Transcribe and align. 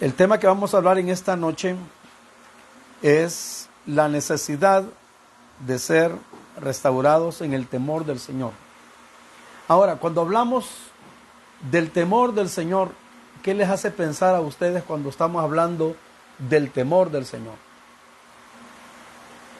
El 0.00 0.14
tema 0.14 0.40
que 0.40 0.48
vamos 0.48 0.74
a 0.74 0.78
hablar 0.78 0.98
en 0.98 1.08
esta 1.08 1.36
noche 1.36 1.76
es 3.00 3.68
la 3.86 4.08
necesidad 4.08 4.82
de 5.64 5.78
ser 5.78 6.12
restaurados 6.60 7.40
en 7.42 7.54
el 7.54 7.68
temor 7.68 8.04
del 8.04 8.18
Señor. 8.18 8.50
Ahora, 9.68 9.96
cuando 9.96 10.22
hablamos 10.22 10.68
del 11.70 11.92
temor 11.92 12.34
del 12.34 12.48
Señor, 12.48 12.90
¿qué 13.44 13.54
les 13.54 13.68
hace 13.68 13.92
pensar 13.92 14.34
a 14.34 14.40
ustedes 14.40 14.82
cuando 14.82 15.10
estamos 15.10 15.42
hablando 15.44 15.94
del 16.38 16.72
temor 16.72 17.10
del 17.10 17.24
Señor? 17.24 17.54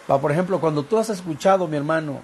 por 0.07 0.30
ejemplo, 0.30 0.61
cuando 0.61 0.82
tú 0.82 0.98
has 0.98 1.09
escuchado, 1.11 1.66
mi 1.66 1.77
hermano, 1.77 2.23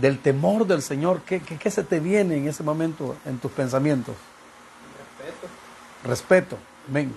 del 0.00 0.18
temor 0.18 0.66
del 0.66 0.82
Señor, 0.82 1.22
¿qué, 1.22 1.40
qué, 1.40 1.70
se 1.70 1.84
te 1.84 2.00
viene 2.00 2.36
en 2.36 2.48
ese 2.48 2.62
momento 2.62 3.16
en 3.24 3.38
tus 3.38 3.52
pensamientos? 3.52 4.16
Respeto. 5.16 5.48
Respeto. 6.04 6.73
Ven. 6.88 7.14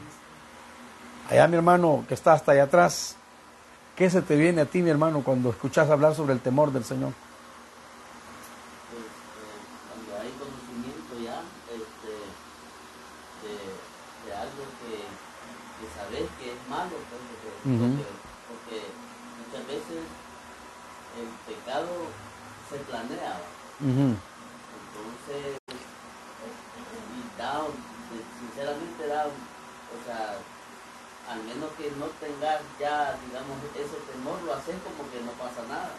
Allá 1.29 1.47
mi 1.47 1.57
hermano 1.57 2.05
que 2.07 2.13
está 2.13 2.33
hasta 2.33 2.53
allá 2.53 2.63
atrás, 2.63 3.17
¿qué 3.97 4.09
se 4.09 4.21
te 4.21 4.37
viene 4.37 4.61
a 4.61 4.65
ti, 4.65 4.81
mi 4.81 4.89
hermano, 4.89 5.23
cuando 5.23 5.49
escuchas 5.49 5.89
hablar 5.89 6.15
sobre 6.15 6.33
el 6.33 6.39
temor 6.39 6.71
del 6.71 6.85
Señor? 6.85 7.11
Cuando 9.91 10.23
hay 10.23 10.31
conocimiento 10.39 11.19
ya 11.19 11.43
de, 11.67 11.83
algo 14.35 14.63
que, 14.79 15.03
que, 15.03 15.87
sabes 15.99 16.29
que 16.39 16.53
es 16.53 16.61
malo, 16.69 16.95
pues, 17.09 17.21
porque, 18.47 18.87
muchas 19.43 19.67
veces 19.67 20.07
el 21.19 21.27
pecado 21.43 21.91
se 22.71 22.77
planea 22.89 23.35
y 23.79 23.83
da, 27.37 27.61
sinceramente 28.39 29.07
da 29.07 29.27
o 29.87 29.99
sea, 30.05 30.35
al 31.31 31.43
menos 31.43 31.66
que 31.77 31.91
no 31.99 32.05
tengas 32.19 32.61
ya, 32.79 33.15
digamos, 33.25 33.57
ese 33.75 33.97
temor, 34.11 34.41
lo 34.45 34.53
haces 34.53 34.75
como 34.83 35.09
que 35.11 35.21
no 35.21 35.31
pasa 35.31 35.61
nada. 35.69 35.91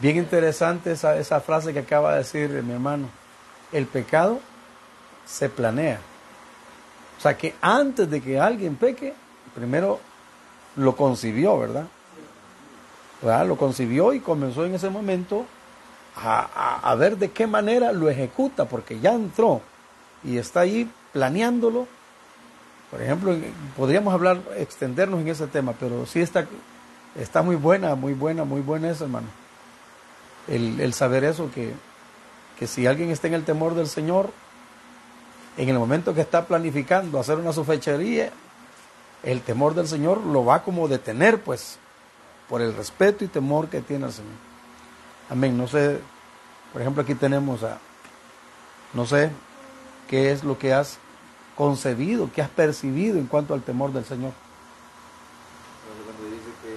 Bien 0.00 0.16
interesante 0.16 0.92
esa, 0.92 1.16
esa 1.16 1.40
frase 1.40 1.72
que 1.72 1.80
acaba 1.80 2.12
de 2.12 2.18
decir 2.18 2.50
mi 2.62 2.72
hermano. 2.72 3.08
El 3.72 3.86
pecado 3.86 4.40
se 5.24 5.48
planea. 5.48 6.00
O 7.18 7.20
sea 7.20 7.36
que 7.36 7.54
antes 7.60 8.10
de 8.10 8.20
que 8.20 8.38
alguien 8.38 8.76
peque, 8.76 9.14
primero 9.54 10.00
lo 10.76 10.94
concibió, 10.96 11.58
¿verdad? 11.58 11.86
¿verdad? 13.22 13.46
Lo 13.46 13.56
concibió 13.56 14.12
y 14.12 14.20
comenzó 14.20 14.64
en 14.66 14.74
ese 14.74 14.90
momento 14.90 15.46
a, 16.14 16.80
a, 16.82 16.94
ver 16.94 17.16
de 17.18 17.30
qué 17.30 17.46
manera 17.46 17.92
lo 17.92 18.08
ejecuta, 18.08 18.66
porque 18.66 19.00
ya 19.00 19.12
entró 19.12 19.60
y 20.24 20.38
está 20.38 20.60
ahí 20.60 20.90
planeándolo. 21.12 21.86
Por 22.90 23.02
ejemplo, 23.02 23.36
podríamos 23.76 24.14
hablar, 24.14 24.40
extendernos 24.56 25.20
en 25.20 25.28
ese 25.28 25.46
tema, 25.46 25.74
pero 25.78 26.06
sí 26.06 26.20
está, 26.20 26.46
está 27.16 27.42
muy 27.42 27.56
buena, 27.56 27.94
muy 27.94 28.14
buena, 28.14 28.44
muy 28.44 28.60
buena 28.60 28.90
eso, 28.90 29.04
hermano. 29.04 29.26
El, 30.46 30.80
el 30.80 30.94
saber 30.94 31.24
eso, 31.24 31.50
que, 31.52 31.74
que 32.58 32.66
si 32.66 32.86
alguien 32.86 33.10
está 33.10 33.26
en 33.26 33.34
el 33.34 33.44
temor 33.44 33.74
del 33.74 33.88
Señor, 33.88 34.30
en 35.56 35.68
el 35.68 35.78
momento 35.78 36.14
que 36.14 36.20
está 36.20 36.46
planificando 36.46 37.18
hacer 37.18 37.38
una 37.38 37.52
sufechería, 37.52 38.30
el 39.22 39.40
temor 39.40 39.74
del 39.74 39.88
Señor 39.88 40.18
lo 40.18 40.44
va 40.44 40.62
como 40.62 40.86
detener, 40.86 41.40
pues, 41.42 41.78
por 42.48 42.62
el 42.62 42.76
respeto 42.76 43.24
y 43.24 43.28
temor 43.28 43.68
que 43.68 43.80
tiene 43.80 44.04
al 44.04 44.12
Señor. 44.12 44.32
Amén. 45.28 45.58
No 45.58 45.66
sé, 45.66 45.98
por 46.72 46.80
ejemplo, 46.80 47.02
aquí 47.02 47.14
tenemos 47.16 47.64
a, 47.64 47.78
no 48.92 49.06
sé, 49.06 49.30
qué 50.08 50.30
es 50.30 50.44
lo 50.44 50.56
que 50.58 50.72
has 50.72 50.98
concebido, 51.56 52.30
qué 52.32 52.42
has 52.42 52.50
percibido 52.50 53.18
en 53.18 53.26
cuanto 53.26 53.54
al 53.54 53.62
temor 53.62 53.92
del 53.92 54.04
Señor. 54.04 54.32
Cuando 56.04 56.24
dice 56.28 56.52
que 56.62 56.72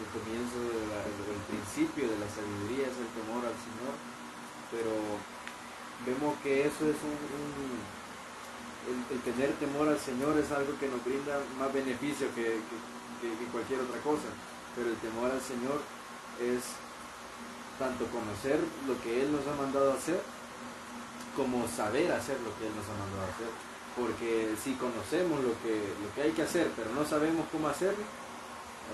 el 0.00 0.08
comienzo, 0.16 0.56
el, 0.56 1.36
principio 1.46 2.08
de 2.08 2.18
la 2.18 2.26
sabiduría 2.26 2.88
es 2.88 2.96
el 2.96 3.10
temor 3.12 3.44
al 3.44 3.54
Señor, 3.60 3.94
pero 4.72 4.90
vemos 6.08 6.34
que 6.42 6.66
eso 6.66 6.88
es 6.88 6.96
un, 7.04 7.14
el, 9.12 9.20
tener 9.20 9.52
temor 9.60 9.88
al 9.88 10.00
Señor 10.00 10.38
es 10.38 10.50
algo 10.50 10.72
que 10.80 10.88
nos 10.88 11.04
brinda 11.04 11.38
más 11.60 11.72
beneficio 11.72 12.32
que, 12.34 12.58
que 13.20 13.28
cualquier 13.52 13.80
otra 13.80 14.00
cosa, 14.00 14.32
pero 14.74 14.88
el 14.88 14.96
temor 14.96 15.30
al 15.30 15.42
Señor 15.44 15.84
es 16.40 16.64
tanto 17.78 18.06
conocer 18.08 18.58
lo 18.88 18.96
que 19.04 19.22
Él 19.22 19.32
nos 19.32 19.46
ha 19.46 19.54
mandado 19.60 19.92
a 19.92 19.94
hacer, 19.94 20.20
como 21.36 21.68
saber 21.68 22.10
hacer 22.12 22.36
lo 22.40 22.56
que 22.58 22.66
Él 22.66 22.72
nos 22.74 22.86
ha 22.86 22.98
mandado 22.98 23.30
hacer. 23.32 23.48
Porque 23.96 24.54
si 24.62 24.72
conocemos 24.74 25.40
lo 25.42 25.52
que, 25.62 25.94
lo 26.02 26.14
que 26.14 26.22
hay 26.22 26.32
que 26.32 26.42
hacer, 26.42 26.70
pero 26.74 26.90
no 26.90 27.04
sabemos 27.04 27.46
cómo 27.52 27.68
hacerlo, 27.68 28.04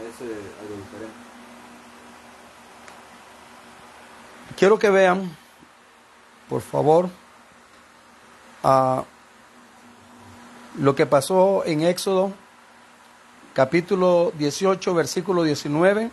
eso 0.01 0.25
es 0.25 0.39
algo 0.61 0.77
diferente. 0.77 1.15
Quiero 4.57 4.79
que 4.79 4.91
vean, 4.91 5.37
por 6.49 6.61
favor, 6.61 7.09
a 8.63 9.05
lo 10.79 10.95
que 10.95 11.07
pasó 11.07 11.65
en 11.65 11.83
Éxodo, 11.83 12.33
capítulo 13.55 14.33
18, 14.39 14.95
versículo 14.95 15.43
19. 15.43 16.11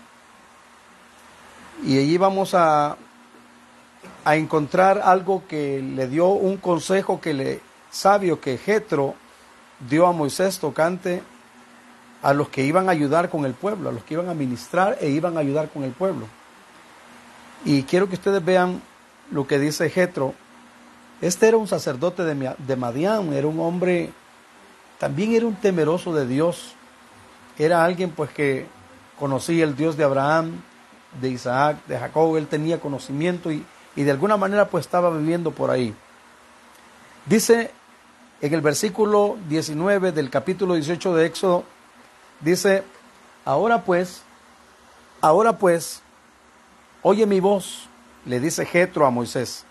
Y 1.84 1.97
allí 1.97 2.18
vamos 2.18 2.53
a 2.53 2.97
a 4.25 4.35
encontrar 4.35 5.02
algo 5.03 5.44
que 5.47 5.81
le 5.81 6.07
dio 6.07 6.28
un 6.28 6.57
consejo 6.57 7.22
que 7.22 7.34
le 7.34 7.62
sabio 7.90 8.40
que 8.40 8.57
Jetro 8.57 9.16
dio 9.90 10.07
a 10.07 10.12
Moisés 10.12 10.59
tocante 10.59 11.24
a 12.22 12.34
los 12.34 12.50
que 12.50 12.63
iban 12.63 12.90
a 12.90 12.91
ayudar 12.91 13.30
con 13.30 13.46
el 13.46 13.53
pueblo, 13.53 13.90
a 13.90 13.91
los 13.94 14.03
que 14.03 14.16
iban 14.16 14.30
a 14.30 14.34
ministrar 14.34 14.97
e 15.00 15.09
iban 15.09 15.38
a 15.38 15.40
ayudar 15.40 15.69
con 15.69 15.84
el 15.84 15.91
pueblo. 15.91 16.28
Y 17.63 17.84
quiero 17.84 18.07
que 18.09 18.16
ustedes 18.16 18.44
vean 18.44 18.81
lo 19.31 19.47
que 19.47 19.59
dice 19.59 19.90
Jetro. 19.90 20.34
Este 21.22 21.47
era 21.47 21.57
un 21.57 21.68
sacerdote 21.68 22.24
de, 22.24 22.56
de 22.57 22.75
Madián, 22.75 23.34
era 23.34 23.47
un 23.47 23.59
hombre, 23.59 24.12
también 24.97 25.34
era 25.34 25.46
un 25.46 25.56
temeroso 25.56 26.13
de 26.13 26.28
Dios. 26.28 26.75
Era 27.57 27.84
alguien 27.84 28.12
pues 28.12 28.30
que 28.31 28.66
conocía 29.18 29.63
el 29.66 29.75
Dios 29.75 29.97
de 29.97 30.03
Abraham, 30.03 30.62
de 31.19 31.30
Isaac, 31.30 31.86
de 31.88 31.97
Jacob, 31.97 32.38
él 32.38 32.47
tenía 32.47 32.80
conocimiento 32.80 33.51
y, 33.51 33.66
y 34.00 34.04
de 34.04 34.12
alguna 34.12 34.38
manera 34.38 34.70
pues 34.70 34.86
estaba 34.86 35.10
viviendo 35.10 35.52
por 35.52 35.70
ahí. 35.70 35.94
Dice 37.26 37.70
en 38.40 38.54
el 38.54 38.62
versículo 38.62 39.36
19 39.50 40.14
del 40.14 40.30
capítulo 40.30 40.76
18 40.76 41.16
de 41.16 41.26
Éxodo, 41.26 41.66
dice, 42.40 42.86
ahora 43.44 43.84
pues, 43.84 44.22
ahora 45.20 45.58
pues, 45.58 46.02
oye 47.02 47.26
mi 47.26 47.42
voz, 47.42 47.90
le 48.26 48.40
dice 48.40 48.66
Jetro 48.66 49.06
a 49.06 49.10
Moisés, 49.10 49.66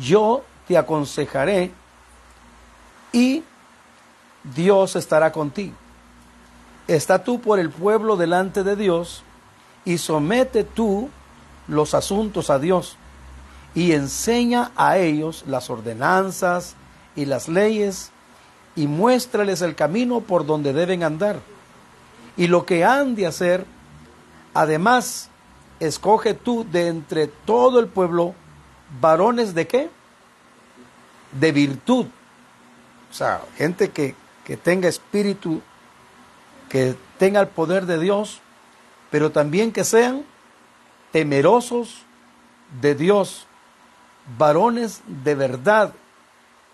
yo 0.00 0.42
te 0.66 0.78
aconsejaré 0.78 1.70
y 3.12 3.44
Dios 4.42 4.96
estará 4.96 5.32
contigo. 5.32 5.74
Está 6.88 7.22
tú 7.22 7.42
por 7.42 7.58
el 7.58 7.68
pueblo 7.68 8.16
delante 8.16 8.64
de 8.64 8.74
Dios 8.74 9.22
y 9.84 9.98
somete 9.98 10.64
tú 10.64 11.10
los 11.68 11.92
asuntos 11.92 12.48
a 12.48 12.58
Dios 12.58 12.96
y 13.74 13.92
enseña 13.92 14.70
a 14.76 14.98
ellos 14.98 15.44
las 15.46 15.68
ordenanzas 15.70 16.76
y 17.16 17.24
las 17.24 17.48
leyes 17.48 18.10
y 18.76 18.86
muéstrales 18.86 19.62
el 19.62 19.74
camino 19.74 20.20
por 20.20 20.46
donde 20.46 20.72
deben 20.72 21.02
andar 21.02 21.40
y 22.36 22.46
lo 22.46 22.66
que 22.66 22.84
han 22.84 23.14
de 23.14 23.26
hacer. 23.26 23.66
Además, 24.52 25.30
escoge 25.80 26.34
tú 26.34 26.66
de 26.70 26.88
entre 26.88 27.26
todo 27.26 27.80
el 27.80 27.88
pueblo 27.88 28.34
varones 29.00 29.54
de 29.54 29.66
qué? 29.66 29.90
De 31.32 31.52
virtud. 31.52 32.06
O 33.10 33.14
sea, 33.14 33.42
gente 33.56 33.90
que, 33.90 34.14
que 34.44 34.56
tenga 34.56 34.88
espíritu, 34.88 35.60
que 36.68 36.96
tenga 37.18 37.40
el 37.40 37.48
poder 37.48 37.86
de 37.86 37.98
Dios, 37.98 38.40
pero 39.10 39.30
también 39.30 39.72
que 39.72 39.84
sean 39.84 40.24
temerosos 41.12 42.02
de 42.80 42.94
Dios 42.94 43.46
varones 44.38 45.02
de 45.06 45.34
verdad 45.34 45.92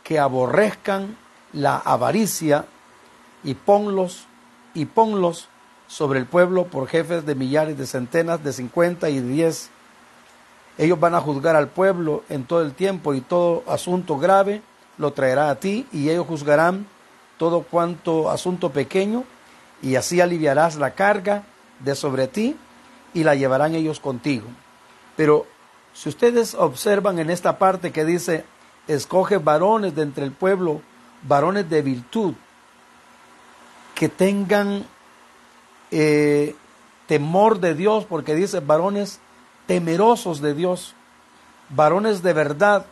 que 0.04 0.18
aborrezcan 0.18 1.16
la 1.52 1.76
avaricia 1.76 2.66
y 3.42 3.54
ponlos 3.54 4.26
y 4.74 4.86
ponlos 4.86 5.48
sobre 5.88 6.20
el 6.20 6.26
pueblo 6.26 6.66
por 6.66 6.86
jefes 6.86 7.26
de 7.26 7.34
millares, 7.34 7.76
de 7.76 7.86
centenas, 7.86 8.42
de 8.44 8.52
cincuenta 8.52 9.10
y 9.10 9.20
diez. 9.20 9.70
Ellos 10.78 11.00
van 11.00 11.14
a 11.14 11.20
juzgar 11.20 11.56
al 11.56 11.68
pueblo 11.68 12.22
en 12.28 12.44
todo 12.44 12.62
el 12.62 12.72
tiempo 12.72 13.12
y 13.14 13.20
todo 13.20 13.64
asunto 13.66 14.16
grave 14.16 14.62
lo 14.98 15.12
traerá 15.12 15.50
a 15.50 15.56
ti 15.56 15.86
y 15.92 16.08
ellos 16.10 16.26
juzgarán 16.26 16.86
todo 17.38 17.62
cuanto 17.62 18.30
asunto 18.30 18.70
pequeño 18.70 19.24
y 19.82 19.96
así 19.96 20.20
aliviarás 20.20 20.76
la 20.76 20.92
carga 20.92 21.42
de 21.80 21.94
sobre 21.94 22.28
ti 22.28 22.56
y 23.14 23.24
la 23.24 23.34
llevarán 23.34 23.74
ellos 23.74 23.98
contigo. 23.98 24.46
Pero 25.16 25.46
si 25.92 26.08
ustedes 26.08 26.54
observan 26.54 27.18
en 27.18 27.30
esta 27.30 27.58
parte 27.58 27.92
que 27.92 28.04
dice, 28.04 28.44
escoge 28.86 29.38
varones 29.38 29.94
de 29.94 30.02
entre 30.02 30.24
el 30.24 30.32
pueblo 30.32 30.82
varones 31.22 31.68
de 31.68 31.82
virtud, 31.82 32.34
que 33.94 34.08
tengan 34.08 34.86
eh, 35.90 36.54
temor 37.06 37.60
de 37.60 37.74
Dios, 37.74 38.06
porque 38.06 38.34
dice 38.34 38.60
varones 38.60 39.20
temerosos 39.66 40.40
de 40.40 40.54
Dios, 40.54 40.94
varones 41.68 42.22
de 42.22 42.32
verdad, 42.32 42.86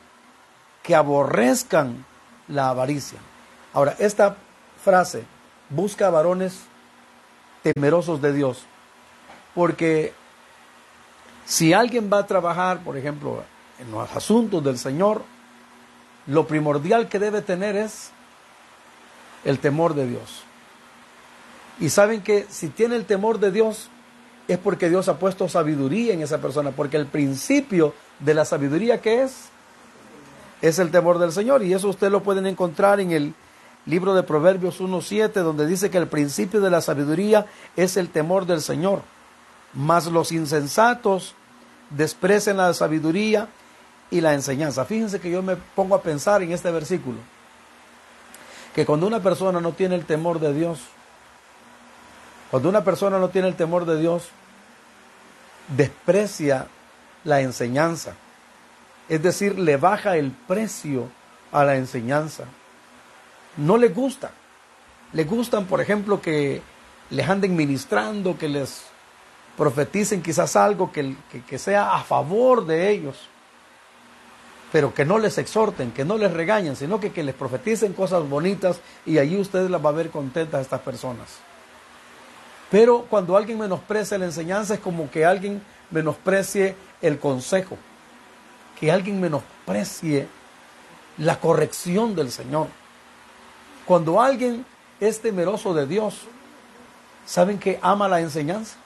que 0.83 0.95
aborrezcan 0.95 2.05
la 2.49 2.71
avaricia. 2.71 3.19
Ahora, 3.73 3.95
esta 3.99 4.37
frase, 4.83 5.25
busca 5.71 6.11
varones 6.11 6.61
temerosos 7.63 8.21
de 8.21 8.33
Dios, 8.33 8.65
porque 9.55 10.13
si 11.49 11.73
alguien 11.73 12.11
va 12.13 12.19
a 12.19 12.27
trabajar, 12.27 12.85
por 12.85 12.99
ejemplo, 12.99 13.43
en 13.79 13.91
los 13.91 14.15
asuntos 14.15 14.63
del 14.63 14.77
Señor, 14.77 15.23
lo 16.27 16.47
primordial 16.47 17.09
que 17.09 17.19
debe 17.19 17.41
tener 17.41 17.75
es 17.75 18.11
el 19.47 19.59
temor 19.59 19.95
de 19.95 20.07
Dios. 20.07 20.43
Y 21.81 21.89
saben 21.89 22.21
que 22.21 22.47
si 22.51 22.69
tiene 22.69 22.97
el 22.97 23.07
temor 23.07 23.41
de 23.41 23.51
Dios 23.51 23.89
es 24.47 24.59
porque 24.59 24.91
Dios 24.91 25.09
ha 25.09 25.19
puesto 25.19 25.49
sabiduría 25.49 26.13
en 26.13 26.21
esa 26.21 26.39
persona, 26.39 26.73
porque 26.73 26.99
el 26.99 27.07
principio 27.07 27.95
de 28.19 28.35
la 28.35 28.45
sabiduría 28.45 29.01
que 29.01 29.23
es 29.23 29.49
es 30.61 30.79
el 30.79 30.91
temor 30.91 31.19
del 31.19 31.33
Señor 31.33 31.63
y 31.63 31.73
eso 31.73 31.89
ustedes 31.89 32.13
lo 32.13 32.23
pueden 32.23 32.47
encontrar 32.47 33.01
en 33.01 33.13
el 33.13 33.35
libro 33.87 34.13
de 34.15 34.23
Proverbios 34.23 34.81
1.7 34.81 35.33
donde 35.33 35.67
dice 35.67 35.89
que 35.89 35.99
el 35.99 36.09
principio 36.09 36.61
de 36.61 36.69
la 36.69 36.83
sabiduría 36.83 37.47
es 37.77 37.97
el 37.97 38.11
temor 38.11 38.45
del 38.45 38.61
Señor, 38.61 39.01
mas 39.73 40.07
los 40.09 40.33
insensatos 40.33 41.37
desprecian 41.91 42.57
la 42.57 42.73
sabiduría 42.75 43.49
y 44.11 44.21
la 44.21 44.35
enseñanza. 44.35 44.85
Fíjense 44.85 45.21
que 45.21 45.31
yo 45.31 45.43
me 45.43 45.57
pongo 45.57 45.95
a 45.95 46.03
pensar 46.03 46.43
en 46.43 46.53
este 46.53 46.71
versículo, 46.71 47.19
que 48.75 48.87
cuando 48.87 49.07
una 49.07 49.21
persona 49.21 49.61
no 49.61 49.73
tiene 49.73 49.95
el 49.95 50.05
temor 50.05 50.41
de 50.41 50.53
Dios, 50.53 50.81
cuando 52.51 52.69
una 52.69 52.85
persona 52.85 53.19
no 53.19 53.29
tiene 53.29 53.49
el 53.49 53.57
temor 53.57 53.85
de 53.85 53.99
Dios, 53.99 54.29
desprecia 55.77 56.67
la 57.25 57.41
enseñanza. 57.41 58.15
Es 59.09 59.23
decir, 59.23 59.59
le 59.59 59.77
baja 59.77 60.17
el 60.17 60.31
precio 60.31 61.09
a 61.53 61.65
la 61.65 61.77
enseñanza. 61.77 62.45
No 63.57 63.77
le 63.77 63.89
gusta. 63.89 64.31
Le 65.13 65.25
gustan, 65.25 65.67
por 65.67 65.81
ejemplo, 65.81 66.21
que 66.21 66.63
les 67.11 67.29
anden 67.29 67.57
ministrando, 67.57 68.39
que 68.39 68.49
les 68.49 68.85
profeticen 69.59 70.23
quizás 70.23 70.55
algo 70.55 70.93
que, 70.93 71.17
que, 71.49 71.59
sea 71.59 71.97
a 71.97 72.05
favor 72.05 72.65
de 72.65 72.91
ellos, 72.91 73.19
pero 74.71 74.95
que 74.95 75.05
no 75.05 75.19
les 75.19 75.37
exhorten, 75.37 75.91
que 75.91 76.05
no 76.05 76.17
les 76.17 76.33
regañen, 76.33 76.77
sino 76.77 77.01
que, 77.01 77.11
que 77.11 77.25
les 77.25 77.35
profeticen 77.35 77.93
cosas 77.93 78.27
bonitas 78.29 78.81
y 79.05 79.19
allí 79.19 79.37
ustedes 79.37 79.69
las 79.69 79.85
va 79.85 79.89
a 79.89 79.95
ver 79.95 80.11
contentas 80.11 80.61
a 80.61 80.63
estas 80.63 80.81
personas. 80.83 81.39
Pero 82.71 83.07
cuando 83.11 83.37
alguien 83.37 83.59
menosprecia 83.59 84.17
la 84.17 84.27
enseñanza 84.27 84.75
es 84.75 84.81
como 84.81 85.11
que 85.11 85.25
alguien 85.25 85.61
menosprecie 85.91 86.77
el 87.03 87.19
consejo, 87.19 87.77
que 88.79 88.93
alguien 88.93 89.21
menosprecie 89.21 90.29
la 91.17 91.41
corrección 91.41 92.15
del 92.15 92.31
Señor. 92.31 92.69
Cuando 93.85 94.21
alguien 94.21 94.65
es 95.01 95.21
temeroso 95.21 95.75
de 95.75 95.89
Dios, 95.89 96.27
¿saben 97.27 97.59
que 97.59 97.81
ama 97.83 98.07
la 98.07 98.21
enseñanza? 98.21 98.77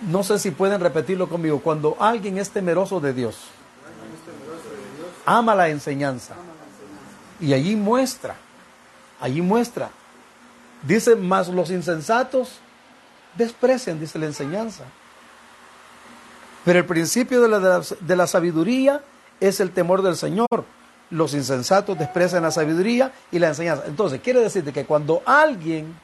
No 0.00 0.22
sé 0.22 0.38
si 0.38 0.50
pueden 0.50 0.80
repetirlo 0.80 1.28
conmigo. 1.28 1.60
Cuando 1.60 1.96
alguien 1.98 2.38
es 2.38 2.50
temeroso 2.50 3.00
de 3.00 3.12
Dios, 3.12 3.36
ama 5.26 5.54
la 5.54 5.68
enseñanza. 5.68 6.34
Y 7.40 7.52
allí 7.52 7.76
muestra 7.76 8.36
Allí 9.20 9.42
muestra. 9.42 9.90
Dice, 10.82 11.16
más 11.16 11.48
los 11.48 11.70
insensatos 11.70 12.58
desprecian, 13.34 13.98
dice 13.98 14.18
la 14.18 14.26
enseñanza. 14.26 14.84
Pero 16.64 16.78
el 16.78 16.84
principio 16.84 17.40
de 17.40 17.48
la, 17.48 17.80
de 17.80 18.16
la 18.16 18.26
sabiduría 18.26 19.02
es 19.40 19.60
el 19.60 19.72
temor 19.72 20.02
del 20.02 20.16
Señor. 20.16 20.64
Los 21.10 21.34
insensatos 21.34 21.98
desprecian 21.98 22.42
la 22.42 22.50
sabiduría 22.50 23.12
y 23.32 23.38
la 23.38 23.48
enseñanza. 23.48 23.84
Entonces, 23.86 24.20
quiere 24.20 24.40
decirte 24.40 24.72
que 24.72 24.84
cuando 24.84 25.22
alguien 25.24 25.94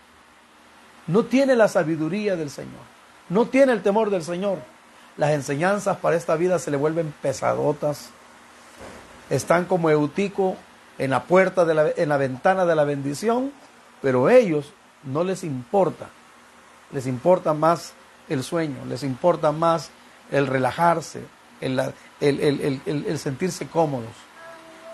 no 1.06 1.24
tiene 1.24 1.54
la 1.54 1.68
sabiduría 1.68 2.34
del 2.34 2.50
Señor, 2.50 2.93
no 3.28 3.46
tiene 3.46 3.72
el 3.72 3.82
temor 3.82 4.10
del 4.10 4.22
Señor, 4.22 4.58
las 5.16 5.30
enseñanzas 5.30 5.98
para 5.98 6.16
esta 6.16 6.34
vida 6.36 6.58
se 6.58 6.70
le 6.70 6.76
vuelven 6.76 7.14
pesadotas. 7.22 8.10
Están 9.30 9.64
como 9.64 9.90
Eutico 9.90 10.56
en 10.98 11.10
la 11.10 11.24
puerta, 11.24 11.64
de 11.64 11.74
la, 11.74 11.90
en 11.96 12.08
la 12.08 12.16
ventana 12.16 12.64
de 12.64 12.74
la 12.74 12.84
bendición, 12.84 13.52
pero 14.02 14.28
ellos 14.28 14.72
no 15.04 15.24
les 15.24 15.44
importa, 15.44 16.06
les 16.92 17.06
importa 17.06 17.54
más 17.54 17.92
el 18.28 18.42
sueño, 18.42 18.84
les 18.88 19.02
importa 19.02 19.52
más 19.52 19.90
el 20.30 20.46
relajarse, 20.46 21.22
el, 21.60 21.80
el, 22.20 23.18
sentirse 23.18 23.66
cómodos. 23.66 24.10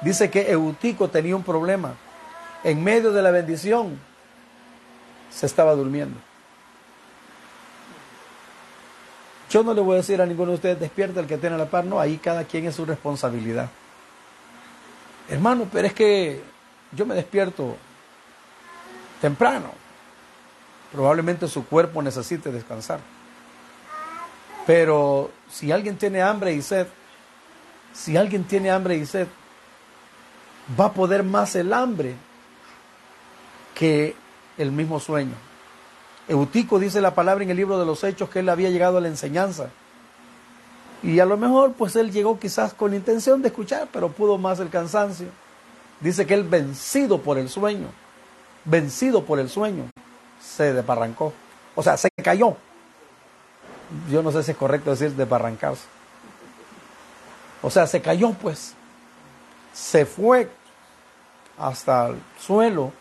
Dice 0.03 0.31
que 0.31 0.51
Eutico 0.51 1.09
tenía 1.09 1.37
un 1.37 1.43
problema. 1.43 1.95
En 2.63 2.83
medio 2.85 3.13
de 3.13 3.23
la 3.23 3.31
bendición 3.31 3.99
se 5.31 5.47
estaba 5.47 5.75
durmiendo. 5.75 6.19
Yo 9.51 9.65
no 9.65 9.75
le 9.75 9.81
voy 9.81 9.95
a 9.95 9.97
decir 9.97 10.23
a 10.23 10.27
ninguno 10.27 10.53
de 10.53 10.55
ustedes, 10.57 10.81
despierta 10.81 11.19
el 11.19 11.27
que 11.27 11.37
tiene 11.37 11.59
la 11.59 11.67
par, 11.67 11.85
no, 11.85 11.99
ahí 11.99 12.19
cada 12.19 12.45
quien 12.45 12.67
es 12.67 12.77
su 12.77 12.87
responsabilidad. 12.87 13.69
Hermano, 15.29 15.69
pero 15.71 15.89
es 15.89 15.93
que 15.93 16.41
yo 16.93 17.05
me 17.05 17.17
despierto 17.17 17.77
temprano. 19.21 19.73
Probablemente 20.93 21.49
su 21.49 21.67
cuerpo 21.67 22.01
necesite 22.01 22.53
descansar. 22.53 23.01
Pero 24.67 25.31
si 25.51 25.73
alguien 25.73 25.97
tiene 25.97 26.23
hambre 26.23 26.53
y 26.53 26.63
sed, 26.63 26.87
si 27.93 28.17
alguien 28.17 28.45
tiene 28.45 28.71
hambre 28.71 28.97
y 28.97 29.05
sed, 29.05 29.27
va 30.79 30.87
a 30.87 30.93
poder 30.93 31.25
más 31.25 31.57
el 31.57 31.73
hambre 31.73 32.15
que 33.75 34.15
el 34.59 34.71
mismo 34.71 35.01
sueño. 35.01 35.50
Eutico 36.31 36.79
dice 36.79 37.01
la 37.01 37.13
palabra 37.13 37.43
en 37.43 37.51
el 37.51 37.57
libro 37.57 37.77
de 37.77 37.85
los 37.85 38.05
Hechos 38.05 38.31
que 38.31 38.39
él 38.39 38.49
había 38.49 38.71
llegado 38.71 38.99
a 38.99 39.01
la 39.01 39.09
enseñanza. 39.09 39.69
Y 41.03 41.19
a 41.19 41.25
lo 41.25 41.37
mejor 41.37 41.73
pues 41.73 41.97
él 41.97 42.13
llegó 42.13 42.39
quizás 42.39 42.73
con 42.73 42.95
intención 42.95 43.43
de 43.43 43.49
escuchar, 43.49 43.89
pero 43.93 44.13
pudo 44.13 44.39
más 44.39 44.61
el 44.61 44.71
cansancio. 44.71 45.27
Dice 45.99 46.27
que 46.27 46.35
él 46.35 46.45
vencido 46.45 47.21
por 47.21 47.37
el 47.37 47.49
sueño, 47.49 47.89
vencido 48.65 49.25
por 49.25 49.41
el 49.41 49.49
sueño, 49.49 49.91
se 50.41 50.73
desbarrancó. 50.73 51.33
O 51.75 51.83
sea, 51.83 51.97
se 51.97 52.09
cayó. 52.11 52.57
Yo 54.09 54.23
no 54.23 54.31
sé 54.31 54.45
si 54.45 54.53
es 54.53 54.57
correcto 54.57 54.91
decir 54.91 55.11
desbarrancarse. 55.11 55.83
O 57.61 57.71
sea, 57.71 57.89
se 57.89 58.01
cayó 58.01 58.31
pues. 58.35 58.75
Se 59.73 60.07
fue 60.07 60.49
hasta 61.59 62.07
el 62.07 62.23
suelo 62.39 62.93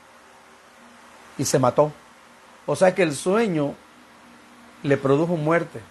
y 1.37 1.45
se 1.45 1.59
mató. 1.59 1.91
O 2.71 2.75
sea 2.75 2.93
que 2.93 3.01
el 3.01 3.15
sueño 3.15 3.73
le 4.83 4.95
produjo 4.95 5.35
muerte. 5.35 5.81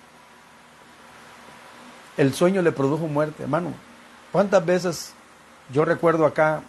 El 2.17 2.33
sueño 2.33 2.63
le 2.63 2.71
produjo 2.71 3.09
muerte, 3.09 3.43
hermano. 3.43 3.73
¿Cuántas 4.31 4.65
veces 4.65 5.13
yo 5.73 5.85
recuerdo 5.85 6.25
acá 6.25 6.63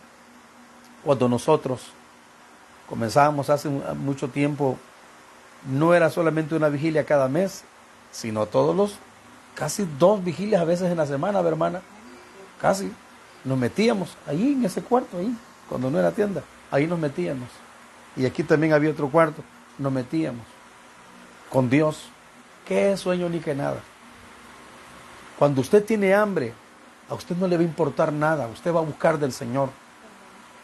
cuando 1.06 1.30
nosotros 1.30 1.92
comenzábamos 2.88 3.52
hace 3.52 3.70
mucho 3.70 4.30
tiempo, 4.30 4.80
no 5.70 5.94
era 5.94 6.10
solamente 6.10 6.56
una 6.56 6.70
vigilia 6.70 7.06
cada 7.06 7.28
mes, 7.28 7.64
sino 8.12 8.48
todos 8.48 8.76
los, 8.76 8.96
casi 9.54 9.88
dos 10.00 10.24
vigilias 10.24 10.60
a 10.60 10.66
veces 10.66 10.90
en 10.90 10.98
la 10.98 11.06
semana, 11.06 11.40
hermana, 11.42 11.82
casi. 12.60 12.92
Nos 13.44 13.60
metíamos 13.60 14.18
ahí 14.26 14.54
en 14.54 14.66
ese 14.66 14.82
cuarto, 14.82 15.20
ahí, 15.20 15.38
cuando 15.70 15.92
no 15.92 16.00
era 16.00 16.10
tienda, 16.10 16.42
ahí 16.72 16.88
nos 16.88 16.98
metíamos. 16.98 17.50
Y 18.16 18.26
aquí 18.26 18.42
también 18.42 18.74
había 18.74 18.90
otro 18.90 19.08
cuarto, 19.08 19.44
nos 19.80 19.92
metíamos 19.92 20.46
con 21.50 21.70
Dios. 21.70 22.10
¿Qué 22.68 22.96
sueño 22.98 23.30
ni 23.30 23.40
que 23.40 23.56
nada? 23.56 23.82
Cuando 25.40 25.62
usted 25.62 25.84
tiene 25.84 26.14
hambre, 26.14 26.54
a 27.10 27.16
usted 27.16 27.36
no 27.36 27.48
le 27.48 27.56
va 27.56 27.64
a 27.64 27.66
importar 27.66 28.14
nada, 28.14 28.48
usted 28.48 28.74
va 28.74 28.80
a 28.80 28.84
buscar 28.84 29.18
del 29.18 29.32
Señor. 29.32 29.70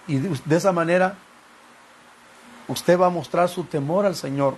Y 0.08 0.18
de 0.18 0.56
esa 0.56 0.72
manera, 0.72 1.18
usted 2.68 3.00
va 3.00 3.08
a 3.08 3.10
mostrar 3.10 3.50
su 3.50 3.64
temor 3.64 4.06
al 4.06 4.16
Señor. 4.16 4.56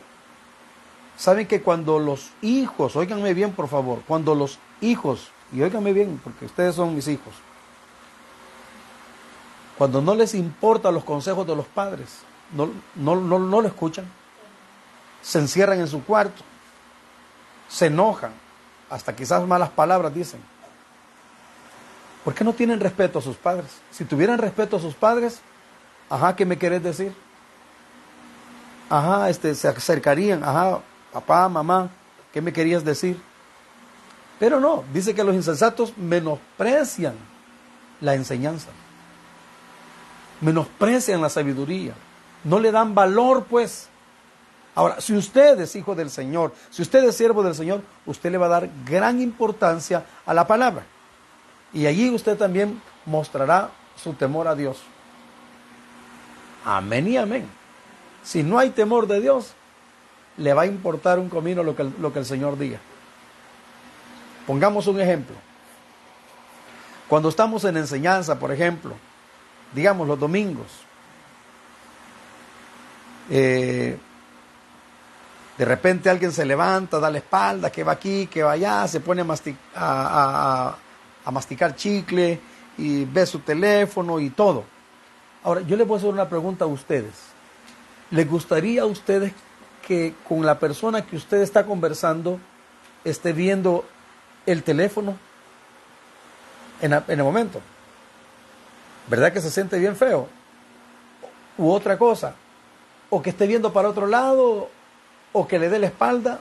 Saben 1.15 1.47
que 1.47 1.61
cuando 1.61 1.99
los 1.99 2.31
hijos, 2.41 2.95
óiganme 2.95 3.33
bien 3.33 3.53
por 3.53 3.67
favor, 3.67 4.01
cuando 4.07 4.35
los 4.35 4.59
hijos, 4.81 5.31
y 5.53 5.61
óiganme 5.61 5.93
bien 5.93 6.19
porque 6.23 6.45
ustedes 6.45 6.75
son 6.75 6.95
mis 6.95 7.07
hijos, 7.07 7.33
cuando 9.77 10.01
no 10.01 10.15
les 10.15 10.33
importan 10.33 10.93
los 10.93 11.03
consejos 11.03 11.47
de 11.47 11.55
los 11.55 11.65
padres, 11.65 12.19
no, 12.53 12.69
no, 12.95 13.15
no, 13.15 13.39
no 13.39 13.61
lo 13.61 13.67
escuchan, 13.67 14.05
se 15.21 15.39
encierran 15.39 15.79
en 15.79 15.87
su 15.87 16.03
cuarto, 16.03 16.43
se 17.67 17.87
enojan, 17.87 18.31
hasta 18.89 19.15
quizás 19.15 19.45
malas 19.45 19.69
palabras 19.69 20.13
dicen. 20.13 20.41
¿Por 22.23 22.33
qué 22.33 22.43
no 22.43 22.53
tienen 22.53 22.79
respeto 22.79 23.19
a 23.19 23.21
sus 23.21 23.37
padres? 23.37 23.67
Si 23.91 24.05
tuvieran 24.05 24.37
respeto 24.37 24.77
a 24.77 24.79
sus 24.79 24.93
padres, 24.93 25.39
ajá, 26.09 26.35
¿qué 26.35 26.45
me 26.45 26.57
querés 26.57 26.83
decir? 26.83 27.13
Ajá, 28.89 29.29
este, 29.29 29.55
se 29.55 29.67
acercarían, 29.67 30.43
ajá, 30.43 30.81
papá, 31.11 31.47
mamá, 31.49 31.89
¿qué 32.33 32.41
me 32.41 32.53
querías 32.53 32.83
decir? 32.83 33.21
Pero 34.39 34.59
no, 34.59 34.83
dice 34.93 35.15
que 35.15 35.23
los 35.23 35.35
insensatos 35.35 35.97
menosprecian 35.97 37.15
la 38.01 38.13
enseñanza, 38.13 38.69
menosprecian 40.41 41.21
la 41.21 41.29
sabiduría, 41.29 41.93
no 42.43 42.59
le 42.59 42.71
dan 42.71 42.93
valor, 42.93 43.45
pues. 43.49 43.89
Ahora, 44.77 45.01
si 45.01 45.15
usted 45.17 45.59
es 45.59 45.75
hijo 45.75 45.95
del 45.95 46.11
Señor, 46.11 46.53
si 46.69 46.83
usted 46.83 47.03
es 47.03 47.17
siervo 47.17 47.41
del 47.41 47.55
Señor, 47.55 47.81
usted 48.05 48.29
le 48.29 48.37
va 48.37 48.45
a 48.45 48.49
dar 48.49 48.69
gran 48.85 49.19
importancia 49.19 50.05
a 50.23 50.35
la 50.35 50.45
palabra. 50.45 50.85
Y 51.73 51.87
allí 51.87 52.11
usted 52.11 52.37
también 52.37 52.79
mostrará 53.03 53.71
su 53.95 54.13
temor 54.13 54.47
a 54.47 54.53
Dios. 54.53 54.77
Amén 56.63 57.07
y 57.07 57.17
amén. 57.17 57.49
Si 58.21 58.43
no 58.43 58.59
hay 58.59 58.69
temor 58.69 59.07
de 59.07 59.19
Dios, 59.19 59.55
le 60.37 60.53
va 60.53 60.61
a 60.61 60.67
importar 60.67 61.17
un 61.17 61.27
comino 61.27 61.63
lo 61.63 61.75
que, 61.75 62.19
el 62.19 62.25
Señor 62.25 62.55
diga. 62.55 62.77
Pongamos 64.45 64.85
un 64.85 65.01
ejemplo. 65.01 65.35
Cuando 67.07 67.29
estamos 67.29 67.65
en 67.65 67.77
enseñanza, 67.77 68.37
por 68.37 68.51
ejemplo, 68.51 68.93
digamos 69.73 70.07
los 70.07 70.19
domingos, 70.19 70.67
eh, 73.31 73.97
de 75.57 75.65
repente 75.65 76.09
alguien 76.09 76.31
se 76.31 76.45
levanta, 76.45 76.99
da 76.99 77.09
la 77.09 77.17
espalda, 77.17 77.71
que 77.71 77.83
va 77.83 77.93
aquí, 77.93 78.27
que 78.27 78.43
va 78.43 78.51
allá, 78.51 78.87
se 78.87 78.99
pone 78.99 79.25
a, 79.75 80.75
masticar 81.31 81.75
chicle 81.75 82.39
y 82.77 83.05
ve 83.05 83.25
su 83.25 83.39
teléfono 83.39 84.19
y 84.19 84.29
todo. 84.29 84.63
Ahora, 85.43 85.61
yo 85.61 85.75
les 85.75 85.87
voy 85.87 85.95
a 85.95 85.97
hacer 85.97 86.09
una 86.11 86.29
pregunta 86.29 86.65
a 86.65 86.67
ustedes. 86.67 87.13
¿Les 88.11 88.29
gustaría 88.29 88.83
a 88.83 88.85
ustedes 88.85 89.33
que 89.85 90.13
con 90.27 90.45
la 90.45 90.59
persona 90.59 91.05
que 91.05 91.15
usted 91.15 91.41
está 91.41 91.65
conversando 91.65 92.39
esté 93.03 93.33
viendo 93.33 93.83
el 94.45 94.61
teléfono 94.63 95.17
en 96.81 96.93
el 96.93 97.23
momento? 97.23 97.61
¿Verdad 99.07 99.33
que 99.33 99.41
se 99.41 99.49
siente 99.49 99.79
bien 99.79 99.95
feo? 99.95 100.27
U 101.57 101.71
otra 101.71 101.97
cosa, 101.97 102.35
o 103.09 103.21
que 103.21 103.31
esté 103.31 103.47
viendo 103.47 103.73
para 103.73 103.89
otro 103.89 104.05
lado 104.05 104.69
o 105.37 105.47
que 105.47 105.59
le 105.59 105.69
dé 105.69 105.79
la 105.79 105.87
espalda 105.87 106.39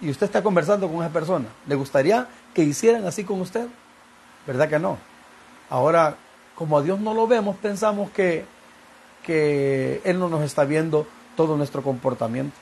y 0.00 0.10
usted 0.10 0.26
está 0.26 0.42
conversando 0.42 0.88
con 0.88 1.02
esa 1.02 1.12
persona. 1.12 1.46
¿Le 1.66 1.74
gustaría 1.74 2.28
que 2.54 2.62
hicieran 2.62 3.06
así 3.06 3.24
con 3.24 3.40
usted? 3.40 3.66
¿Verdad 4.46 4.68
que 4.68 4.78
no? 4.78 4.98
Ahora, 5.70 6.16
como 6.54 6.78
a 6.78 6.82
Dios 6.82 7.00
no 7.00 7.14
lo 7.14 7.26
vemos, 7.26 7.56
pensamos 7.56 8.10
que, 8.10 8.44
que 9.24 10.00
Él 10.04 10.18
no 10.18 10.28
nos 10.28 10.42
está 10.42 10.64
viendo 10.64 11.06
todo 11.36 11.56
nuestro 11.56 11.82
comportamiento. 11.82 12.56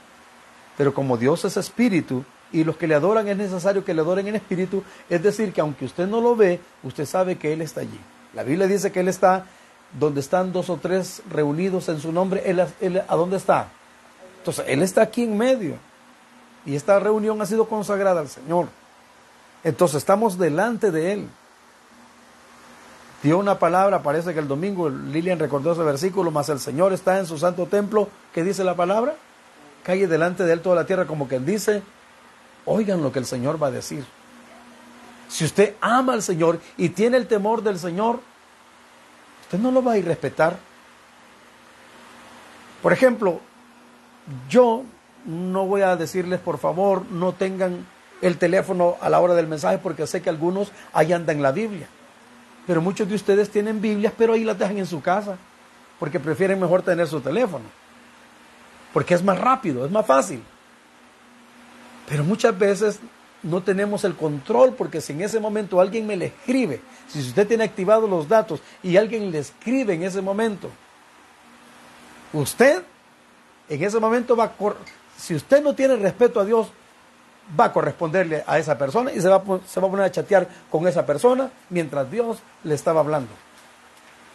Pero 0.77 0.95
como 0.95 1.17
Dios 1.17 1.45
es 1.45 1.57
espíritu 1.57 2.25
y 2.53 2.65
los 2.65 2.77
que 2.77 2.87
le 2.87 2.95
adoran 2.95 3.27
es 3.29 3.37
necesario 3.37 3.85
que 3.85 3.95
le 3.95 4.03
adoren 4.03 4.29
en 4.29 4.37
espíritu, 4.37 4.83
es 5.09 5.23
decir, 5.23 5.53
que 5.53 5.61
aunque 5.61 5.85
usted 5.85 6.07
no 6.07 6.21
lo 6.21 6.37
ve, 6.37 6.61
usted 6.83 7.07
sabe 7.07 7.37
que 7.37 7.53
Él 7.53 7.61
está 7.61 7.81
allí. 7.81 8.01
La 8.35 8.43
Biblia 8.43 8.67
dice 8.67 8.93
que 8.93 9.01
Él 9.01 9.09
está 9.09 9.47
donde 9.99 10.21
están 10.21 10.53
dos 10.53 10.71
o 10.71 10.77
tres 10.77 11.23
reunidos 11.31 11.89
en 11.89 12.01
su 12.01 12.13
nombre. 12.13 12.43
Él, 12.45 12.65
él, 12.81 13.03
¿A 13.07 13.17
dónde 13.17 13.37
está? 13.37 13.71
Entonces, 14.47 14.65
Él 14.69 14.83
está 14.83 15.03
aquí 15.03 15.25
en 15.25 15.37
medio. 15.37 15.75
Y 16.65 16.77
esta 16.77 17.01
reunión 17.01 17.43
ha 17.43 17.47
sido 17.47 17.69
consagrada 17.69 18.21
al 18.21 18.29
Señor. 18.29 18.69
Entonces, 19.65 19.97
estamos 19.97 20.39
delante 20.39 20.93
de 20.93 21.15
Él. 21.15 21.29
Dio 23.25 23.39
una 23.39 23.59
palabra, 23.59 24.05
parece 24.05 24.33
que 24.35 24.39
el 24.39 24.47
domingo 24.47 24.89
Lilian 24.89 25.41
recordó 25.41 25.73
ese 25.73 25.83
versículo, 25.83 26.31
mas 26.31 26.49
el 26.49 26.61
Señor 26.61 26.93
está 26.93 27.19
en 27.19 27.27
su 27.27 27.39
santo 27.39 27.67
templo. 27.67 28.09
¿Qué 28.33 28.45
dice 28.45 28.63
la 28.63 28.77
palabra? 28.77 29.17
Calle 29.83 30.07
delante 30.07 30.45
de 30.45 30.53
Él 30.53 30.61
toda 30.61 30.77
la 30.77 30.87
tierra, 30.87 31.09
como 31.09 31.27
que 31.27 31.41
dice, 31.41 31.83
oigan 32.67 33.03
lo 33.03 33.11
que 33.11 33.19
el 33.19 33.27
Señor 33.27 33.61
va 33.61 33.67
a 33.67 33.73
decir. 33.73 34.05
Si 35.29 35.45
usted 35.45 35.75
ama 35.81 36.13
al 36.13 36.23
Señor 36.23 36.61
y 36.77 36.91
tiene 36.91 37.17
el 37.17 37.27
temor 37.27 37.65
del 37.65 37.81
Señor, 37.81 38.21
usted 39.43 39.59
no 39.59 39.73
lo 39.73 39.83
va 39.83 39.95
a 39.95 39.99
ir 39.99 40.05
a 40.05 40.09
respetar. 40.09 40.57
Por 42.81 42.93
ejemplo, 42.93 43.41
yo 44.49 44.85
no 45.25 45.67
voy 45.67 45.83
a 45.83 45.97
decirles, 45.97 46.41
por 46.41 46.59
favor, 46.59 47.05
no 47.11 47.33
tengan 47.33 47.87
el 48.23 48.39
teléfono 48.39 48.97
a 49.01 49.11
la 49.11 49.21
hora 49.21 49.35
del 49.35 49.47
mensaje 49.47 49.79
porque 49.79 50.07
sé 50.07 50.23
que 50.23 50.31
algunos 50.31 50.73
ahí 50.93 51.13
andan 51.13 51.43
la 51.43 51.53
Biblia. 51.53 51.89
Pero 52.67 52.81
muchos 52.81 53.09
de 53.09 53.15
ustedes 53.15 53.51
tienen 53.51 53.81
Biblias, 53.81 54.13
pero 54.17 54.33
ahí 54.33 54.45
las 54.45 54.59
dejan 54.59 54.79
en 54.79 54.87
su 54.87 55.01
casa 55.01 55.37
porque 55.99 56.21
prefieren 56.21 56.61
mejor 56.61 56.83
tener 56.83 57.07
su 57.07 57.21
teléfono. 57.21 57.65
Porque 58.93 59.15
es 59.15 59.23
más 59.23 59.39
rápido, 59.39 59.85
es 59.85 59.91
más 59.91 60.07
fácil. 60.07 60.43
Pero 62.09 62.25
muchas 62.25 62.57
veces 62.59 63.01
no 63.43 63.63
tenemos 63.63 64.05
el 64.05 64.15
control 64.15 64.75
porque 64.75 65.01
si 65.01 65.13
en 65.13 65.23
ese 65.23 65.39
momento 65.39 65.81
alguien 65.81 66.07
me 66.07 66.17
le 66.17 66.27
escribe, 66.27 66.81
si 67.09 67.21
usted 67.21 67.47
tiene 67.47 67.65
activados 67.65 68.09
los 68.09 68.29
datos 68.29 68.61
y 68.83 68.97
alguien 68.97 69.31
le 69.31 69.39
escribe 69.39 69.95
en 69.95 70.03
ese 70.03 70.23
momento, 70.23 70.71
usted 72.33 72.83
en 73.69 73.83
ese 73.83 73.99
momento 73.99 74.37
va 74.37 74.45
a, 74.45 74.53
si 75.17 75.35
usted 75.35 75.63
no 75.63 75.75
tiene 75.75 75.97
respeto 75.97 76.41
a 76.41 76.45
Dios, 76.45 76.69
va 77.59 77.67
a 77.67 77.73
corresponderle 77.73 78.45
a 78.47 78.59
esa 78.59 78.77
persona 78.77 79.13
y 79.13 79.21
se 79.21 79.29
va, 79.29 79.43
se 79.67 79.81
va 79.81 79.87
a 79.87 79.91
poner 79.91 80.07
a 80.07 80.11
chatear 80.11 80.49
con 80.71 80.87
esa 80.87 81.07
persona 81.07 81.51
mientras 81.71 82.11
Dios 82.11 82.39
le 82.65 82.75
estaba 82.75 83.01
hablando. 83.01 83.31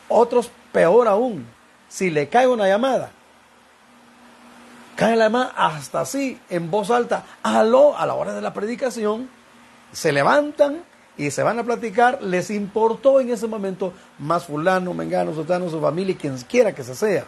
Otros, 0.08 0.52
peor 0.72 1.08
aún, 1.08 1.46
si 1.88 2.10
le 2.10 2.30
cae 2.30 2.48
una 2.48 2.68
llamada, 2.68 3.12
cae 4.96 5.16
la 5.16 5.26
llamada 5.26 5.54
hasta 5.56 6.02
así, 6.02 6.40
en 6.50 6.70
voz 6.70 6.92
alta, 6.92 7.26
aló, 7.44 7.98
a 7.98 8.06
la 8.06 8.14
hora 8.14 8.34
de 8.34 8.42
la 8.42 8.54
predicación, 8.54 9.30
se 9.92 10.12
levantan 10.12 10.84
y 11.18 11.32
se 11.32 11.44
van 11.44 11.60
a 11.60 11.64
platicar, 11.64 12.22
les 12.22 12.50
importó 12.50 13.20
en 13.20 13.30
ese 13.30 13.48
momento 13.48 13.94
más 14.20 14.46
fulano, 14.46 14.94
mengano, 14.94 15.34
sotano, 15.34 15.70
su 15.70 15.80
familia 15.82 16.16
quien 16.18 16.38
quiera 16.38 16.74
que 16.74 16.84
se 16.84 16.96
sea. 16.96 17.26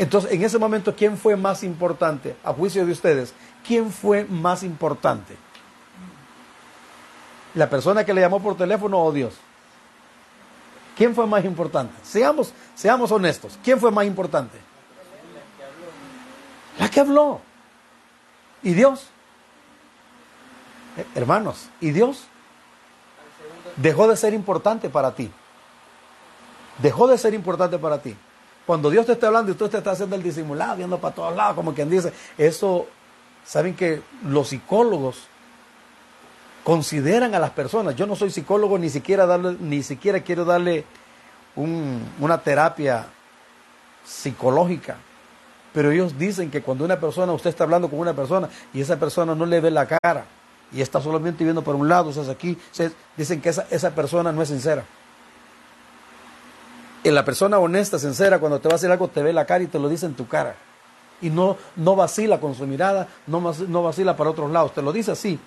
Entonces, 0.00 0.32
en 0.32 0.42
ese 0.42 0.56
momento, 0.56 0.96
¿quién 0.96 1.18
fue 1.18 1.36
más 1.36 1.62
importante? 1.62 2.34
A 2.42 2.54
juicio 2.54 2.86
de 2.86 2.92
ustedes, 2.92 3.34
¿quién 3.66 3.92
fue 3.92 4.24
más 4.24 4.62
importante? 4.62 5.36
¿La 7.54 7.68
persona 7.68 8.02
que 8.02 8.14
le 8.14 8.22
llamó 8.22 8.40
por 8.40 8.56
teléfono 8.56 8.98
o 8.98 9.12
Dios? 9.12 9.34
¿Quién 10.96 11.14
fue 11.14 11.26
más 11.26 11.44
importante? 11.44 11.92
Seamos, 12.02 12.54
seamos 12.74 13.12
honestos. 13.12 13.58
¿Quién 13.62 13.78
fue 13.78 13.90
más 13.90 14.06
importante? 14.06 14.56
La 16.78 16.88
que 16.88 17.00
habló. 17.00 17.42
¿Y 18.62 18.72
Dios? 18.72 19.06
Eh, 20.96 21.04
hermanos, 21.14 21.68
¿y 21.78 21.90
Dios? 21.90 22.24
Dejó 23.76 24.08
de 24.08 24.16
ser 24.16 24.32
importante 24.32 24.88
para 24.88 25.14
ti. 25.14 25.30
Dejó 26.78 27.06
de 27.06 27.18
ser 27.18 27.34
importante 27.34 27.78
para 27.78 28.00
ti. 28.00 28.16
Cuando 28.70 28.88
Dios 28.88 29.04
te 29.04 29.14
está 29.14 29.26
hablando 29.26 29.50
y 29.50 29.54
usted 29.54 29.68
te 29.68 29.78
está 29.78 29.90
haciendo 29.90 30.14
el 30.14 30.22
disimulado, 30.22 30.76
viendo 30.76 30.96
para 30.96 31.12
todos 31.12 31.34
lados, 31.34 31.56
como 31.56 31.74
quien 31.74 31.90
dice, 31.90 32.12
eso, 32.38 32.86
saben 33.44 33.74
que 33.74 34.00
los 34.24 34.50
psicólogos 34.50 35.24
consideran 36.62 37.34
a 37.34 37.40
las 37.40 37.50
personas. 37.50 37.96
Yo 37.96 38.06
no 38.06 38.14
soy 38.14 38.30
psicólogo, 38.30 38.78
ni 38.78 38.88
siquiera 38.88 39.26
darle, 39.26 39.56
ni 39.58 39.82
siquiera 39.82 40.20
quiero 40.20 40.44
darle 40.44 40.84
una 41.56 42.38
terapia 42.44 43.06
psicológica. 44.04 44.98
Pero 45.74 45.90
ellos 45.90 46.16
dicen 46.16 46.48
que 46.48 46.62
cuando 46.62 46.84
una 46.84 47.00
persona, 47.00 47.32
usted 47.32 47.50
está 47.50 47.64
hablando 47.64 47.90
con 47.90 47.98
una 47.98 48.14
persona 48.14 48.48
y 48.72 48.82
esa 48.82 49.00
persona 49.00 49.34
no 49.34 49.46
le 49.46 49.60
ve 49.60 49.72
la 49.72 49.88
cara 49.88 50.26
y 50.70 50.80
está 50.80 51.00
solamente 51.00 51.42
viendo 51.42 51.62
por 51.62 51.74
un 51.74 51.88
lado, 51.88 52.10
o 52.10 52.12
sea, 52.12 52.30
aquí, 52.30 52.56
dicen 53.16 53.40
que 53.40 53.48
esa, 53.48 53.66
esa 53.68 53.90
persona 53.96 54.30
no 54.30 54.42
es 54.42 54.48
sincera. 54.48 54.84
Y 57.02 57.10
la 57.10 57.24
persona 57.24 57.58
honesta, 57.58 57.98
sincera, 57.98 58.38
cuando 58.38 58.60
te 58.60 58.68
va 58.68 58.74
a 58.74 58.76
hacer 58.76 58.90
algo, 58.90 59.08
te 59.08 59.22
ve 59.22 59.32
la 59.32 59.46
cara 59.46 59.64
y 59.64 59.68
te 59.68 59.78
lo 59.78 59.88
dice 59.88 60.06
en 60.06 60.14
tu 60.14 60.28
cara. 60.28 60.54
Y 61.22 61.30
no, 61.30 61.56
no 61.76 61.96
vacila 61.96 62.40
con 62.40 62.54
su 62.54 62.66
mirada, 62.66 63.08
no, 63.26 63.40
no 63.68 63.82
vacila 63.82 64.16
para 64.16 64.30
otros 64.30 64.50
lados, 64.50 64.74
te 64.74 64.82
lo 64.82 64.92
dice 64.92 65.12
así. 65.12 65.38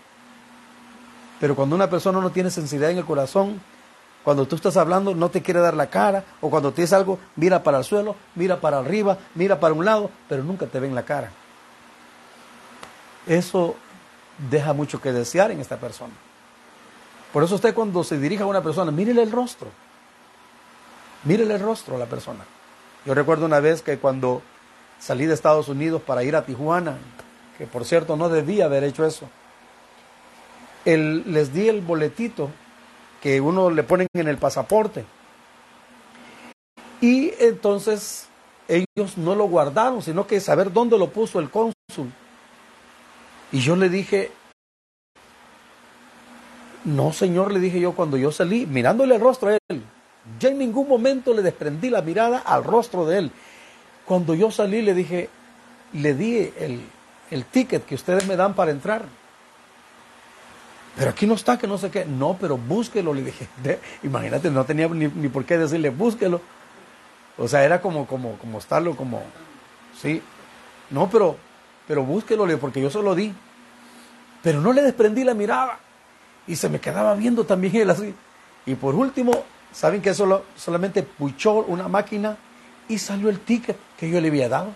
Pero 1.40 1.56
cuando 1.56 1.76
una 1.76 1.90
persona 1.90 2.20
no 2.22 2.32
tiene 2.32 2.50
sensibilidad 2.50 2.92
en 2.92 3.00
el 3.00 3.06
corazón, 3.06 3.62
cuando 4.24 4.48
tú 4.48 4.56
estás 4.56 4.78
hablando 4.78 5.14
no 5.14 5.30
te 5.30 5.42
quiere 5.42 5.60
dar 5.60 5.74
la 5.74 5.88
cara, 5.88 6.24
o 6.42 6.50
cuando 6.50 6.72
te 6.72 6.82
dice 6.82 6.96
algo, 6.96 7.20
mira 7.36 7.62
para 7.62 7.80
el 7.80 7.84
suelo, 7.84 8.16
mira 8.36 8.60
para 8.62 8.80
arriba, 8.80 9.18
mira 9.36 9.60
para 9.60 9.74
un 9.74 9.86
lado, 9.86 10.10
pero 10.30 10.44
nunca 10.44 10.66
te 10.66 10.80
ven 10.80 10.96
la 10.96 11.04
cara. 11.04 11.32
Eso 13.28 13.76
deja 14.50 14.74
mucho 14.74 15.02
que 15.02 15.12
desear 15.12 15.52
en 15.52 15.60
esta 15.60 15.78
persona. 15.78 16.14
Por 17.32 17.44
eso 17.44 17.56
usted 17.56 17.74
cuando 17.74 18.04
se 18.04 18.18
dirige 18.18 18.44
a 18.44 18.46
una 18.48 18.62
persona, 18.62 18.92
mírele 18.92 19.24
el 19.24 19.32
rostro. 19.32 19.70
Mírele 21.24 21.56
el 21.56 21.62
rostro 21.62 21.96
a 21.96 22.00
la 22.00 22.06
persona. 22.06 22.46
Yo 23.06 23.14
recuerdo 23.14 23.46
una 23.46 23.60
vez 23.60 23.82
que 23.82 23.98
cuando 23.98 24.42
salí 25.00 25.26
de 25.26 25.34
Estados 25.34 25.68
Unidos 25.68 26.02
para 26.02 26.24
ir 26.24 26.36
a 26.36 26.46
Tijuana, 26.46 26.98
que 27.58 27.68
por 27.68 27.86
cierto 27.86 28.16
no 28.16 28.30
debía 28.30 28.66
haber 28.66 28.84
hecho 28.84 29.06
eso, 29.06 29.30
les 30.86 31.54
di 31.54 31.70
el 31.70 31.82
boletito 31.82 32.50
que 33.22 33.40
uno 33.40 33.70
le 33.70 33.84
ponen 33.84 34.08
en 34.14 34.28
el 34.28 34.38
pasaporte. 34.38 35.06
Y 37.00 37.34
entonces 37.40 38.28
ellos 38.68 39.18
no 39.18 39.36
lo 39.36 39.46
guardaron, 39.46 40.02
sino 40.02 40.28
que 40.28 40.40
saber 40.40 40.72
dónde 40.72 40.98
lo 40.98 41.10
puso 41.10 41.40
el 41.40 41.50
cónsul. 41.50 41.74
Y 43.52 43.60
yo 43.60 43.76
le 43.76 43.90
dije, 43.90 44.32
no 46.86 47.14
señor, 47.14 47.52
le 47.52 47.60
dije 47.60 47.80
yo 47.80 47.94
cuando 47.94 48.18
yo 48.18 48.32
salí, 48.32 48.66
mirándole 48.66 49.16
el 49.16 49.22
rostro 49.22 49.50
a 49.50 49.58
él, 49.70 49.84
ya 50.40 50.50
en 50.50 50.58
ningún 50.58 50.88
momento 50.88 51.34
le 51.34 51.42
desprendí 51.42 51.90
la 51.90 52.02
mirada 52.02 52.40
al 52.40 52.64
rostro 52.64 53.06
de 53.06 53.20
él. 53.20 53.32
Cuando 54.06 54.36
yo 54.36 54.52
salí 54.52 54.82
le 54.82 54.94
dije, 54.94 55.30
le 55.94 56.14
di 56.14 56.52
el, 56.58 56.82
el 57.32 57.46
ticket 57.46 57.86
que 57.86 57.96
ustedes 57.96 58.28
me 58.28 58.36
dan 58.36 58.54
para 58.54 58.72
entrar. 58.72 59.04
Pero 60.96 61.10
aquí 61.10 61.26
no 61.26 61.34
está, 61.34 61.58
que 61.58 61.68
no 61.68 61.78
sé 61.78 61.90
qué. 61.90 62.06
No, 62.06 62.38
pero 62.40 62.58
búsquelo, 62.58 63.14
le 63.14 63.24
dije. 63.24 63.48
imagínate, 64.04 64.50
no 64.52 64.64
tenía 64.66 64.88
ni, 64.88 65.08
ni, 65.08 65.28
por 65.28 65.46
qué 65.46 65.58
decirle, 65.58 65.90
búsquelo. 65.90 66.42
O 67.38 67.48
sea, 67.48 67.64
era 67.64 67.82
como, 67.82 68.06
como, 68.06 68.38
como 68.38 68.60
estarlo, 68.60 68.96
como, 68.96 69.24
sí. 70.00 70.22
No, 70.92 71.10
pero, 71.10 71.36
pero 71.88 72.04
búsquelo, 72.04 72.46
porque 72.60 72.82
yo 72.82 72.90
se 72.90 73.02
lo 73.02 73.16
di. 73.16 73.34
Pero 74.44 74.62
no 74.62 74.72
le 74.72 74.84
desprendí 74.84 75.24
la 75.24 75.34
mirada. 75.34 75.80
Y 76.46 76.56
se 76.58 76.70
me 76.70 76.80
quedaba 76.80 77.16
viendo 77.16 77.46
también 77.46 77.76
él 77.76 77.90
así. 77.90 78.14
Y 78.66 78.76
por 78.76 78.94
último, 78.94 79.44
¿saben 79.74 80.02
que 80.02 80.14
solo, 80.14 80.44
solamente 80.56 81.04
puchó 81.04 81.56
una 81.56 81.88
máquina 81.88 82.38
y 82.88 82.98
salió 82.98 83.30
el 83.30 83.40
ticket 83.40 83.78
que 83.98 84.10
yo 84.10 84.22
le 84.22 84.30
había 84.30 84.48
dado? 84.48 84.74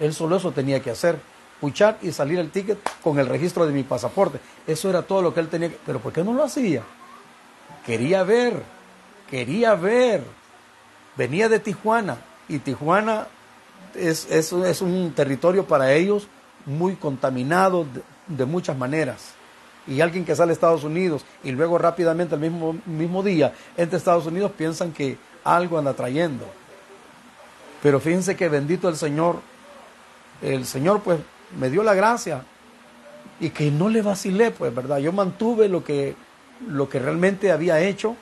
Él 0.00 0.14
solo 0.14 0.36
eso 0.36 0.52
tenía 0.52 0.80
que 0.80 0.90
hacer 0.90 1.18
puchar 1.60 1.98
y 2.02 2.12
salir 2.12 2.38
el 2.38 2.50
ticket 2.50 2.78
con 3.02 3.18
el 3.18 3.26
registro 3.26 3.66
de 3.66 3.72
mi 3.72 3.82
pasaporte. 3.82 4.38
Eso 4.66 4.88
era 4.88 5.02
todo 5.02 5.22
lo 5.22 5.34
que 5.34 5.40
él 5.40 5.48
tenía. 5.48 5.68
Que... 5.68 5.78
Pero 5.84 6.00
¿por 6.00 6.12
qué 6.12 6.24
no 6.24 6.32
lo 6.32 6.44
hacía? 6.44 6.82
Quería 7.84 8.22
ver, 8.22 8.62
quería 9.30 9.74
ver. 9.74 10.22
Venía 11.16 11.48
de 11.48 11.58
Tijuana 11.58 12.18
y 12.48 12.58
Tijuana 12.60 13.26
es, 13.94 14.30
es, 14.30 14.52
es 14.52 14.82
un 14.82 15.12
territorio 15.14 15.66
para 15.66 15.92
ellos 15.92 16.28
muy 16.64 16.94
contaminado 16.94 17.84
de, 17.84 18.02
de, 18.36 18.44
muchas 18.44 18.76
maneras. 18.76 19.34
Y 19.88 20.00
alguien 20.00 20.24
que 20.24 20.36
sale 20.36 20.50
a 20.50 20.52
Estados 20.52 20.84
Unidos 20.84 21.24
y 21.42 21.50
luego 21.50 21.78
rápidamente 21.78 22.34
el 22.34 22.40
mismo, 22.42 22.76
mismo 22.84 23.22
día 23.22 23.54
entre 23.76 23.96
Estados 23.96 24.26
Unidos 24.26 24.52
piensan 24.56 24.92
que 24.92 25.16
algo 25.44 25.78
anda 25.78 25.94
trayendo. 25.94 26.44
Pero 27.82 28.00
fíjense 28.00 28.36
que 28.36 28.48
bendito 28.48 28.88
el 28.88 28.96
Señor, 28.96 29.40
el 30.42 30.66
Señor 30.66 31.00
pues 31.00 31.18
me 31.58 31.70
dio 31.70 31.82
la 31.82 31.94
gracia 31.94 32.42
y 33.40 33.50
que 33.50 33.70
no 33.70 33.88
le 33.88 34.02
vacilé, 34.02 34.50
pues, 34.50 34.74
¿verdad? 34.74 34.98
Yo 34.98 35.12
mantuve 35.12 35.68
lo 35.68 35.84
que, 35.84 36.14
lo 36.66 36.88
que 36.88 36.98
realmente 36.98 37.52
había 37.52 37.80
hecho 37.80 38.16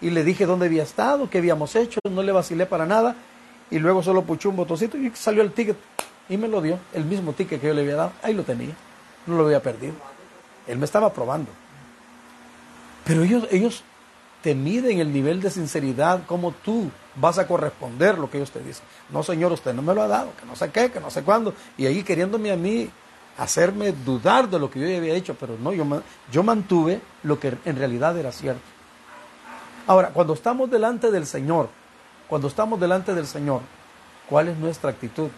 y 0.00 0.10
le 0.10 0.24
dije 0.24 0.46
dónde 0.46 0.66
había 0.66 0.82
estado, 0.82 1.30
qué 1.30 1.38
habíamos 1.38 1.74
hecho, 1.76 2.00
no 2.10 2.22
le 2.22 2.32
vacilé 2.32 2.66
para 2.66 2.86
nada 2.86 3.16
y 3.70 3.78
luego 3.78 4.02
solo 4.02 4.22
puché 4.22 4.48
un 4.48 4.56
botoncito 4.56 4.96
y 4.96 5.10
salió 5.14 5.42
el 5.42 5.52
ticket 5.52 5.76
y 6.28 6.36
me 6.36 6.48
lo 6.48 6.60
dio, 6.60 6.78
el 6.92 7.04
mismo 7.04 7.32
ticket 7.32 7.60
que 7.60 7.68
yo 7.68 7.74
le 7.74 7.82
había 7.82 7.96
dado, 7.96 8.12
ahí 8.22 8.34
lo 8.34 8.42
tenía, 8.42 8.74
no 9.26 9.36
lo 9.36 9.46
había 9.46 9.62
perdido. 9.62 9.94
Él 10.68 10.78
me 10.78 10.84
estaba 10.84 11.12
probando. 11.12 11.50
Pero 13.04 13.24
ellos, 13.24 13.48
ellos 13.50 13.82
te 14.42 14.54
miden 14.54 15.00
el 15.00 15.12
nivel 15.12 15.40
de 15.40 15.50
sinceridad, 15.50 16.24
como 16.26 16.52
tú 16.52 16.90
vas 17.16 17.38
a 17.38 17.46
corresponder 17.46 18.18
lo 18.18 18.30
que 18.30 18.36
ellos 18.36 18.50
te 18.50 18.60
dicen. 18.60 18.84
No, 19.10 19.22
señor, 19.22 19.52
usted 19.52 19.74
no 19.74 19.82
me 19.82 19.94
lo 19.94 20.02
ha 20.02 20.08
dado, 20.08 20.30
que 20.38 20.46
no 20.46 20.54
sé 20.54 20.70
qué, 20.70 20.90
que 20.90 21.00
no 21.00 21.10
sé 21.10 21.22
cuándo. 21.22 21.54
Y 21.76 21.86
ahí 21.86 22.02
queriéndome 22.02 22.52
a 22.52 22.56
mí 22.56 22.88
hacerme 23.38 23.92
dudar 23.92 24.48
de 24.48 24.58
lo 24.58 24.70
que 24.70 24.80
yo 24.80 24.96
había 24.96 25.14
hecho, 25.14 25.34
pero 25.34 25.56
no, 25.58 25.72
yo, 25.72 25.84
yo 26.30 26.42
mantuve 26.42 27.00
lo 27.22 27.40
que 27.40 27.56
en 27.64 27.76
realidad 27.76 28.16
era 28.16 28.30
cierto. 28.30 28.62
Ahora, 29.86 30.10
cuando 30.10 30.34
estamos 30.34 30.70
delante 30.70 31.10
del 31.10 31.26
Señor, 31.26 31.70
cuando 32.28 32.48
estamos 32.48 32.78
delante 32.78 33.14
del 33.14 33.26
Señor, 33.26 33.62
¿cuál 34.28 34.48
es 34.48 34.58
nuestra 34.58 34.90
actitud? 34.90 35.30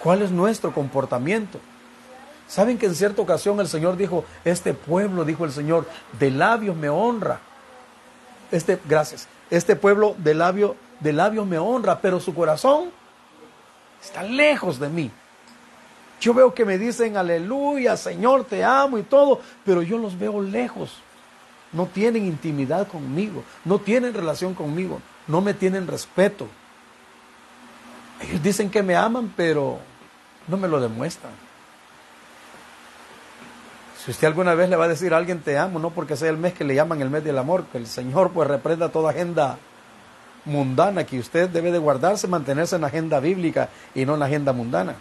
¿Cuál 0.00 0.22
es 0.22 0.30
nuestro 0.30 0.72
comportamiento? 0.72 1.58
¿Saben 2.46 2.78
que 2.78 2.86
en 2.86 2.94
cierta 2.94 3.22
ocasión 3.22 3.58
el 3.60 3.68
Señor 3.68 3.96
dijo, 3.96 4.24
este 4.44 4.74
pueblo, 4.74 5.24
dijo 5.24 5.44
el 5.44 5.52
Señor, 5.52 5.88
de 6.18 6.30
labios 6.30 6.76
me 6.76 6.88
honra? 6.88 7.40
Este, 8.50 8.78
gracias, 8.84 9.26
este 9.50 9.76
pueblo 9.76 10.14
de, 10.18 10.34
labio, 10.34 10.76
de 11.00 11.12
labios 11.12 11.46
me 11.46 11.58
honra, 11.58 12.00
pero 12.00 12.20
su 12.20 12.34
corazón 12.34 12.90
está 14.02 14.22
lejos 14.22 14.78
de 14.78 14.88
mí. 14.88 15.10
Yo 16.20 16.32
veo 16.32 16.54
que 16.54 16.64
me 16.64 16.78
dicen, 16.78 17.16
aleluya, 17.16 17.96
Señor, 17.96 18.44
te 18.44 18.62
amo 18.62 18.98
y 18.98 19.02
todo, 19.02 19.40
pero 19.64 19.82
yo 19.82 19.98
los 19.98 20.18
veo 20.18 20.40
lejos. 20.40 20.98
No 21.72 21.86
tienen 21.86 22.24
intimidad 22.24 22.86
conmigo, 22.86 23.42
no 23.64 23.78
tienen 23.78 24.14
relación 24.14 24.54
conmigo, 24.54 25.00
no 25.26 25.40
me 25.40 25.54
tienen 25.54 25.86
respeto. 25.86 26.46
Ellos 28.20 28.42
dicen 28.42 28.70
que 28.70 28.82
me 28.82 28.94
aman, 28.94 29.32
pero 29.36 29.80
no 30.46 30.56
me 30.56 30.68
lo 30.68 30.80
demuestran. 30.80 31.32
Si 34.04 34.10
usted 34.10 34.26
alguna 34.26 34.54
vez 34.54 34.68
le 34.68 34.76
va 34.76 34.84
a 34.84 34.88
decir 34.88 35.14
a 35.14 35.16
alguien 35.16 35.40
te 35.40 35.56
amo, 35.56 35.78
no 35.78 35.88
porque 35.88 36.14
sea 36.14 36.28
el 36.28 36.36
mes 36.36 36.52
que 36.52 36.62
le 36.62 36.74
llaman 36.74 37.00
el 37.00 37.08
mes 37.08 37.24
del 37.24 37.38
amor, 37.38 37.64
que 37.72 37.78
el 37.78 37.86
Señor 37.86 38.32
pues 38.32 38.46
reprenda 38.46 38.90
toda 38.90 39.12
agenda 39.12 39.56
mundana, 40.44 41.04
que 41.04 41.18
usted 41.18 41.48
debe 41.48 41.72
de 41.72 41.78
guardarse, 41.78 42.28
mantenerse 42.28 42.74
en 42.74 42.82
la 42.82 42.88
agenda 42.88 43.18
bíblica 43.18 43.70
y 43.94 44.04
no 44.04 44.12
en 44.12 44.20
la 44.20 44.26
agenda 44.26 44.52
mundana. 44.52 44.96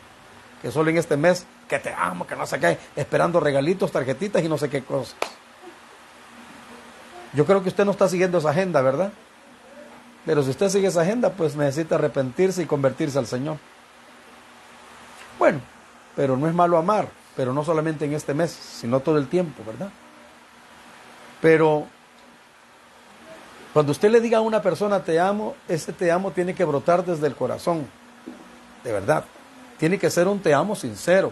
Que 0.61 0.71
solo 0.71 0.89
en 0.89 0.97
este 0.97 1.17
mes, 1.17 1.45
que 1.67 1.79
te 1.79 1.93
amo, 1.93 2.25
que 2.25 2.37
no 2.37 2.45
sé 2.45 2.57
qué, 2.61 2.77
esperando 2.95 3.41
regalitos, 3.41 3.91
tarjetitas 3.91 4.41
y 4.41 4.47
no 4.47 4.57
sé 4.57 4.69
qué 4.69 4.85
cosas. 4.85 5.17
Yo 7.33 7.45
creo 7.45 7.61
que 7.61 7.67
usted 7.67 7.83
no 7.83 7.91
está 7.91 8.07
siguiendo 8.07 8.37
esa 8.37 8.51
agenda, 8.51 8.81
¿verdad? 8.81 9.11
Pero 10.25 10.43
si 10.43 10.51
usted 10.51 10.69
sigue 10.69 10.87
esa 10.87 11.01
agenda, 11.01 11.29
pues 11.31 11.57
necesita 11.57 11.95
arrepentirse 11.95 12.63
y 12.63 12.65
convertirse 12.67 13.19
al 13.19 13.27
Señor. 13.27 13.57
Bueno, 15.37 15.59
pero 16.15 16.37
no 16.37 16.47
es 16.47 16.53
malo 16.53 16.77
amar 16.77 17.22
pero 17.35 17.53
no 17.53 17.63
solamente 17.63 18.05
en 18.05 18.13
este 18.13 18.33
mes, 18.33 18.51
sino 18.51 18.99
todo 18.99 19.17
el 19.17 19.27
tiempo, 19.27 19.63
¿verdad? 19.65 19.89
Pero 21.41 21.87
cuando 23.73 23.91
usted 23.91 24.11
le 24.11 24.21
diga 24.21 24.37
a 24.37 24.41
una 24.41 24.61
persona 24.61 25.03
te 25.03 25.19
amo, 25.19 25.55
ese 25.67 25.93
te 25.93 26.11
amo 26.11 26.31
tiene 26.31 26.53
que 26.53 26.63
brotar 26.63 27.03
desde 27.03 27.25
el 27.27 27.35
corazón, 27.35 27.87
de 28.83 28.91
verdad. 28.91 29.25
Tiene 29.77 29.97
que 29.97 30.09
ser 30.11 30.27
un 30.27 30.39
te 30.39 30.53
amo 30.53 30.75
sincero. 30.75 31.31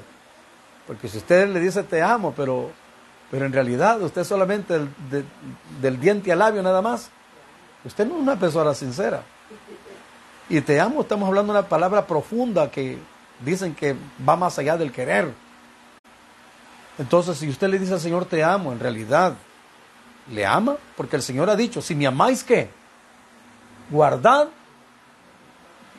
Porque 0.87 1.07
si 1.07 1.19
usted 1.19 1.47
le 1.47 1.59
dice 1.59 1.83
te 1.83 2.01
amo, 2.01 2.33
pero, 2.35 2.71
pero 3.29 3.45
en 3.45 3.53
realidad 3.53 4.01
usted 4.01 4.23
solamente 4.23 4.73
del, 4.73 5.25
del 5.79 5.99
diente 5.99 6.31
al 6.31 6.39
labio 6.39 6.63
nada 6.63 6.81
más, 6.81 7.11
usted 7.85 8.07
no 8.07 8.15
es 8.15 8.21
una 8.21 8.39
persona 8.39 8.73
sincera. 8.73 9.21
Y 10.49 10.59
te 10.61 10.79
amo, 10.79 11.01
estamos 11.01 11.27
hablando 11.29 11.53
de 11.53 11.59
una 11.59 11.69
palabra 11.69 12.07
profunda 12.07 12.71
que 12.71 12.97
dicen 13.45 13.75
que 13.75 13.95
va 14.27 14.35
más 14.35 14.57
allá 14.57 14.77
del 14.77 14.91
querer 14.91 15.31
entonces, 17.01 17.39
si 17.39 17.49
usted 17.49 17.67
le 17.67 17.79
dice 17.79 17.93
al 17.93 17.99
Señor, 17.99 18.25
te 18.25 18.43
amo, 18.43 18.71
en 18.71 18.79
realidad, 18.79 19.33
¿le 20.31 20.45
ama? 20.45 20.75
Porque 20.95 21.15
el 21.15 21.23
Señor 21.23 21.49
ha 21.49 21.55
dicho, 21.55 21.81
si 21.81 21.95
me 21.95 22.05
amáis, 22.05 22.43
¿qué? 22.43 22.69
Guardad. 23.89 24.49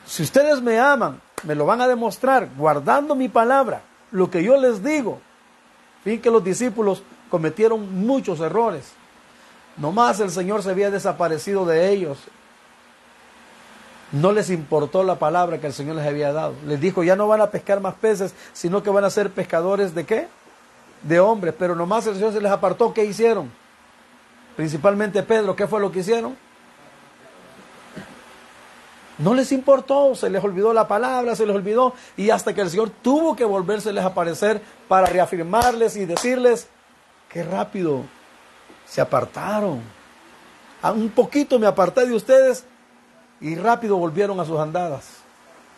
Si 0.06 0.22
ustedes 0.22 0.62
me 0.62 0.78
aman, 0.78 1.20
me 1.42 1.56
lo 1.56 1.66
van 1.66 1.80
a 1.80 1.88
demostrar 1.88 2.50
guardando 2.56 3.16
mi 3.16 3.28
palabra, 3.28 3.82
lo 4.12 4.30
que 4.30 4.44
yo 4.44 4.56
les 4.56 4.84
digo. 4.84 5.20
Fin 6.04 6.22
que 6.22 6.30
los 6.30 6.44
discípulos 6.44 7.02
cometieron 7.28 8.06
muchos 8.06 8.38
errores. 8.38 8.92
Nomás 9.78 10.20
el 10.20 10.30
Señor 10.30 10.62
se 10.62 10.70
había 10.70 10.92
desaparecido 10.92 11.66
de 11.66 11.90
ellos. 11.90 12.18
No 14.12 14.30
les 14.30 14.50
importó 14.50 15.02
la 15.02 15.18
palabra 15.18 15.58
que 15.58 15.66
el 15.66 15.72
Señor 15.72 15.96
les 15.96 16.06
había 16.06 16.32
dado. 16.32 16.54
Les 16.64 16.80
dijo, 16.80 17.02
ya 17.02 17.16
no 17.16 17.26
van 17.26 17.40
a 17.40 17.50
pescar 17.50 17.80
más 17.80 17.94
peces, 17.94 18.36
sino 18.52 18.84
que 18.84 18.90
van 18.90 19.02
a 19.02 19.10
ser 19.10 19.32
pescadores 19.32 19.96
de 19.96 20.06
qué? 20.06 20.28
De 21.02 21.20
hombres, 21.20 21.54
pero 21.58 21.74
nomás 21.74 22.06
el 22.06 22.14
Señor 22.14 22.32
se 22.32 22.40
les 22.40 22.52
apartó. 22.52 22.92
¿Qué 22.92 23.04
hicieron? 23.04 23.50
Principalmente 24.56 25.22
Pedro, 25.22 25.56
¿qué 25.56 25.66
fue 25.66 25.80
lo 25.80 25.90
que 25.90 26.00
hicieron? 26.00 26.36
No 29.18 29.34
les 29.34 29.52
importó, 29.52 30.14
se 30.14 30.30
les 30.30 30.42
olvidó 30.42 30.72
la 30.72 30.88
palabra, 30.88 31.36
se 31.36 31.46
les 31.46 31.54
olvidó, 31.54 31.94
y 32.16 32.30
hasta 32.30 32.54
que 32.54 32.60
el 32.60 32.70
Señor 32.70 32.90
tuvo 32.90 33.36
que 33.36 33.44
volvérseles 33.44 34.02
a 34.02 34.08
aparecer 34.08 34.60
para 34.88 35.06
reafirmarles 35.06 35.96
y 35.96 36.06
decirles 36.06 36.66
que 37.28 37.44
rápido 37.44 38.02
se 38.86 39.00
apartaron. 39.00 39.80
Un 40.82 41.10
poquito 41.10 41.58
me 41.58 41.66
aparté 41.66 42.06
de 42.06 42.14
ustedes 42.14 42.64
y 43.40 43.54
rápido 43.54 43.96
volvieron 43.96 44.40
a 44.40 44.44
sus 44.44 44.58
andadas, 44.58 45.08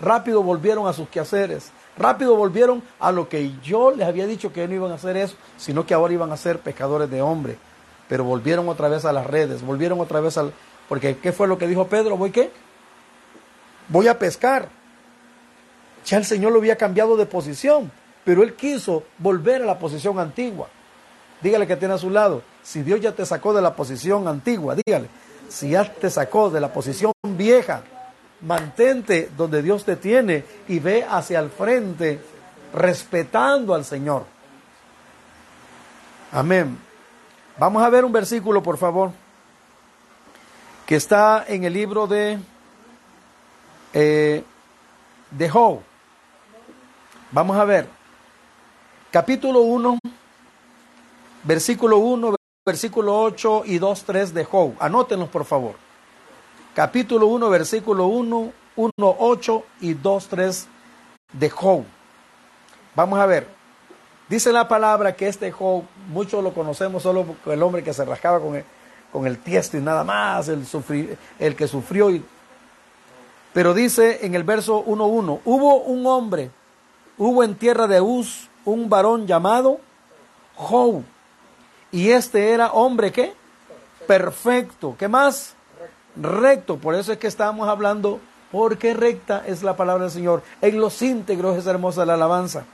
rápido 0.00 0.42
volvieron 0.42 0.86
a 0.86 0.92
sus 0.92 1.08
quehaceres, 1.08 1.70
Rápido 1.96 2.36
volvieron 2.36 2.82
a 2.98 3.12
lo 3.12 3.28
que 3.28 3.52
yo 3.62 3.92
les 3.92 4.06
había 4.06 4.26
dicho 4.26 4.52
que 4.52 4.66
no 4.66 4.74
iban 4.74 4.90
a 4.90 4.96
hacer 4.96 5.16
eso, 5.16 5.36
sino 5.56 5.86
que 5.86 5.94
ahora 5.94 6.12
iban 6.12 6.32
a 6.32 6.36
ser 6.36 6.58
pescadores 6.58 7.10
de 7.10 7.22
hombre. 7.22 7.56
Pero 8.08 8.24
volvieron 8.24 8.68
otra 8.68 8.88
vez 8.88 9.04
a 9.04 9.12
las 9.12 9.26
redes, 9.26 9.62
volvieron 9.62 10.00
otra 10.00 10.20
vez 10.20 10.36
al... 10.36 10.52
Porque 10.88 11.16
¿qué 11.18 11.32
fue 11.32 11.48
lo 11.48 11.56
que 11.56 11.66
dijo 11.66 11.86
Pedro? 11.86 12.16
¿Voy 12.16 12.30
qué? 12.30 12.50
Voy 13.88 14.08
a 14.08 14.18
pescar. 14.18 14.68
Ya 16.04 16.18
el 16.18 16.24
Señor 16.24 16.52
lo 16.52 16.58
había 16.58 16.76
cambiado 16.76 17.16
de 17.16 17.26
posición, 17.26 17.90
pero 18.24 18.42
él 18.42 18.54
quiso 18.54 19.04
volver 19.18 19.62
a 19.62 19.66
la 19.66 19.78
posición 19.78 20.18
antigua. 20.18 20.68
Dígale 21.40 21.66
que 21.66 21.76
tiene 21.76 21.94
a 21.94 21.98
su 21.98 22.10
lado, 22.10 22.42
Si 22.62 22.82
Dios 22.82 23.00
ya 23.00 23.12
te 23.12 23.26
sacó 23.26 23.52
de 23.52 23.60
la 23.60 23.76
posición 23.76 24.26
antigua, 24.26 24.74
dígale, 24.74 25.08
si 25.48 25.70
ya 25.70 25.84
te 25.84 26.08
sacó 26.08 26.48
de 26.50 26.60
la 26.60 26.72
posición 26.72 27.12
vieja, 27.22 27.82
mantente 28.44 29.30
donde 29.36 29.62
Dios 29.62 29.84
te 29.84 29.96
tiene 29.96 30.44
y 30.68 30.78
ve 30.78 31.04
hacia 31.08 31.40
el 31.40 31.50
frente 31.50 32.20
respetando 32.72 33.74
al 33.74 33.84
Señor. 33.84 34.26
Amén. 36.32 36.78
Vamos 37.58 37.82
a 37.82 37.88
ver 37.88 38.04
un 38.04 38.12
versículo, 38.12 38.62
por 38.62 38.76
favor, 38.76 39.12
que 40.86 40.96
está 40.96 41.44
en 41.46 41.64
el 41.64 41.72
libro 41.72 42.06
de, 42.06 42.38
eh, 43.92 44.42
de 45.30 45.48
Job. 45.48 45.80
Vamos 47.30 47.56
a 47.56 47.64
ver. 47.64 47.88
Capítulo 49.12 49.60
1, 49.60 49.98
versículo 51.44 51.98
1, 51.98 52.34
versículo 52.66 53.22
8 53.22 53.62
y 53.66 53.78
2, 53.78 54.04
3 54.04 54.34
de 54.34 54.44
Job. 54.44 54.74
Anótenlos, 54.80 55.28
por 55.28 55.44
favor. 55.44 55.83
Capítulo 56.74 57.28
1, 57.28 57.50
versículo 57.50 58.06
1, 58.06 58.52
1, 58.74 58.92
8 58.96 59.64
y 59.80 59.94
2, 59.94 60.26
3 60.28 60.66
de 61.34 61.50
Job. 61.50 61.84
Vamos 62.96 63.20
a 63.20 63.26
ver. 63.26 63.46
Dice 64.28 64.52
la 64.52 64.66
palabra 64.66 65.14
que 65.14 65.28
este 65.28 65.52
Job, 65.52 65.84
muchos 66.08 66.42
lo 66.42 66.52
conocemos 66.52 67.04
solo 67.04 67.24
por 67.24 67.52
el 67.52 67.62
hombre 67.62 67.84
que 67.84 67.92
se 67.92 68.04
rascaba 68.04 68.40
con 68.40 68.56
el, 68.56 68.64
con 69.12 69.24
el 69.24 69.38
tiesto 69.38 69.76
y 69.76 69.82
nada 69.82 70.02
más, 70.02 70.48
el, 70.48 70.66
el 71.38 71.54
que 71.54 71.68
sufrió. 71.68 72.10
Y, 72.10 72.24
pero 73.52 73.72
dice 73.72 74.26
en 74.26 74.34
el 74.34 74.42
verso 74.42 74.84
1.1, 74.84 75.42
hubo 75.44 75.76
un 75.76 76.04
hombre, 76.08 76.50
hubo 77.18 77.44
en 77.44 77.54
tierra 77.54 77.86
de 77.86 78.00
Uz 78.00 78.48
un 78.64 78.88
varón 78.88 79.28
llamado 79.28 79.78
Job. 80.56 81.04
Y 81.92 82.10
este 82.10 82.50
era 82.50 82.72
hombre 82.72 83.12
¿qué? 83.12 83.32
Perfecto. 84.08 84.96
¿Qué 84.98 85.06
más? 85.06 85.54
Recto. 86.16 86.78
Por 86.78 86.94
eso 86.94 87.12
es 87.12 87.18
que 87.18 87.26
estamos 87.26 87.68
hablando, 87.68 88.20
porque 88.52 88.94
recta 88.94 89.44
es 89.46 89.62
la 89.62 89.76
palabra 89.76 90.04
del 90.04 90.12
Señor. 90.12 90.42
En 90.60 90.78
los 90.80 91.00
íntegros 91.02 91.56
es 91.56 91.66
hermosa 91.66 92.06
la 92.06 92.14
alabanza. 92.14 92.64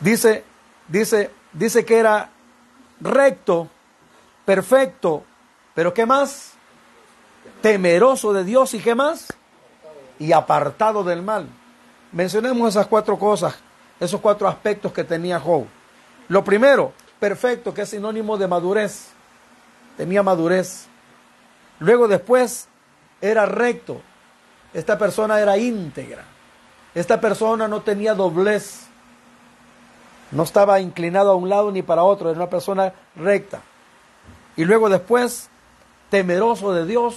Dice, 0.00 0.44
dice, 0.88 1.30
dice 1.52 1.84
que 1.84 1.96
era 1.96 2.30
recto, 3.00 3.68
perfecto, 4.44 5.24
pero 5.74 5.94
¿qué 5.94 6.06
más? 6.06 6.52
Temeroso 7.62 8.32
de 8.32 8.44
Dios 8.44 8.74
y 8.74 8.80
qué 8.80 8.94
más? 8.94 9.32
Y 10.18 10.32
apartado 10.32 11.04
del 11.04 11.22
mal. 11.22 11.48
Mencionemos 12.12 12.68
esas 12.68 12.86
cuatro 12.86 13.18
cosas, 13.18 13.56
esos 13.98 14.20
cuatro 14.20 14.46
aspectos 14.46 14.92
que 14.92 15.04
tenía 15.04 15.40
Job. 15.40 15.66
Lo 16.28 16.44
primero, 16.44 16.92
perfecto, 17.18 17.74
que 17.74 17.82
es 17.82 17.88
sinónimo 17.88 18.36
de 18.36 18.46
madurez. 18.46 19.08
Tenía 19.96 20.22
madurez. 20.22 20.86
Luego 21.78 22.08
después 22.08 22.68
era 23.20 23.46
recto. 23.46 24.00
Esta 24.72 24.98
persona 24.98 25.40
era 25.40 25.56
íntegra. 25.56 26.24
Esta 26.94 27.20
persona 27.20 27.68
no 27.68 27.80
tenía 27.82 28.14
doblez. 28.14 28.86
No 30.30 30.42
estaba 30.42 30.80
inclinado 30.80 31.32
a 31.32 31.36
un 31.36 31.48
lado 31.48 31.70
ni 31.70 31.82
para 31.82 32.02
otro, 32.02 32.30
era 32.30 32.38
una 32.38 32.50
persona 32.50 32.92
recta. 33.16 33.62
Y 34.56 34.64
luego 34.64 34.88
después, 34.88 35.48
temeroso 36.10 36.72
de 36.72 36.86
Dios 36.86 37.16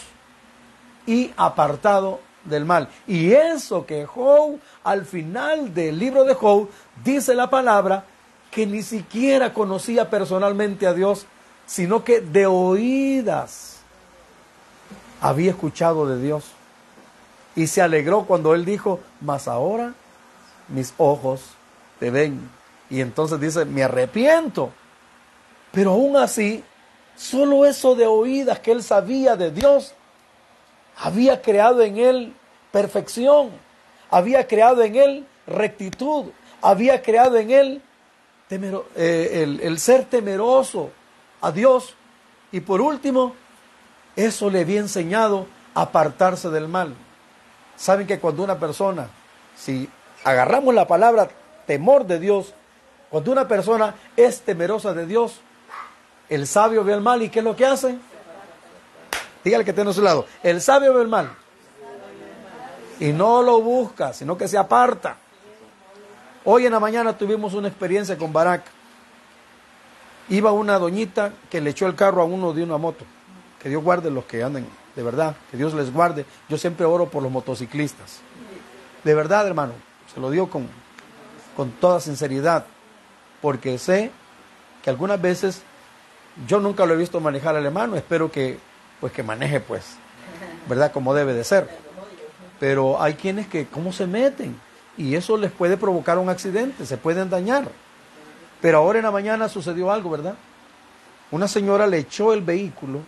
y 1.06 1.32
apartado 1.38 2.20
del 2.44 2.66
mal. 2.66 2.90
Y 3.06 3.34
eso 3.34 3.86
que 3.86 4.06
Job, 4.06 4.60
al 4.84 5.06
final 5.06 5.74
del 5.74 6.00
libro 6.00 6.24
de 6.24 6.34
Job, 6.34 6.70
dice 7.04 7.36
la 7.36 7.50
palabra 7.50 8.06
que 8.52 8.66
ni 8.66 8.82
siquiera 8.82 9.54
conocía 9.54 10.10
personalmente 10.10 10.88
a 10.88 10.94
Dios, 10.94 11.26
sino 11.66 12.04
que 12.04 12.22
de 12.22 12.46
oídas 12.46 13.77
había 15.22 15.52
escuchado 15.52 16.08
de 16.08 16.22
Dios. 16.22 16.46
Y 17.56 17.68
se 17.68 17.82
alegró 17.82 18.26
cuando 18.26 18.54
él 18.54 18.66
dijo, 18.66 19.00
mas 19.20 19.48
ahora 19.48 19.94
mis 20.68 20.94
ojos 20.98 21.42
te 22.00 22.12
ven. 22.12 22.50
Y 22.90 23.02
entonces 23.02 23.40
dice, 23.40 23.66
me 23.66 23.84
arrepiento. 23.84 24.72
Pero 25.72 25.92
aún 25.92 26.18
así, 26.18 26.64
solo 27.16 27.66
eso 27.66 27.96
de 27.96 28.06
oídas 28.06 28.60
que 28.60 28.72
él 28.72 28.84
sabía 28.84 29.36
de 29.36 29.52
Dios, 29.52 29.94
había 30.98 31.42
creado 31.42 31.82
en 31.82 31.98
él 31.98 32.34
perfección, 32.72 33.52
había 34.10 34.48
creado 34.48 34.84
en 34.84 34.96
él 34.96 35.28
rectitud, 35.46 36.26
había 36.62 37.02
creado 37.02 37.38
en 37.38 37.52
él 37.52 37.82
eh, 38.50 39.44
el, 39.44 39.60
el 39.62 39.80
ser 39.80 40.06
temeroso 40.06 40.92
a 41.42 41.52
Dios. 41.52 41.96
Y 42.52 42.62
por 42.62 42.82
último, 42.82 43.36
eso 44.18 44.50
le 44.50 44.62
había 44.62 44.80
enseñado 44.80 45.48
a 45.74 45.84
apartarse 45.84 46.50
del 46.50 46.68
mal. 46.68 46.94
Saben 47.78 48.08
que 48.08 48.20
cuando 48.20 48.44
una 48.44 48.60
persona, 48.60 49.08
si 49.56 49.88
agarramos 50.24 50.74
la 50.74 50.88
palabra 50.88 51.30
temor 51.68 52.06
de 52.06 52.20
Dios, 52.20 52.54
cuando 53.12 53.32
una 53.32 53.48
persona 53.48 53.96
es 54.18 54.42
temerosa 54.42 54.94
de 54.94 55.06
Dios, 55.06 55.40
el 56.30 56.48
sabio 56.48 56.84
ve 56.84 56.94
el 56.94 57.02
mal 57.02 57.22
y 57.22 57.30
¿qué 57.30 57.40
es 57.40 57.46
lo 57.46 57.56
que 57.56 57.66
hace? 57.66 57.98
Dígale 59.44 59.64
que 59.64 59.72
tiene 59.72 59.92
a 59.92 59.94
su 59.94 60.02
lado. 60.02 60.26
El 60.42 60.62
sabio 60.62 60.94
ve 60.96 61.04
el 61.04 61.08
mal. 61.08 61.30
Y 63.00 63.14
no 63.14 63.44
lo 63.44 63.62
busca, 63.62 64.12
sino 64.14 64.36
que 64.36 64.48
se 64.48 64.58
aparta. 64.58 65.18
Hoy 66.44 66.66
en 66.66 66.72
la 66.72 66.80
mañana 66.80 67.16
tuvimos 67.16 67.54
una 67.54 67.68
experiencia 67.68 68.18
con 68.18 68.34
Barak. 68.34 68.64
Iba 70.30 70.52
una 70.52 70.80
doñita 70.80 71.32
que 71.52 71.62
le 71.62 71.70
echó 71.70 71.86
el 71.86 71.96
carro 71.96 72.24
a 72.24 72.26
uno 72.26 72.52
de 72.52 72.64
una 72.64 72.78
moto. 72.78 73.06
Que 73.62 73.70
Dios 73.70 73.84
guarde 73.84 74.12
los 74.12 74.26
que 74.26 74.44
anden, 74.44 74.68
de 74.96 75.04
verdad, 75.04 75.36
que 75.52 75.58
Dios 75.58 75.74
les 75.74 75.92
guarde. 75.92 76.26
Yo 76.50 76.58
siempre 76.58 76.86
oro 76.86 77.10
por 77.10 77.24
los 77.24 77.32
motociclistas. 77.32 78.20
De 79.04 79.14
verdad, 79.16 79.48
hermano, 79.48 79.74
se 80.14 80.20
lo 80.20 80.30
digo 80.30 80.50
con, 80.50 80.68
con 81.56 81.72
toda 81.72 82.00
sinceridad 82.00 82.66
porque 83.42 83.78
sé 83.78 84.12
que 84.84 84.90
algunas 84.90 85.22
veces 85.22 85.62
yo 86.48 86.60
nunca 86.60 86.86
lo 86.86 86.94
he 86.94 86.98
visto 86.98 87.20
manejar 87.20 87.56
al 87.56 87.66
hermano, 87.66 87.96
espero 87.96 88.32
que 88.32 88.60
pues 89.00 89.14
que 89.14 89.24
maneje 89.24 89.60
pues, 89.60 89.96
¿verdad? 90.68 90.92
Como 90.92 91.14
debe 91.14 91.34
de 91.34 91.44
ser. 91.44 91.70
Pero 92.60 93.02
hay 93.02 93.14
quienes 93.14 93.48
que 93.48 93.68
cómo 93.68 93.92
se 93.92 94.08
meten 94.08 94.60
y 94.98 95.16
eso 95.16 95.38
les 95.38 95.52
puede 95.52 95.78
provocar 95.78 96.18
un 96.18 96.30
accidente, 96.30 96.86
se 96.86 96.98
pueden 96.98 97.30
dañar. 97.30 97.68
Pero 98.62 98.80
ahora 98.80 99.00
en 99.00 99.06
la 99.06 99.12
mañana 99.12 99.50
sucedió 99.50 99.92
algo, 99.92 100.10
¿verdad? 100.10 100.36
Una 101.30 101.48
señora 101.48 101.86
le 101.86 102.00
echó 102.00 102.34
el 102.34 102.42
vehículo, 102.42 103.02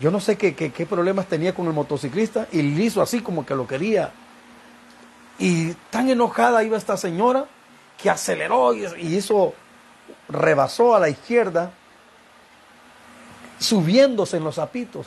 yo 0.00 0.10
no 0.10 0.20
sé 0.20 0.36
qué, 0.36 0.86
problemas 0.88 1.26
tenía 1.26 1.54
con 1.54 1.66
el 1.66 1.72
motociclista 1.72 2.48
y 2.52 2.62
le 2.62 2.84
hizo 2.84 3.02
así 3.02 3.20
como 3.20 3.46
que 3.46 3.54
lo 3.54 3.66
quería. 3.66 4.12
Y 5.38 5.72
tan 5.90 6.10
enojada 6.10 6.62
iba 6.64 6.76
esta 6.76 6.96
señora 6.96 7.46
que 8.00 8.10
aceleró 8.10 8.74
y 8.74 9.16
hizo, 9.16 9.54
rebasó 10.28 10.94
a 10.94 11.00
la 11.00 11.08
izquierda, 11.08 11.72
subiéndose 13.58 14.38
en 14.38 14.44
los 14.44 14.56
zapitos. 14.56 15.06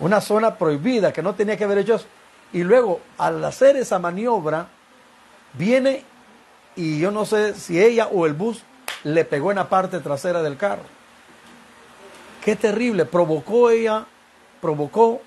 Una 0.00 0.20
zona 0.20 0.56
prohibida 0.56 1.12
que 1.12 1.22
no 1.22 1.34
tenía 1.34 1.56
que 1.56 1.64
haber 1.64 1.78
hecho 1.78 2.00
Y 2.52 2.62
luego, 2.62 3.00
al 3.16 3.44
hacer 3.44 3.76
esa 3.76 3.98
maniobra, 3.98 4.68
viene 5.54 6.04
y 6.76 7.00
yo 7.00 7.10
no 7.10 7.26
sé 7.26 7.54
si 7.54 7.82
ella 7.82 8.06
o 8.06 8.24
el 8.26 8.34
bus 8.34 8.62
le 9.02 9.24
pegó 9.24 9.50
en 9.50 9.56
la 9.56 9.68
parte 9.68 9.98
trasera 9.98 10.42
del 10.42 10.56
carro. 10.56 10.97
Qué 12.44 12.56
terrible, 12.56 13.04
provocó 13.04 13.70
ella, 13.70 14.06
provocó 14.60 15.20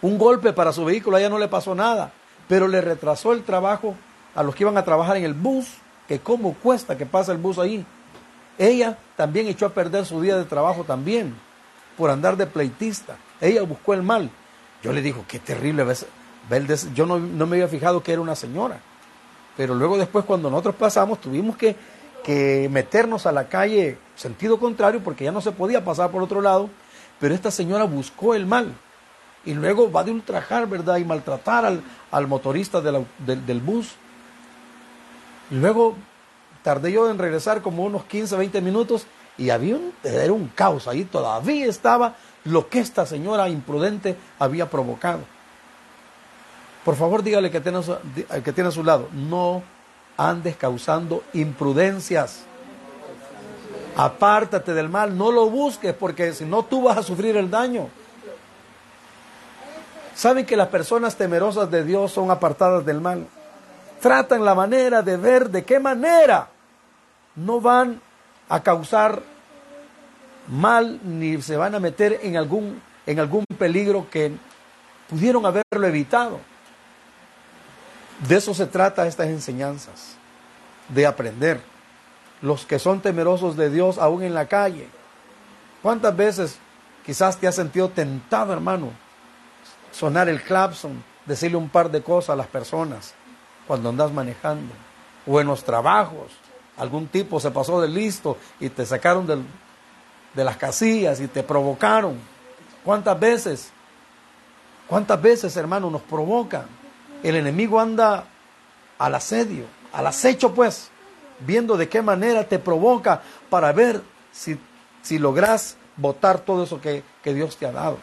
un 0.00 0.18
golpe 0.18 0.52
para 0.52 0.72
su 0.72 0.84
vehículo, 0.84 1.16
a 1.16 1.20
ella 1.20 1.28
no 1.28 1.38
le 1.38 1.48
pasó 1.48 1.74
nada, 1.74 2.12
pero 2.48 2.66
le 2.68 2.80
retrasó 2.80 3.32
el 3.32 3.44
trabajo 3.44 3.94
a 4.34 4.42
los 4.42 4.54
que 4.54 4.64
iban 4.64 4.76
a 4.76 4.84
trabajar 4.84 5.16
en 5.16 5.24
el 5.24 5.34
bus, 5.34 5.74
que 6.08 6.20
cómo 6.20 6.54
cuesta 6.54 6.96
que 6.96 7.06
pase 7.06 7.32
el 7.32 7.38
bus 7.38 7.58
ahí. 7.58 7.84
Ella 8.58 8.98
también 9.16 9.48
echó 9.48 9.66
a 9.66 9.70
perder 9.70 10.04
su 10.04 10.20
día 10.20 10.36
de 10.36 10.44
trabajo 10.44 10.84
también, 10.84 11.34
por 11.96 12.10
andar 12.10 12.36
de 12.36 12.46
pleitista. 12.46 13.16
Ella 13.40 13.62
buscó 13.62 13.94
el 13.94 14.02
mal. 14.02 14.30
Yo 14.82 14.92
le 14.92 15.02
digo, 15.02 15.24
qué 15.28 15.38
terrible. 15.38 15.84
Yo 16.94 17.06
no, 17.06 17.18
no 17.18 17.46
me 17.46 17.56
había 17.56 17.68
fijado 17.68 18.02
que 18.02 18.12
era 18.12 18.20
una 18.20 18.34
señora. 18.34 18.80
Pero 19.56 19.74
luego 19.74 19.98
después 19.98 20.24
cuando 20.24 20.50
nosotros 20.50 20.74
pasamos 20.76 21.20
tuvimos 21.20 21.56
que, 21.56 21.76
que 22.22 22.68
meternos 22.70 23.26
a 23.26 23.32
la 23.32 23.48
calle 23.48 23.98
sentido 24.16 24.58
contrario 24.58 25.00
porque 25.02 25.24
ya 25.24 25.32
no 25.32 25.40
se 25.40 25.52
podía 25.52 25.84
pasar 25.84 26.10
por 26.10 26.22
otro 26.22 26.40
lado. 26.40 26.70
Pero 27.20 27.34
esta 27.34 27.50
señora 27.50 27.84
buscó 27.84 28.34
el 28.34 28.46
mal. 28.46 28.72
Y 29.44 29.54
luego 29.54 29.90
va 29.90 30.04
de 30.04 30.12
ultrajar, 30.12 30.68
¿verdad? 30.68 30.98
Y 30.98 31.04
maltratar 31.04 31.64
al, 31.64 31.82
al 32.10 32.26
motorista 32.28 32.80
del, 32.80 33.60
bus. 33.60 33.92
Luego 35.50 35.96
tardé 36.62 36.92
yo 36.92 37.10
en 37.10 37.18
regresar 37.18 37.60
como 37.60 37.84
unos 37.84 38.04
15, 38.04 38.36
20 38.36 38.60
minutos 38.60 39.06
y 39.36 39.50
había 39.50 39.76
un, 39.76 39.92
era 40.04 40.32
un 40.32 40.48
caos 40.48 40.86
ahí, 40.86 41.04
todavía 41.04 41.66
estaba 41.66 42.16
lo 42.44 42.68
que 42.68 42.78
esta 42.78 43.06
señora 43.06 43.48
imprudente 43.48 44.16
había 44.38 44.70
provocado. 44.70 45.20
Por 46.84 46.96
favor, 46.96 47.22
dígale 47.22 47.50
que 47.50 47.60
tiene, 47.60 47.80
que 48.44 48.52
tiene 48.52 48.68
a 48.68 48.72
su 48.72 48.84
lado, 48.84 49.08
no 49.12 49.62
andes 50.16 50.56
causando 50.56 51.22
imprudencias. 51.32 52.44
Apártate 53.96 54.72
del 54.72 54.88
mal, 54.88 55.16
no 55.16 55.30
lo 55.30 55.50
busques 55.50 55.94
porque 55.94 56.32
si 56.32 56.44
no 56.44 56.64
tú 56.64 56.82
vas 56.82 56.96
a 56.96 57.02
sufrir 57.02 57.36
el 57.36 57.50
daño. 57.50 57.88
Saben 60.14 60.46
que 60.46 60.56
las 60.56 60.68
personas 60.68 61.16
temerosas 61.16 61.70
de 61.70 61.84
Dios 61.84 62.12
son 62.12 62.30
apartadas 62.30 62.84
del 62.84 63.00
mal. 63.00 63.26
Tratan 64.00 64.44
la 64.44 64.54
manera 64.54 65.02
de 65.02 65.16
ver 65.16 65.50
de 65.50 65.64
qué 65.64 65.78
manera 65.78 66.48
no 67.36 67.60
van 67.60 68.00
a 68.48 68.62
causar 68.62 69.22
mal 70.48 71.00
ni 71.04 71.40
se 71.40 71.56
van 71.56 71.74
a 71.74 71.80
meter 71.80 72.20
en 72.22 72.36
algún, 72.36 72.82
en 73.06 73.20
algún 73.20 73.44
peligro 73.58 74.06
que 74.10 74.32
pudieron 75.08 75.46
haberlo 75.46 75.86
evitado. 75.86 76.40
De 78.20 78.36
eso 78.36 78.54
se 78.54 78.66
trata 78.66 79.06
estas 79.06 79.28
enseñanzas, 79.28 80.16
de 80.88 81.06
aprender. 81.06 81.60
Los 82.40 82.66
que 82.66 82.78
son 82.78 83.00
temerosos 83.00 83.56
de 83.56 83.70
Dios 83.70 83.98
aún 83.98 84.22
en 84.22 84.34
la 84.34 84.46
calle. 84.46 84.88
¿Cuántas 85.80 86.16
veces 86.16 86.58
quizás 87.04 87.36
te 87.36 87.46
has 87.46 87.54
sentido 87.54 87.88
tentado, 87.88 88.52
hermano, 88.52 88.90
sonar 89.90 90.28
el 90.28 90.42
clapson, 90.42 91.02
decirle 91.26 91.56
un 91.56 91.68
par 91.68 91.90
de 91.90 92.02
cosas 92.02 92.30
a 92.30 92.36
las 92.36 92.46
personas 92.46 93.14
cuando 93.66 93.88
andas 93.88 94.12
manejando? 94.12 94.74
O 95.26 95.40
en 95.40 95.46
los 95.46 95.64
trabajos, 95.64 96.32
algún 96.76 97.06
tipo 97.06 97.38
se 97.38 97.50
pasó 97.50 97.80
de 97.80 97.88
listo 97.88 98.36
y 98.58 98.68
te 98.68 98.84
sacaron 98.86 99.26
de 100.34 100.44
las 100.44 100.56
casillas 100.56 101.20
y 101.20 101.28
te 101.28 101.42
provocaron. 101.42 102.18
¿Cuántas 102.84 103.18
veces? 103.18 103.70
¿Cuántas 104.88 105.22
veces, 105.22 105.56
hermano, 105.56 105.90
nos 105.90 106.02
provocan? 106.02 106.81
El 107.22 107.36
enemigo 107.36 107.80
anda 107.80 108.24
al 108.98 109.14
asedio, 109.14 109.64
al 109.92 110.06
acecho, 110.06 110.54
pues, 110.54 110.90
viendo 111.40 111.76
de 111.76 111.88
qué 111.88 112.02
manera 112.02 112.44
te 112.44 112.58
provoca 112.58 113.22
para 113.50 113.72
ver 113.72 114.02
si, 114.32 114.58
si 115.02 115.18
logras 115.18 115.76
votar 115.96 116.40
todo 116.40 116.64
eso 116.64 116.80
que, 116.80 117.02
que 117.22 117.34
Dios 117.34 117.56
te 117.56 117.66
ha 117.66 117.72
dado. 117.72 117.98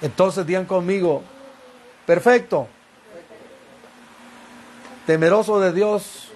Entonces 0.00 0.46
digan 0.46 0.66
conmigo, 0.66 1.22
perfecto, 2.06 2.66
temeroso 5.06 5.60
de 5.60 5.72
Dios, 5.72 6.28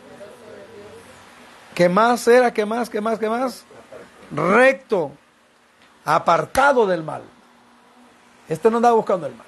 ¿qué 1.74 1.88
más 1.88 2.26
era? 2.28 2.52
¿Qué 2.52 2.64
más? 2.64 2.88
¿Qué 2.88 3.00
más? 3.00 3.18
¿Qué 3.18 3.28
más? 3.28 3.64
Recto, 4.30 5.12
apartado 6.04 6.86
del 6.86 7.02
mal. 7.02 7.22
Este 8.48 8.70
no 8.70 8.76
andaba 8.76 8.94
buscando 8.94 9.26
el 9.26 9.34
mal. 9.34 9.46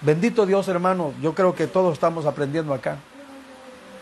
Bendito 0.00 0.44
Dios, 0.44 0.68
hermano, 0.68 1.14
yo 1.22 1.34
creo 1.34 1.54
que 1.54 1.66
todos 1.66 1.94
estamos 1.94 2.26
aprendiendo 2.26 2.74
acá. 2.74 2.98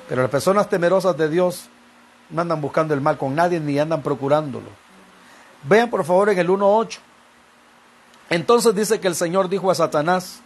Pero 0.09 0.22
las 0.22 0.30
personas 0.30 0.68
temerosas 0.68 1.16
de 1.16 1.28
Dios 1.28 1.68
no 2.30 2.42
andan 2.42 2.61
buscando 2.61 2.94
el 2.94 3.00
mal 3.00 3.16
con 3.16 3.35
nadie 3.35 3.61
ni 3.61 3.78
andan 3.78 4.02
procurándolo. 4.02 4.66
Vean 5.62 5.88
por 5.90 6.04
favor 6.04 6.30
en 6.30 6.38
el 6.38 6.48
1.8. 6.48 6.98
Entonces 8.30 8.74
dice 8.74 9.00
que 9.00 9.09
el 9.09 9.14
Señor 9.14 9.48
dijo 9.48 9.70
a 9.70 9.74
Satanás, 9.74 10.40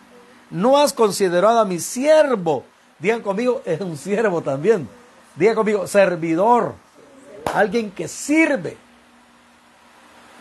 no 0.50 0.78
has 0.78 0.92
considerado 0.92 1.58
a 1.58 1.64
mi 1.64 1.78
siervo. 1.78 2.64
Digan 2.98 3.22
conmigo, 3.22 3.62
es 3.64 3.80
un 3.80 3.96
siervo 3.96 4.42
también. 4.42 4.88
Digan 5.36 5.54
conmigo, 5.54 5.86
servidor. 5.86 6.74
Alguien 7.54 7.90
que 7.90 8.08
sirve. 8.08 8.76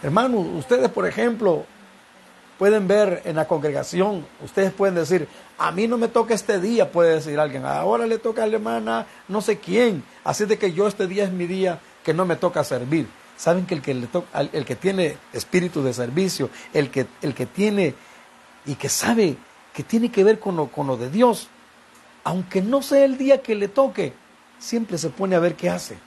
Hermano, 0.04 0.40
ustedes 0.40 0.90
por 0.90 1.08
ejemplo, 1.08 1.66
pueden 2.58 2.88
ver 2.88 3.22
en 3.26 3.36
la 3.36 3.48
congregación, 3.48 4.26
ustedes 4.44 4.74
pueden 4.74 4.96
decir, 4.96 5.28
a 5.58 5.72
mí 5.72 5.88
no 5.88 5.98
me 5.98 6.08
toca 6.08 6.34
este 6.34 6.60
día, 6.60 6.92
puede 6.92 7.16
decir 7.16 7.40
alguien, 7.40 7.66
ahora 7.66 8.08
le 8.08 8.18
toca 8.18 8.44
a 8.44 8.48
la 8.48 8.56
hermana 8.56 9.08
no 9.28 9.42
sé 9.42 9.60
quién, 9.60 10.04
así 10.24 10.46
de 10.46 10.58
que 10.58 10.74
yo 10.74 10.88
este 10.88 11.08
día 11.08 11.26
es 11.26 11.32
mi 11.32 11.46
día 11.46 11.80
que 12.04 12.14
no 12.14 12.26
me 12.26 12.36
toca 12.36 12.64
servir. 12.64 13.08
Saben 13.38 13.68
que 13.68 13.76
el 13.76 13.82
que, 13.84 13.94
le 13.94 14.08
el 14.54 14.66
que 14.66 14.76
tiene 14.76 15.16
espíritu 15.32 15.84
de 15.84 15.94
servicio, 15.94 16.50
el 16.74 16.90
que, 16.90 17.06
el 17.22 17.36
que 17.36 17.46
tiene 17.46 17.94
y 18.66 18.76
que 18.76 18.90
sabe 18.90 19.38
que 19.74 19.84
tiene 19.84 20.10
que 20.10 20.24
ver 20.24 20.40
con 20.40 20.56
lo, 20.56 20.70
con 20.70 20.88
lo 20.88 20.98
de 20.98 21.12
Dios, 21.12 21.50
aunque 22.24 22.64
no 22.64 22.82
sea 22.82 23.06
el 23.06 23.18
día 23.20 23.44
que 23.44 23.54
le 23.54 23.68
toque, 23.68 24.14
siempre 24.58 24.98
se 24.98 25.10
pone 25.10 25.36
a 25.36 25.40
ver 25.40 25.56
qué 25.56 25.70
hace. 25.70 26.00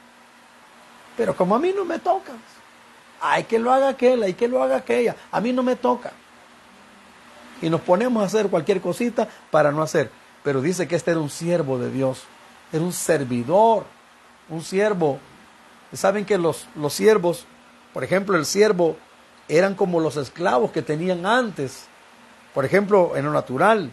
Pero 1.17 1.37
como 1.37 1.55
a 1.55 1.61
mí 1.61 1.73
no 1.75 1.85
me 1.85 2.01
toca, 2.01 2.33
hay 3.21 3.45
que 3.45 3.61
lo 3.61 3.73
haga 3.73 3.91
aquel, 3.91 4.25
hay 4.25 4.35
que 4.35 4.49
lo 4.49 4.61
haga 4.61 4.79
aquella, 4.79 5.15
a 5.31 5.41
mí 5.41 5.53
no 5.53 5.63
me 5.63 5.77
toca 5.77 6.13
y 7.63 7.71
nos 7.71 7.81
ponemos 7.81 8.23
a 8.23 8.27
hacer 8.27 8.49
cualquier 8.49 8.81
cosita 8.81 9.29
para 9.51 9.73
no 9.73 9.83
hacer. 9.83 10.11
Pero 10.43 10.63
dice 10.63 10.89
que 10.89 10.97
este 10.97 11.11
era 11.11 11.21
un 11.21 11.31
siervo 11.31 11.79
de 11.79 11.91
Dios, 11.91 12.23
era 12.73 12.83
un 12.83 12.93
servidor, 12.93 13.85
un 14.49 14.63
siervo. 14.63 15.19
Saben 15.93 16.25
que 16.25 16.39
los, 16.39 16.67
los 16.77 16.93
siervos, 16.93 17.47
por 17.93 18.05
ejemplo, 18.05 18.37
el 18.37 18.47
siervo 18.47 18.97
eran 19.49 19.75
como 19.75 20.01
los 20.01 20.17
esclavos 20.17 20.71
que 20.71 20.83
tenían 20.83 21.27
antes. 21.27 21.87
Por 22.55 22.65
ejemplo, 22.65 23.17
en 23.17 23.25
lo 23.25 23.33
natural, 23.33 23.93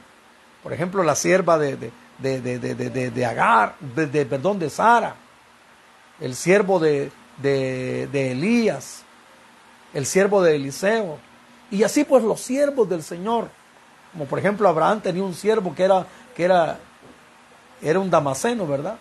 por 0.63 0.73
ejemplo, 0.73 1.03
la 1.03 1.15
sierva 1.15 1.57
de, 1.57 1.75
de, 1.75 1.91
de, 2.41 2.59
de, 2.59 3.11
de 3.11 3.25
Agar, 3.25 3.75
de, 3.79 4.25
perdón, 4.25 4.59
de 4.59 4.69
Sara, 4.69 5.15
el 6.19 6.35
siervo 6.35 6.79
de, 6.79 7.11
de 7.41 8.31
Elías, 8.31 9.03
el 9.93 10.05
siervo 10.05 10.41
de 10.41 10.55
Eliseo. 10.55 11.19
Y 11.69 11.83
así 11.83 12.03
pues 12.03 12.23
los 12.23 12.39
siervos 12.39 12.87
del 12.87 13.03
Señor 13.03 13.49
como 14.17 14.27
por 14.27 14.39
ejemplo 14.39 14.67
Abraham 14.67 14.99
tenía 14.99 15.23
un 15.23 15.35
siervo 15.35 15.75
que 15.75 15.83
era, 15.83 16.07
que 16.35 16.43
era, 16.43 16.79
era 17.83 17.99
un 17.99 18.09
damaseno, 18.09 18.65
¿verdad? 18.65 18.97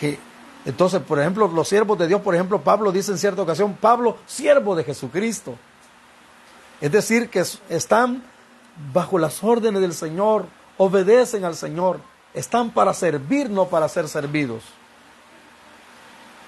Que, 0.00 0.18
entonces, 0.64 1.02
por 1.02 1.20
ejemplo, 1.20 1.46
los 1.48 1.68
siervos 1.68 1.98
de 1.98 2.08
Dios, 2.08 2.22
por 2.22 2.34
ejemplo, 2.34 2.58
Pablo 2.62 2.90
dice 2.90 3.12
en 3.12 3.18
cierta 3.18 3.42
ocasión, 3.42 3.76
Pablo, 3.78 4.16
siervo 4.26 4.74
de 4.74 4.84
Jesucristo. 4.84 5.56
Es 6.80 6.90
decir, 6.90 7.28
que 7.28 7.44
están 7.68 8.22
bajo 8.94 9.18
las 9.18 9.44
órdenes 9.44 9.82
del 9.82 9.92
Señor, 9.92 10.46
obedecen 10.78 11.44
al 11.44 11.54
Señor, 11.54 12.00
están 12.32 12.70
para 12.70 12.94
servir, 12.94 13.50
no 13.50 13.66
para 13.66 13.90
ser 13.90 14.08
servidos. 14.08 14.62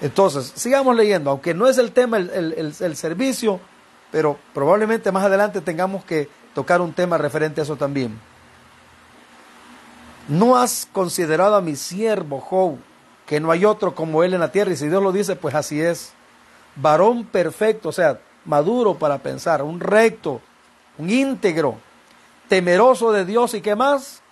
Entonces, 0.00 0.50
sigamos 0.56 0.96
leyendo, 0.96 1.28
aunque 1.28 1.52
no 1.52 1.68
es 1.68 1.76
el 1.76 1.92
tema 1.92 2.16
el, 2.16 2.74
el 2.80 2.96
servicio, 2.96 3.60
pero 4.10 4.38
probablemente 4.54 5.12
más 5.12 5.24
adelante 5.24 5.60
tengamos 5.60 6.04
que 6.06 6.39
tocar 6.54 6.80
un 6.80 6.92
tema 6.92 7.18
referente 7.18 7.60
a 7.60 7.64
eso 7.64 7.76
también. 7.76 8.18
No 10.28 10.56
has 10.56 10.88
considerado 10.92 11.56
a 11.56 11.60
mi 11.60 11.76
siervo 11.76 12.40
Job, 12.40 12.76
que 13.26 13.40
no 13.40 13.50
hay 13.50 13.64
otro 13.64 13.94
como 13.94 14.22
él 14.22 14.34
en 14.34 14.40
la 14.40 14.52
tierra, 14.52 14.72
y 14.72 14.76
si 14.76 14.88
Dios 14.88 15.02
lo 15.02 15.12
dice, 15.12 15.36
pues 15.36 15.54
así 15.54 15.80
es. 15.80 16.12
Varón 16.76 17.24
perfecto, 17.24 17.88
o 17.88 17.92
sea, 17.92 18.20
maduro 18.44 18.94
para 18.94 19.18
pensar, 19.18 19.62
un 19.62 19.80
recto, 19.80 20.40
un 20.98 21.10
íntegro, 21.10 21.78
temeroso 22.48 23.12
de 23.12 23.24
Dios 23.24 23.54
y 23.54 23.60
qué 23.60 23.74
más, 23.74 24.22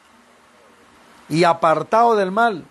y 1.28 1.44
apartado 1.44 2.16
del 2.16 2.30
mal, 2.30 2.64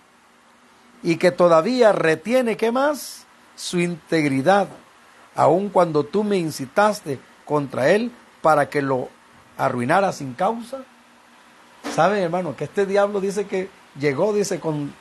y 1.03 1.17
que 1.17 1.31
todavía 1.31 1.91
retiene 1.91 2.57
qué 2.57 2.71
más, 2.71 3.25
su 3.55 3.79
integridad, 3.79 4.67
aun 5.36 5.69
cuando 5.69 6.03
tú 6.03 6.23
me 6.23 6.38
incitaste 6.38 7.19
contra 7.45 7.89
él 7.89 8.12
para 8.41 8.69
que 8.69 8.81
lo 8.81 9.10
arruinara 9.57 10.11
sin 10.11 10.33
causa. 10.33 10.83
¿Saben, 11.93 12.19
hermano? 12.19 12.55
Que 12.55 12.65
este 12.65 12.85
diablo 12.85 13.21
dice 13.21 13.47
que 13.47 13.69
llegó, 13.99 14.33
dice, 14.33 14.59
con, 14.59 14.93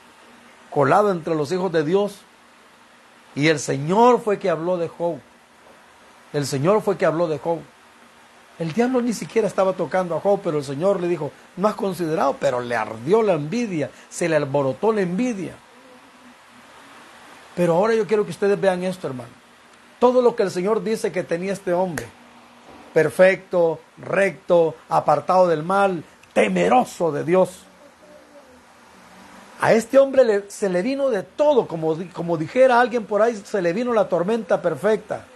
colado 0.69 1.11
entre 1.11 1.35
los 1.35 1.51
hijos 1.51 1.71
de 1.71 1.83
Dios. 1.83 2.19
Y 3.35 3.47
el 3.47 3.59
Señor 3.59 4.21
fue 4.21 4.39
que 4.39 4.49
habló 4.49 4.77
de 4.77 4.87
Job. 4.87 5.19
El 6.33 6.45
Señor 6.45 6.81
fue 6.81 6.97
que 6.97 7.05
habló 7.05 7.27
de 7.27 7.39
Job. 7.39 7.59
El 8.59 8.73
diablo 8.73 9.01
ni 9.01 9.13
siquiera 9.13 9.47
estaba 9.47 9.73
tocando 9.73 10.15
a 10.15 10.19
Job, 10.19 10.41
pero 10.43 10.57
el 10.57 10.63
Señor 10.63 10.99
le 10.99 11.07
dijo, 11.07 11.31
no 11.57 11.67
has 11.67 11.75
considerado, 11.75 12.35
pero 12.39 12.59
le 12.59 12.75
ardió 12.75 13.21
la 13.21 13.33
envidia, 13.33 13.91
se 14.09 14.27
le 14.27 14.35
alborotó 14.35 14.91
la 14.91 15.01
envidia. 15.01 15.53
Pero 17.55 17.75
ahora 17.75 17.93
yo 17.93 18.07
quiero 18.07 18.25
que 18.25 18.31
ustedes 18.31 18.59
vean 18.59 18.83
esto, 18.83 19.07
hermano. 19.07 19.29
Todo 19.99 20.21
lo 20.21 20.35
que 20.35 20.43
el 20.43 20.51
Señor 20.51 20.83
dice 20.83 21.11
que 21.11 21.23
tenía 21.23 21.53
este 21.53 21.73
hombre, 21.73 22.07
perfecto, 22.97 23.79
recto, 23.99 24.73
apartado 24.89 25.47
del 25.47 25.61
mal, 25.61 26.03
temeroso 26.33 27.11
de 27.11 27.23
Dios. 27.23 27.59
A 29.61 29.71
este 29.73 29.99
hombre 29.99 30.45
se 30.47 30.67
le 30.67 30.81
vino 30.81 31.07
de 31.11 31.21
todo, 31.21 31.67
como, 31.67 31.95
como 32.11 32.37
dijera 32.37 32.81
alguien 32.81 33.05
por 33.05 33.21
ahí, 33.21 33.35
se 33.35 33.61
le 33.61 33.71
vino 33.71 33.93
la 33.93 34.09
tormenta 34.09 34.59
perfecta. 34.59 35.27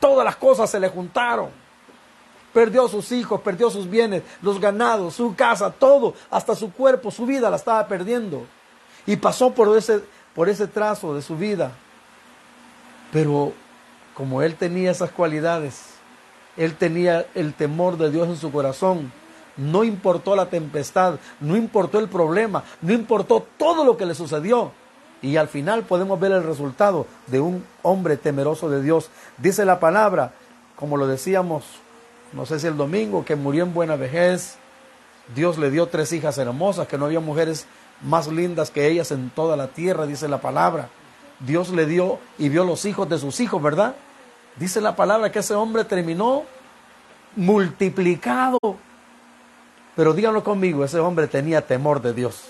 Todas 0.00 0.22
las 0.22 0.36
cosas 0.36 0.68
se 0.68 0.78
le 0.78 0.90
juntaron. 0.90 1.48
Perdió 2.52 2.86
sus 2.88 3.10
hijos, 3.10 3.40
perdió 3.40 3.70
sus 3.70 3.88
bienes, 3.88 4.22
los 4.42 4.60
ganados, 4.60 5.14
su 5.14 5.34
casa, 5.34 5.70
todo, 5.70 6.12
hasta 6.30 6.54
su 6.54 6.74
cuerpo, 6.74 7.10
su 7.10 7.24
vida 7.24 7.48
la 7.48 7.56
estaba 7.56 7.88
perdiendo. 7.88 8.44
Y 9.06 9.16
pasó 9.16 9.54
por 9.54 9.74
ese, 9.78 10.02
por 10.34 10.50
ese 10.50 10.66
trazo 10.66 11.14
de 11.14 11.22
su 11.22 11.38
vida. 11.38 11.72
Pero 13.10 13.54
como 14.12 14.42
él 14.42 14.56
tenía 14.56 14.90
esas 14.90 15.10
cualidades, 15.10 15.91
él 16.56 16.74
tenía 16.76 17.26
el 17.34 17.54
temor 17.54 17.96
de 17.96 18.10
Dios 18.10 18.28
en 18.28 18.36
su 18.36 18.52
corazón. 18.52 19.12
No 19.56 19.84
importó 19.84 20.34
la 20.34 20.46
tempestad, 20.46 21.16
no 21.40 21.56
importó 21.56 21.98
el 21.98 22.08
problema, 22.08 22.64
no 22.80 22.92
importó 22.92 23.46
todo 23.58 23.84
lo 23.84 23.96
que 23.96 24.06
le 24.06 24.14
sucedió. 24.14 24.72
Y 25.20 25.36
al 25.36 25.48
final 25.48 25.84
podemos 25.84 26.18
ver 26.18 26.32
el 26.32 26.42
resultado 26.42 27.06
de 27.28 27.40
un 27.40 27.64
hombre 27.82 28.16
temeroso 28.16 28.68
de 28.68 28.82
Dios. 28.82 29.10
Dice 29.38 29.64
la 29.64 29.78
palabra, 29.78 30.32
como 30.74 30.96
lo 30.96 31.06
decíamos, 31.06 31.64
no 32.32 32.46
sé 32.46 32.58
si 32.58 32.66
el 32.66 32.76
domingo, 32.76 33.24
que 33.24 33.36
murió 33.36 33.62
en 33.62 33.74
buena 33.74 33.96
vejez. 33.96 34.56
Dios 35.34 35.58
le 35.58 35.70
dio 35.70 35.86
tres 35.86 36.12
hijas 36.12 36.38
hermosas, 36.38 36.88
que 36.88 36.98
no 36.98 37.04
había 37.04 37.20
mujeres 37.20 37.66
más 38.02 38.26
lindas 38.26 38.70
que 38.70 38.88
ellas 38.88 39.12
en 39.12 39.30
toda 39.30 39.56
la 39.56 39.68
tierra, 39.68 40.06
dice 40.06 40.28
la 40.28 40.40
palabra. 40.40 40.88
Dios 41.40 41.70
le 41.70 41.86
dio 41.86 42.18
y 42.38 42.48
vio 42.48 42.64
los 42.64 42.84
hijos 42.84 43.08
de 43.08 43.18
sus 43.18 43.38
hijos, 43.40 43.62
¿verdad? 43.62 43.94
Dice 44.56 44.80
la 44.80 44.94
palabra 44.94 45.32
que 45.32 45.38
ese 45.38 45.54
hombre 45.54 45.84
terminó 45.84 46.44
multiplicado. 47.36 48.58
Pero 49.96 50.12
díganlo 50.12 50.42
conmigo, 50.42 50.84
ese 50.84 50.98
hombre 50.98 51.26
tenía 51.26 51.66
temor 51.66 52.00
de 52.00 52.12
Dios. 52.12 52.44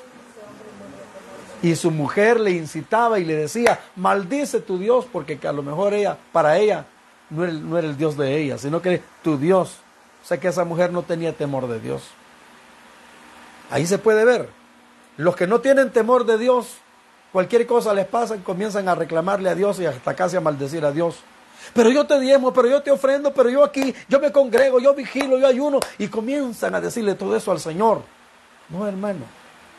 Y 1.62 1.76
su 1.76 1.90
mujer 1.90 2.40
le 2.40 2.52
incitaba 2.52 3.18
y 3.18 3.24
le 3.24 3.36
decía, 3.36 3.80
maldice 3.94 4.60
tu 4.60 4.78
Dios, 4.78 5.06
porque 5.12 5.38
a 5.46 5.52
lo 5.52 5.62
mejor 5.62 5.94
ella, 5.94 6.16
para 6.32 6.58
ella, 6.58 6.86
no 7.30 7.44
era, 7.44 7.52
no 7.52 7.78
el 7.78 7.96
Dios 7.96 8.16
de 8.16 8.36
ella, 8.36 8.58
sino 8.58 8.82
que 8.82 9.02
tu 9.22 9.38
Dios. 9.38 9.78
O 10.22 10.26
sea 10.26 10.38
que 10.38 10.48
esa 10.48 10.64
mujer 10.64 10.92
no 10.92 11.02
tenía 11.02 11.32
temor 11.32 11.68
de 11.68 11.80
Dios. 11.80 12.02
Ahí 13.70 13.86
se 13.86 13.98
puede 13.98 14.24
ver. 14.24 14.48
Los 15.16 15.36
que 15.36 15.46
no 15.46 15.60
tienen 15.60 15.90
temor 15.90 16.26
de 16.26 16.38
Dios, 16.38 16.76
cualquier 17.32 17.66
cosa 17.66 17.94
les 17.94 18.06
pasa 18.06 18.36
y 18.36 18.40
comienzan 18.40 18.88
a 18.88 18.94
reclamarle 18.94 19.48
a 19.48 19.54
Dios 19.54 19.78
y 19.80 19.86
hasta 19.86 20.14
casi 20.14 20.36
a 20.36 20.40
maldecir 20.40 20.84
a 20.84 20.92
Dios. 20.92 21.16
Pero 21.74 21.90
yo 21.90 22.06
te 22.06 22.18
diezmo, 22.20 22.52
pero 22.52 22.68
yo 22.68 22.82
te 22.82 22.90
ofrendo, 22.90 23.32
pero 23.32 23.48
yo 23.48 23.64
aquí, 23.64 23.94
yo 24.08 24.20
me 24.20 24.32
congrego, 24.32 24.80
yo 24.80 24.94
vigilo, 24.94 25.38
yo 25.38 25.46
ayuno. 25.46 25.80
Y 25.98 26.08
comienzan 26.08 26.74
a 26.74 26.80
decirle 26.80 27.14
todo 27.14 27.36
eso 27.36 27.50
al 27.50 27.60
Señor. 27.60 28.02
No, 28.68 28.86
hermano. 28.86 29.24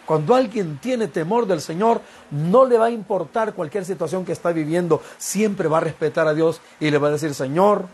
Cuando 0.05 0.35
alguien 0.35 0.77
tiene 0.79 1.07
temor 1.07 1.47
del 1.47 1.61
Señor, 1.61 2.01
no 2.29 2.65
le 2.65 2.77
va 2.77 2.85
a 2.85 2.91
importar 2.91 3.53
cualquier 3.53 3.85
situación 3.85 4.25
que 4.25 4.33
está 4.33 4.51
viviendo. 4.51 5.01
Siempre 5.17 5.69
va 5.69 5.77
a 5.77 5.81
respetar 5.81 6.27
a 6.27 6.33
Dios 6.33 6.61
y 6.79 6.91
le 6.91 6.97
va 6.97 7.07
a 7.07 7.11
decir, 7.11 7.33
Señor, 7.33 7.85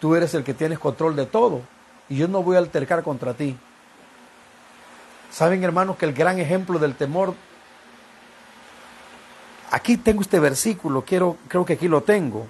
tú 0.00 0.14
eres 0.14 0.34
el 0.34 0.44
que 0.44 0.54
tienes 0.54 0.78
control 0.78 1.16
de 1.16 1.26
todo. 1.26 1.62
Y 2.08 2.16
yo 2.16 2.28
no 2.28 2.42
voy 2.42 2.56
a 2.56 2.60
altercar 2.60 3.02
contra 3.02 3.34
ti. 3.34 3.56
Saben, 5.30 5.64
hermanos, 5.64 5.96
que 5.96 6.04
el 6.04 6.12
gran 6.12 6.38
ejemplo 6.38 6.78
del 6.78 6.94
temor. 6.94 7.34
Aquí 9.70 9.96
tengo 9.96 10.20
este 10.20 10.38
versículo, 10.38 11.02
quiero, 11.02 11.38
creo 11.48 11.64
que 11.64 11.72
aquí 11.72 11.88
lo 11.88 12.02
tengo. 12.02 12.46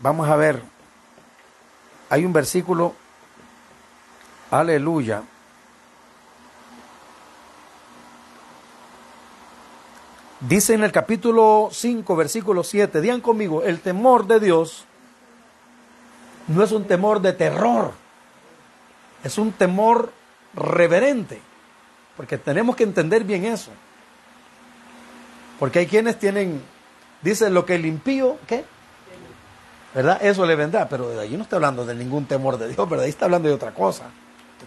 Vamos 0.00 0.28
a 0.28 0.36
ver. 0.36 0.62
Hay 2.10 2.24
un 2.24 2.32
versículo. 2.32 2.94
Aleluya. 4.50 5.22
Dice 10.40 10.74
en 10.74 10.84
el 10.84 10.92
capítulo 10.92 11.70
5, 11.72 12.14
versículo 12.14 12.62
7, 12.62 13.00
digan 13.00 13.22
conmigo, 13.22 13.62
el 13.62 13.80
temor 13.80 14.26
de 14.26 14.38
Dios 14.38 14.84
no 16.46 16.62
es 16.62 16.72
un 16.72 16.84
temor 16.84 17.20
de 17.20 17.32
terror, 17.32 17.92
es 19.24 19.38
un 19.38 19.50
temor 19.52 20.12
reverente, 20.54 21.40
porque 22.16 22.36
tenemos 22.36 22.76
que 22.76 22.84
entender 22.84 23.24
bien 23.24 23.46
eso. 23.46 23.70
Porque 25.58 25.80
hay 25.80 25.86
quienes 25.86 26.18
tienen, 26.18 26.62
dicen 27.22 27.54
lo 27.54 27.64
que 27.64 27.74
el 27.74 27.86
impío, 27.86 28.38
¿qué? 28.46 28.64
¿Verdad? 29.96 30.22
Eso 30.22 30.44
le 30.44 30.56
vendrá, 30.56 30.90
pero 30.90 31.08
de 31.08 31.18
allí 31.18 31.38
no 31.38 31.44
está 31.44 31.56
hablando 31.56 31.86
de 31.86 31.94
ningún 31.94 32.26
temor 32.26 32.58
de 32.58 32.68
Dios, 32.68 32.86
¿verdad? 32.86 33.06
Ahí 33.06 33.10
está 33.10 33.24
hablando 33.24 33.48
de 33.48 33.54
otra 33.54 33.72
cosa. 33.72 34.04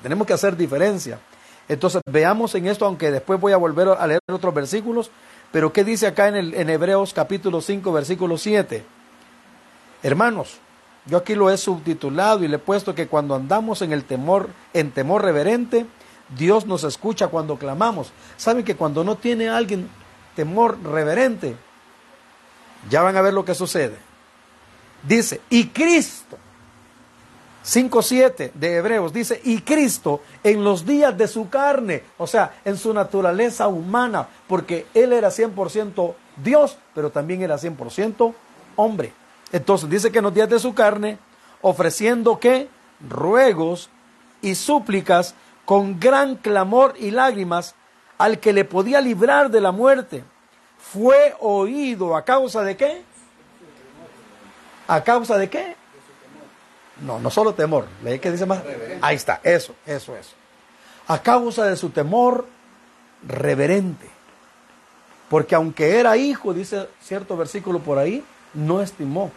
Tenemos 0.01 0.25
que 0.25 0.33
hacer 0.33 0.57
diferencia. 0.57 1.19
Entonces 1.67 2.01
veamos 2.07 2.55
en 2.55 2.65
esto, 2.65 2.83
aunque 2.83 3.11
después 3.11 3.39
voy 3.39 3.53
a 3.53 3.57
volver 3.57 3.89
a 3.89 4.07
leer 4.07 4.21
otros 4.27 4.55
versículos, 4.55 5.11
pero 5.51 5.71
¿qué 5.71 5.83
dice 5.83 6.07
acá 6.07 6.29
en 6.29 6.69
Hebreos 6.71 7.13
capítulo 7.13 7.61
5, 7.61 7.91
versículo 7.93 8.39
7? 8.39 8.83
Hermanos, 10.01 10.57
yo 11.05 11.17
aquí 11.17 11.35
lo 11.35 11.51
he 11.51 11.57
subtitulado 11.57 12.43
y 12.43 12.47
le 12.47 12.55
he 12.55 12.59
puesto 12.59 12.95
que 12.95 13.07
cuando 13.07 13.35
andamos 13.35 13.83
en 13.83 13.93
el 13.93 14.05
temor, 14.05 14.49
en 14.73 14.89
temor 14.89 15.23
reverente, 15.23 15.85
Dios 16.35 16.65
nos 16.65 16.83
escucha 16.83 17.27
cuando 17.27 17.57
clamamos. 17.57 18.11
¿Saben 18.35 18.65
que 18.65 18.75
cuando 18.75 19.03
no 19.03 19.15
tiene 19.15 19.47
alguien 19.47 19.91
temor 20.35 20.79
reverente, 20.83 21.55
ya 22.89 23.03
van 23.03 23.15
a 23.15 23.21
ver 23.21 23.35
lo 23.35 23.45
que 23.45 23.53
sucede? 23.53 24.08
Dice, 25.03 25.41
y 25.49 25.67
Cristo 25.67 26.37
5.7 27.65 28.51
de 28.53 28.77
Hebreos 28.77 29.13
dice, 29.13 29.39
y 29.43 29.61
Cristo 29.61 30.21
en 30.43 30.63
los 30.63 30.85
días 30.85 31.17
de 31.17 31.27
su 31.27 31.49
carne, 31.49 32.03
o 32.17 32.25
sea, 32.25 32.59
en 32.65 32.77
su 32.77 32.93
naturaleza 32.93 33.67
humana, 33.67 34.27
porque 34.47 34.87
Él 34.93 35.13
era 35.13 35.29
100% 35.29 36.13
Dios, 36.43 36.77
pero 36.95 37.11
también 37.11 37.41
era 37.41 37.57
100% 37.57 38.33
hombre. 38.75 39.13
Entonces 39.51 39.89
dice 39.89 40.11
que 40.11 40.19
en 40.19 40.25
los 40.25 40.33
días 40.33 40.49
de 40.49 40.59
su 40.59 40.73
carne, 40.73 41.19
ofreciendo 41.61 42.39
que 42.39 42.69
ruegos 43.07 43.89
y 44.41 44.55
súplicas 44.55 45.35
con 45.65 45.99
gran 45.99 46.35
clamor 46.35 46.95
y 46.97 47.11
lágrimas 47.11 47.75
al 48.17 48.39
que 48.39 48.53
le 48.53 48.65
podía 48.65 49.01
librar 49.01 49.51
de 49.51 49.61
la 49.61 49.71
muerte, 49.71 50.23
fue 50.77 51.35
oído 51.39 52.15
a 52.15 52.23
causa 52.23 52.63
de 52.63 52.77
qué? 52.77 53.03
¿A 54.89 55.03
causa 55.03 55.37
de 55.37 55.51
qué? 55.51 55.75
No, 57.05 57.19
no 57.19 57.29
solo 57.29 57.53
temor. 57.53 57.85
¿Leí 58.03 58.17
que 58.17 58.31
dice 58.31 58.47
más? 58.47 58.63
Ahí 59.01 59.15
está, 59.15 59.39
eso, 59.43 59.75
eso, 59.85 60.17
eso. 60.17 60.31
A 61.07 61.21
causa 61.21 61.65
de 61.65 61.75
su 61.75 61.91
temor 61.91 62.47
reverente. 63.27 64.09
Porque 65.29 65.53
aunque 65.53 65.99
era 65.99 66.17
hijo, 66.17 66.55
dice 66.55 66.89
cierto 67.03 67.37
versículo 67.37 67.77
por 67.79 67.99
ahí, 67.99 68.25
no 68.55 68.81
estimó 68.81 69.31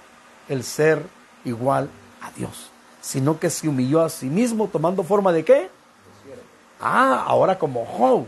el 0.48 0.64
ser 0.64 1.02
igual 1.44 1.90
a 2.22 2.30
Dios, 2.30 2.70
sino 3.02 3.38
que 3.38 3.50
se 3.50 3.68
humilló 3.68 4.00
a 4.00 4.08
sí 4.08 4.26
mismo 4.26 4.68
tomando 4.68 5.04
forma 5.04 5.32
de 5.32 5.44
qué? 5.44 5.68
Ah, 6.80 7.24
ahora 7.26 7.58
como 7.58 7.84
Job. 7.84 8.26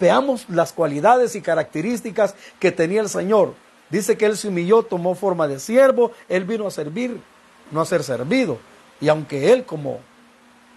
Veamos 0.00 0.46
las 0.48 0.72
cualidades 0.72 1.36
y 1.36 1.40
características 1.40 2.34
que 2.58 2.72
tenía 2.72 3.00
el 3.02 3.08
Señor. 3.08 3.54
Dice 3.94 4.18
que 4.18 4.26
él 4.26 4.36
se 4.36 4.48
humilló, 4.48 4.82
tomó 4.82 5.14
forma 5.14 5.46
de 5.46 5.60
siervo, 5.60 6.10
él 6.28 6.42
vino 6.42 6.66
a 6.66 6.72
servir 6.72 7.20
no 7.70 7.80
a 7.80 7.86
ser 7.86 8.02
servido. 8.02 8.58
Y 9.00 9.08
aunque 9.08 9.52
él 9.52 9.64
como, 9.64 10.00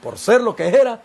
por 0.03 0.19
ser 0.19 0.41
lo 0.41 0.55
que 0.55 0.67
era, 0.67 1.01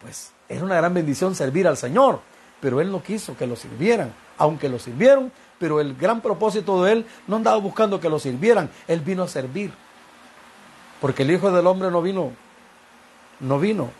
pues 0.00 0.32
era 0.48 0.64
una 0.64 0.74
gran 0.74 0.92
bendición 0.92 1.36
servir 1.36 1.68
al 1.68 1.76
Señor. 1.76 2.18
Pero 2.60 2.80
él 2.80 2.90
no 2.90 3.04
quiso 3.04 3.36
que 3.36 3.46
lo 3.46 3.54
sirvieran, 3.54 4.12
aunque 4.36 4.68
lo 4.68 4.80
sirvieron, 4.80 5.30
pero 5.60 5.80
el 5.80 5.94
gran 5.94 6.20
propósito 6.20 6.82
de 6.82 6.90
él 6.90 7.06
no 7.28 7.36
andaba 7.36 7.58
buscando 7.58 8.00
que 8.00 8.10
lo 8.10 8.18
sirvieran, 8.18 8.68
él 8.88 8.98
vino 8.98 9.22
a 9.22 9.28
servir. 9.28 9.72
Porque 11.00 11.22
el 11.22 11.30
Hijo 11.30 11.52
del 11.52 11.68
Hombre 11.68 11.88
no 11.92 12.02
vino, 12.02 12.32
no 13.38 13.60
vino 13.60 13.92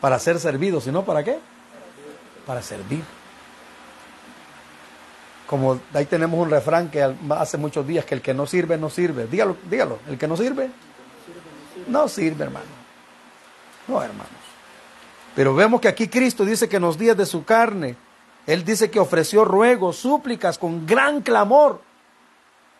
para 0.00 0.16
ser 0.20 0.38
servido, 0.38 0.80
sino 0.80 1.04
para 1.04 1.24
qué? 1.24 1.40
Para 2.46 2.62
servir. 2.62 3.02
Como 5.52 5.78
ahí 5.92 6.06
tenemos 6.06 6.40
un 6.40 6.48
refrán 6.48 6.90
que 6.90 7.14
hace 7.28 7.58
muchos 7.58 7.86
días 7.86 8.06
que 8.06 8.14
el 8.14 8.22
que 8.22 8.32
no 8.32 8.46
sirve, 8.46 8.78
no 8.78 8.88
sirve. 8.88 9.26
Dígalo, 9.26 9.58
dígalo, 9.68 9.98
el 10.08 10.16
que 10.16 10.26
no 10.26 10.34
sirve, 10.34 10.70
no 11.88 12.08
sirve, 12.08 12.44
hermano. 12.44 12.64
No, 13.86 14.02
hermanos. 14.02 14.32
Pero 15.36 15.54
vemos 15.54 15.82
que 15.82 15.88
aquí 15.88 16.08
Cristo 16.08 16.46
dice 16.46 16.70
que 16.70 16.76
en 16.76 16.82
los 16.82 16.96
días 16.96 17.18
de 17.18 17.26
su 17.26 17.44
carne, 17.44 17.96
Él 18.46 18.64
dice 18.64 18.90
que 18.90 18.98
ofreció 18.98 19.44
ruegos, 19.44 19.96
súplicas 19.96 20.56
con 20.56 20.86
gran 20.86 21.20
clamor. 21.20 21.82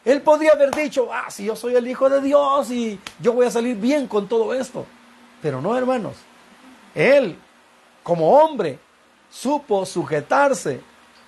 Él 0.03 0.23
podría 0.23 0.53
haber 0.53 0.71
dicho, 0.71 1.11
ah, 1.13 1.31
si 1.31 1.45
yo 1.45 1.55
soy 1.55 1.75
el 1.75 1.87
Hijo 1.87 2.09
de 2.09 2.23
Dios 2.23 2.71
y 2.71 2.99
yo 3.21 3.35
voy 3.35 3.45
a 3.45 3.51
salir 3.51 3.77
bien 3.77 4.07
con 4.07 4.27
todo 4.29 4.55
esto. 4.55 4.87
Pero 5.43 5.61
no, 5.61 5.77
hermanos. 5.77 6.15
Él, 6.95 7.37
como 8.03 8.31
hombre, 8.39 8.79
supo 9.29 9.85
sujetarse 9.85 10.81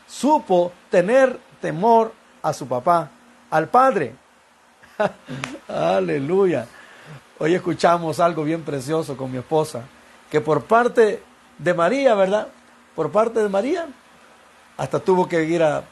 supo 0.07 0.73
tener 0.91 1.39
temor 1.61 2.13
a 2.43 2.53
su 2.53 2.67
papá, 2.67 3.11
al 3.51 3.69
padre. 3.69 4.15
Aleluya. 5.69 6.67
Hoy 7.39 7.55
escuchamos 7.55 8.21
algo 8.21 8.45
bien 8.45 8.63
precioso 8.63 9.17
con 9.17 9.31
mi 9.31 9.39
esposa, 9.39 9.83
que 10.31 10.41
por 10.41 10.65
parte 10.65 11.23
de 11.59 11.75
María, 11.75 12.15
¿verdad? 12.15 12.49
Por 12.95 13.11
parte 13.11 13.43
de 13.43 13.49
María, 13.49 13.89
hasta 14.77 15.01
tuvo 15.01 15.29
que 15.29 15.43
ir 15.45 15.63
a, 15.63 15.83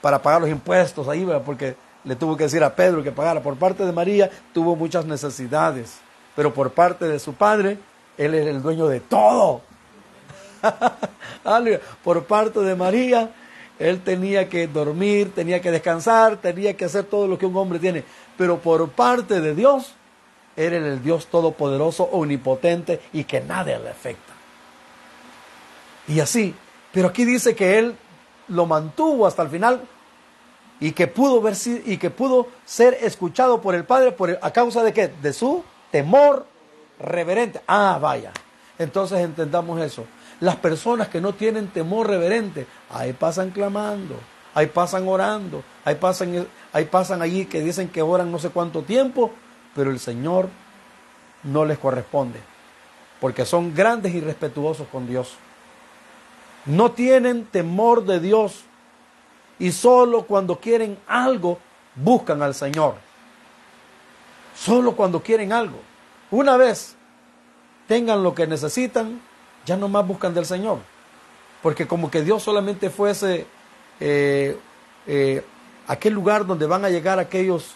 para 0.00 0.20
pagar 0.20 0.42
los 0.42 0.50
impuestos 0.50 1.08
ahí, 1.08 1.24
¿verdad? 1.24 1.42
Porque 1.44 1.76
le 2.04 2.16
tuvo 2.16 2.36
que 2.36 2.44
decir 2.44 2.62
a 2.62 2.74
Pedro 2.74 3.02
que 3.02 3.12
pagara. 3.12 3.42
Por 3.42 3.56
parte 3.56 3.84
de 3.84 3.92
María 3.92 4.30
tuvo 4.52 4.76
muchas 4.76 5.04
necesidades, 5.04 5.98
pero 6.36 6.52
por 6.52 6.72
parte 6.72 7.06
de 7.06 7.18
su 7.18 7.34
padre, 7.34 7.78
él 8.16 8.34
era 8.34 8.50
el 8.50 8.62
dueño 8.62 8.86
de 8.86 9.00
todo. 9.00 9.62
Por 12.04 12.24
parte 12.24 12.60
de 12.60 12.74
María, 12.74 13.30
él 13.78 14.02
tenía 14.02 14.48
que 14.48 14.66
dormir, 14.66 15.32
tenía 15.34 15.60
que 15.60 15.70
descansar, 15.70 16.36
tenía 16.36 16.76
que 16.76 16.84
hacer 16.84 17.04
todo 17.04 17.26
lo 17.26 17.38
que 17.38 17.46
un 17.46 17.56
hombre 17.56 17.78
tiene. 17.78 18.04
Pero 18.36 18.58
por 18.58 18.90
parte 18.90 19.40
de 19.40 19.54
Dios, 19.54 19.94
era 20.56 20.76
el 20.76 21.02
Dios 21.02 21.26
todopoderoso, 21.26 22.04
omnipotente 22.04 23.00
y 23.12 23.24
que 23.24 23.40
nada 23.40 23.78
le 23.78 23.88
afecta. 23.88 24.32
Y 26.08 26.20
así, 26.20 26.54
pero 26.92 27.08
aquí 27.08 27.24
dice 27.24 27.54
que 27.54 27.78
él 27.78 27.96
lo 28.48 28.66
mantuvo 28.66 29.26
hasta 29.26 29.42
el 29.42 29.48
final 29.48 29.80
y 30.80 30.92
que 30.92 31.06
pudo 31.06 31.40
ver 31.40 31.54
y 31.86 31.98
que 31.98 32.10
pudo 32.10 32.48
ser 32.64 32.98
escuchado 33.00 33.60
por 33.60 33.74
el 33.74 33.84
Padre 33.84 34.12
por 34.12 34.38
a 34.42 34.50
causa 34.50 34.82
de 34.82 34.92
qué? 34.92 35.08
De 35.08 35.32
su 35.32 35.62
temor 35.90 36.46
reverente. 36.98 37.60
Ah, 37.66 37.98
vaya. 38.00 38.32
Entonces 38.78 39.20
entendamos 39.20 39.80
eso. 39.80 40.04
Las 40.40 40.56
personas 40.56 41.08
que 41.08 41.20
no 41.20 41.34
tienen 41.34 41.68
temor 41.68 42.08
reverente, 42.08 42.66
ahí 42.90 43.12
pasan 43.12 43.50
clamando, 43.50 44.16
ahí 44.54 44.66
pasan 44.66 45.06
orando, 45.06 45.62
ahí 45.84 45.96
pasan, 45.96 46.46
ahí 46.72 46.86
pasan 46.86 47.20
allí 47.20 47.44
que 47.44 47.60
dicen 47.60 47.88
que 47.88 48.00
oran 48.02 48.32
no 48.32 48.38
sé 48.38 48.48
cuánto 48.48 48.82
tiempo, 48.82 49.30
pero 49.74 49.90
el 49.90 50.00
Señor 50.00 50.48
no 51.42 51.64
les 51.64 51.78
corresponde, 51.78 52.40
porque 53.20 53.44
son 53.44 53.74
grandes 53.74 54.14
y 54.14 54.20
respetuosos 54.20 54.88
con 54.88 55.06
Dios. 55.06 55.36
No 56.64 56.92
tienen 56.92 57.44
temor 57.44 58.04
de 58.04 58.20
Dios 58.20 58.64
y 59.58 59.72
solo 59.72 60.22
cuando 60.22 60.58
quieren 60.58 60.98
algo 61.06 61.58
buscan 61.94 62.42
al 62.42 62.54
Señor. 62.54 62.94
Solo 64.56 64.96
cuando 64.96 65.22
quieren 65.22 65.52
algo. 65.52 65.78
Una 66.30 66.56
vez 66.56 66.96
tengan 67.86 68.22
lo 68.22 68.34
que 68.34 68.46
necesitan, 68.46 69.20
ya 69.66 69.76
no 69.76 69.88
más 69.88 70.06
buscan 70.06 70.34
del 70.34 70.46
Señor. 70.46 70.78
Porque 71.62 71.86
como 71.86 72.10
que 72.10 72.22
Dios 72.22 72.42
solamente 72.42 72.90
fuese 72.90 73.46
eh, 74.00 74.56
eh, 75.06 75.44
aquel 75.86 76.14
lugar 76.14 76.46
donde 76.46 76.66
van 76.66 76.84
a 76.84 76.90
llegar 76.90 77.18
aquellos 77.18 77.74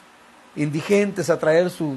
indigentes 0.57 1.31
a 1.31 1.39
traer 1.39 1.71
su, 1.71 1.97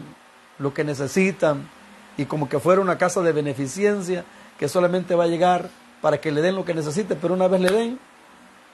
lo 0.59 0.73
que 0.73 0.83
necesitan 0.83 1.69
y 2.17 2.25
como 2.25 2.49
que 2.49 2.59
fuera 2.59 2.81
una 2.81 2.97
casa 2.97 3.21
de 3.21 3.31
beneficencia 3.31 4.25
que 4.57 4.67
solamente 4.67 5.15
va 5.15 5.25
a 5.25 5.27
llegar 5.27 5.69
para 6.01 6.19
que 6.19 6.31
le 6.31 6.41
den 6.41 6.55
lo 6.55 6.65
que 6.65 6.73
necesite, 6.73 7.15
pero 7.15 7.33
una 7.33 7.47
vez 7.47 7.61
le 7.61 7.69
den, 7.69 7.99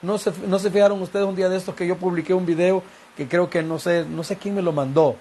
no 0.01 0.17
se, 0.17 0.31
no 0.47 0.59
se 0.59 0.71
fijaron 0.71 1.01
ustedes 1.01 1.25
un 1.25 1.35
día 1.35 1.49
de 1.49 1.57
estos 1.57 1.75
que 1.75 1.87
yo 1.87 1.97
publiqué 1.97 2.33
un 2.33 2.45
video 2.45 2.83
que 3.15 3.27
creo 3.27 3.49
que 3.49 3.61
no 3.61 3.79
sé, 3.79 4.05
no 4.05 4.23
sé 4.23 4.37
quién 4.37 4.55
me 4.55 4.61
lo 4.61 4.71
mandó, 4.71 5.15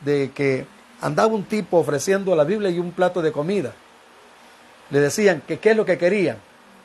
de 0.00 0.30
que 0.34 0.66
andaba 1.00 1.32
un 1.32 1.44
tipo 1.44 1.78
ofreciendo 1.78 2.34
la 2.34 2.44
Biblia 2.44 2.70
y 2.70 2.78
un 2.78 2.92
plato 2.92 3.22
de 3.22 3.32
comida. 3.32 3.72
Le 4.90 5.00
decían 5.00 5.42
que 5.46 5.58
qué 5.58 5.70
es 5.70 5.76
lo 5.76 5.84
que 5.84 5.98
querían. 5.98 6.36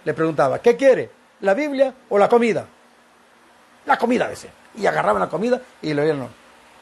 Le 0.04 0.14
preguntaba, 0.14 0.60
¿qué 0.60 0.76
quiere? 0.76 1.10
¿La 1.42 1.54
Biblia 1.54 1.94
o 2.10 2.18
la 2.18 2.30
comida? 2.30 2.66
La 3.86 3.98
comida, 3.98 4.28
decía. 4.28 4.52
Y 4.76 4.86
agarraban 4.86 5.22
la 5.22 5.30
comida 5.30 5.62
y 5.82 5.94
le 5.94 6.02
oían. 6.02 6.28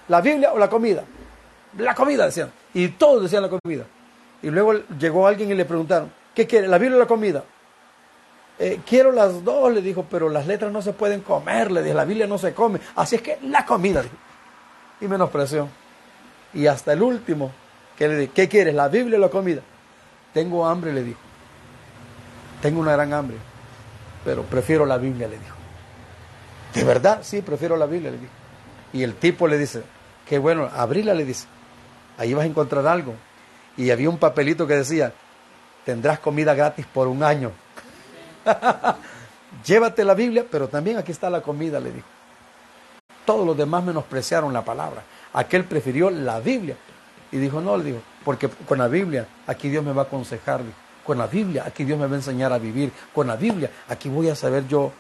¿La 0.08 0.22
Biblia 0.22 0.54
o 0.54 0.60
la 0.60 0.70
comida? 0.70 1.04
La 1.78 1.96
comida, 1.96 2.26
decían. 2.26 2.52
Y 2.74 2.90
todos 2.90 3.24
decían 3.24 3.44
la 3.44 3.50
comida. 3.50 3.86
Y 4.42 4.50
luego 4.50 4.74
llegó 5.00 5.26
alguien 5.26 5.52
y 5.52 5.56
le 5.56 5.66
preguntaron, 5.66 6.12
¿qué 6.36 6.46
quiere? 6.46 6.68
¿La 6.68 6.78
Biblia 6.78 6.98
o 6.98 7.00
la 7.00 7.08
comida? 7.08 7.44
Eh, 8.60 8.82
quiero 8.86 9.12
las 9.12 9.44
dos, 9.44 9.74
le 9.74 9.82
dijo, 9.82 10.06
pero 10.10 10.30
las 10.30 10.46
letras 10.46 10.72
no 10.72 10.82
se 10.82 10.94
pueden 10.94 11.22
comer, 11.22 11.72
le 11.72 11.82
dije, 11.82 11.96
la 11.96 12.06
Biblia 12.06 12.28
no 12.28 12.38
se 12.38 12.54
come. 12.54 12.80
Así 12.96 13.16
es 13.16 13.22
que 13.22 13.40
la 13.44 13.66
comida, 13.66 14.02
dijo. 14.02 14.16
Y 15.02 15.08
menospreció. 15.08 15.70
Y 16.54 16.68
hasta 16.68 16.94
el 16.94 17.02
último, 17.02 17.52
que 17.98 18.08
le 18.08 18.16
dije, 18.18 18.32
¿qué 18.34 18.50
quieres? 18.50 18.76
¿La 18.76 18.90
Biblia 18.90 19.18
o 19.18 19.22
la 19.22 19.30
comida? 19.30 19.62
Tengo 20.34 20.66
hambre, 20.66 20.94
le 20.94 21.04
dijo. 21.04 21.20
Tengo 22.62 22.80
una 22.80 22.94
gran 22.94 23.14
hambre, 23.14 23.38
pero 24.24 24.44
prefiero 24.44 24.86
la 24.86 24.98
Biblia, 24.98 25.28
le 25.28 25.38
dijo. 25.38 25.56
¿De 26.74 26.84
verdad? 26.84 27.20
Sí, 27.22 27.42
prefiero 27.42 27.78
la 27.78 27.86
Biblia, 27.86 28.12
le 28.12 28.18
dijo. 28.18 28.32
Y 28.94 29.04
el 29.04 29.16
tipo 29.16 29.48
le 29.48 29.58
dice, 29.58 29.84
qué 30.28 30.40
bueno, 30.40 30.70
abrila, 30.74 31.14
le 31.14 31.26
dice. 31.26 31.46
Ahí 32.18 32.34
vas 32.34 32.44
a 32.44 32.48
encontrar 32.48 32.88
algo. 32.88 33.16
Y 33.76 33.92
había 33.92 34.10
un 34.10 34.18
papelito 34.18 34.66
que 34.66 34.76
decía, 34.76 35.14
tendrás 35.86 36.20
comida 36.20 36.54
gratis 36.54 36.86
por 36.86 37.08
un 37.08 37.24
año. 37.24 37.52
Llévate 39.66 40.04
la 40.04 40.14
Biblia, 40.14 40.46
pero 40.50 40.68
también 40.68 40.98
aquí 40.98 41.12
está 41.12 41.30
la 41.30 41.42
comida, 41.42 41.80
le 41.80 41.92
dijo. 41.92 42.08
Todos 43.26 43.46
los 43.46 43.58
demás 43.58 43.84
menospreciaron 43.84 44.52
la 44.52 44.64
palabra. 44.64 45.04
Aquel 45.34 45.66
prefirió 45.66 46.10
la 46.10 46.40
Biblia. 46.40 46.76
Y 47.34 47.40
dijo, 47.40 47.60
no, 47.62 47.76
le 47.76 47.84
dijo, 47.84 48.00
porque 48.24 48.48
con 48.48 48.78
la 48.78 48.88
Biblia 48.88 49.28
aquí 49.48 49.68
Dios 49.68 49.84
me 49.84 49.92
va 49.92 50.04
a 50.04 50.06
aconsejar. 50.06 50.62
Con 51.04 51.18
la 51.18 51.26
Biblia 51.26 51.64
aquí 51.66 51.84
Dios 51.84 51.98
me 52.00 52.06
va 52.06 52.14
a 52.14 52.18
enseñar 52.18 52.54
a 52.54 52.60
vivir. 52.60 52.92
Con 53.12 53.26
la 53.26 53.36
Biblia 53.36 53.72
aquí 53.90 54.08
voy 54.08 54.30
a 54.30 54.36
saber 54.36 54.68
yo 54.68 54.92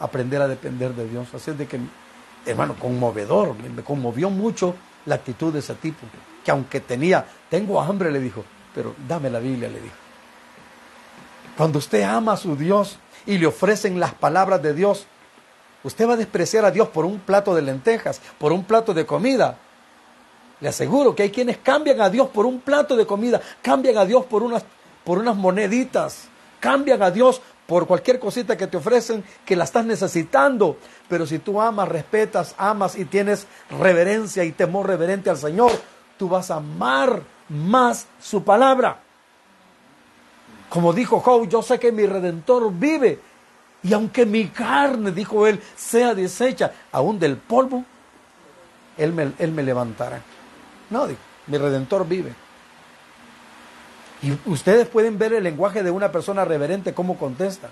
aprender 0.00 0.40
a 0.40 0.48
depender 0.48 0.94
de 0.94 1.06
Dios. 1.06 1.28
Así 1.34 1.50
es 1.50 1.58
de 1.58 1.66
que, 1.66 1.78
hermano, 2.46 2.74
conmovedor, 2.78 3.54
me 3.54 3.82
conmovió 3.82 4.30
mucho 4.30 4.74
la 5.04 5.16
actitud 5.16 5.52
de 5.52 5.58
ese 5.58 5.74
tipo. 5.74 6.06
Que 6.42 6.50
aunque 6.50 6.80
tenía, 6.80 7.26
tengo 7.50 7.78
hambre, 7.78 8.10
le 8.10 8.20
dijo, 8.20 8.42
pero 8.74 8.94
dame 9.06 9.28
la 9.28 9.38
Biblia, 9.38 9.68
le 9.68 9.80
dijo. 9.80 9.94
Cuando 11.58 11.78
usted 11.78 12.04
ama 12.04 12.32
a 12.32 12.36
su 12.38 12.56
Dios 12.56 12.98
y 13.26 13.36
le 13.36 13.46
ofrecen 13.46 14.00
las 14.00 14.14
palabras 14.14 14.62
de 14.62 14.72
Dios, 14.72 15.06
usted 15.84 16.08
va 16.08 16.14
a 16.14 16.16
despreciar 16.16 16.64
a 16.64 16.70
Dios 16.70 16.88
por 16.88 17.04
un 17.04 17.18
plato 17.18 17.54
de 17.54 17.60
lentejas, 17.60 18.22
por 18.38 18.50
un 18.50 18.64
plato 18.64 18.94
de 18.94 19.04
comida. 19.04 19.58
Le 20.62 20.68
aseguro 20.68 21.12
que 21.12 21.24
hay 21.24 21.30
quienes 21.30 21.58
cambian 21.58 22.00
a 22.00 22.08
Dios 22.08 22.28
por 22.28 22.46
un 22.46 22.60
plato 22.60 22.94
de 22.94 23.04
comida, 23.04 23.40
cambian 23.60 23.98
a 23.98 24.06
Dios 24.06 24.24
por 24.26 24.44
unas, 24.44 24.64
por 25.02 25.18
unas 25.18 25.34
moneditas, 25.34 26.28
cambian 26.60 27.02
a 27.02 27.10
Dios 27.10 27.42
por 27.66 27.88
cualquier 27.88 28.20
cosita 28.20 28.56
que 28.56 28.68
te 28.68 28.76
ofrecen 28.76 29.24
que 29.44 29.56
la 29.56 29.64
estás 29.64 29.84
necesitando. 29.84 30.76
Pero 31.08 31.26
si 31.26 31.40
tú 31.40 31.60
amas, 31.60 31.88
respetas, 31.88 32.54
amas 32.58 32.96
y 32.96 33.06
tienes 33.06 33.48
reverencia 33.70 34.44
y 34.44 34.52
temor 34.52 34.86
reverente 34.86 35.30
al 35.30 35.36
Señor, 35.36 35.72
tú 36.16 36.28
vas 36.28 36.52
a 36.52 36.58
amar 36.58 37.24
más 37.48 38.06
su 38.20 38.44
palabra. 38.44 39.00
Como 40.68 40.92
dijo 40.92 41.18
Job, 41.18 41.48
yo 41.48 41.62
sé 41.62 41.80
que 41.80 41.90
mi 41.90 42.06
redentor 42.06 42.72
vive. 42.72 43.18
Y 43.82 43.92
aunque 43.94 44.24
mi 44.24 44.46
carne, 44.46 45.10
dijo 45.10 45.44
él, 45.44 45.60
sea 45.74 46.14
deshecha, 46.14 46.70
aún 46.92 47.18
del 47.18 47.36
polvo, 47.36 47.84
él 48.96 49.12
me, 49.12 49.32
él 49.40 49.50
me 49.50 49.64
levantará. 49.64 50.22
No, 50.92 51.06
dijo, 51.06 51.20
mi 51.46 51.56
redentor 51.56 52.06
vive. 52.06 52.34
Y 54.22 54.38
ustedes 54.48 54.86
pueden 54.86 55.18
ver 55.18 55.32
el 55.32 55.42
lenguaje 55.42 55.82
de 55.82 55.90
una 55.90 56.12
persona 56.12 56.44
reverente, 56.44 56.94
cómo 56.94 57.18
contesta. 57.18 57.70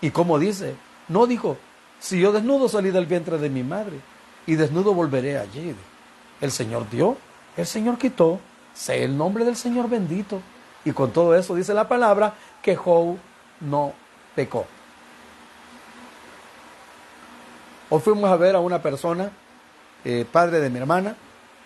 Y 0.00 0.10
cómo 0.10 0.38
dice. 0.38 0.76
No 1.08 1.26
dijo, 1.26 1.56
si 1.98 2.20
yo 2.20 2.32
desnudo 2.32 2.68
salí 2.68 2.90
del 2.90 3.06
vientre 3.06 3.38
de 3.38 3.48
mi 3.48 3.62
madre 3.62 3.98
y 4.46 4.54
desnudo 4.56 4.92
volveré 4.92 5.38
allí. 5.38 5.74
El 6.40 6.52
Señor 6.52 6.88
dio, 6.90 7.16
el 7.56 7.66
Señor 7.66 7.96
quitó, 7.96 8.38
sé 8.74 9.02
el 9.04 9.16
nombre 9.16 9.44
del 9.44 9.56
Señor 9.56 9.88
bendito. 9.88 10.40
Y 10.84 10.92
con 10.92 11.12
todo 11.12 11.34
eso 11.34 11.54
dice 11.54 11.72
la 11.72 11.88
palabra 11.88 12.34
que 12.62 12.76
Job 12.76 13.16
no 13.60 13.94
pecó. 14.34 14.66
Hoy 17.88 18.00
fuimos 18.00 18.30
a 18.30 18.36
ver 18.36 18.54
a 18.54 18.60
una 18.60 18.82
persona, 18.82 19.30
eh, 20.04 20.26
padre 20.30 20.60
de 20.60 20.68
mi 20.68 20.78
hermana, 20.78 21.16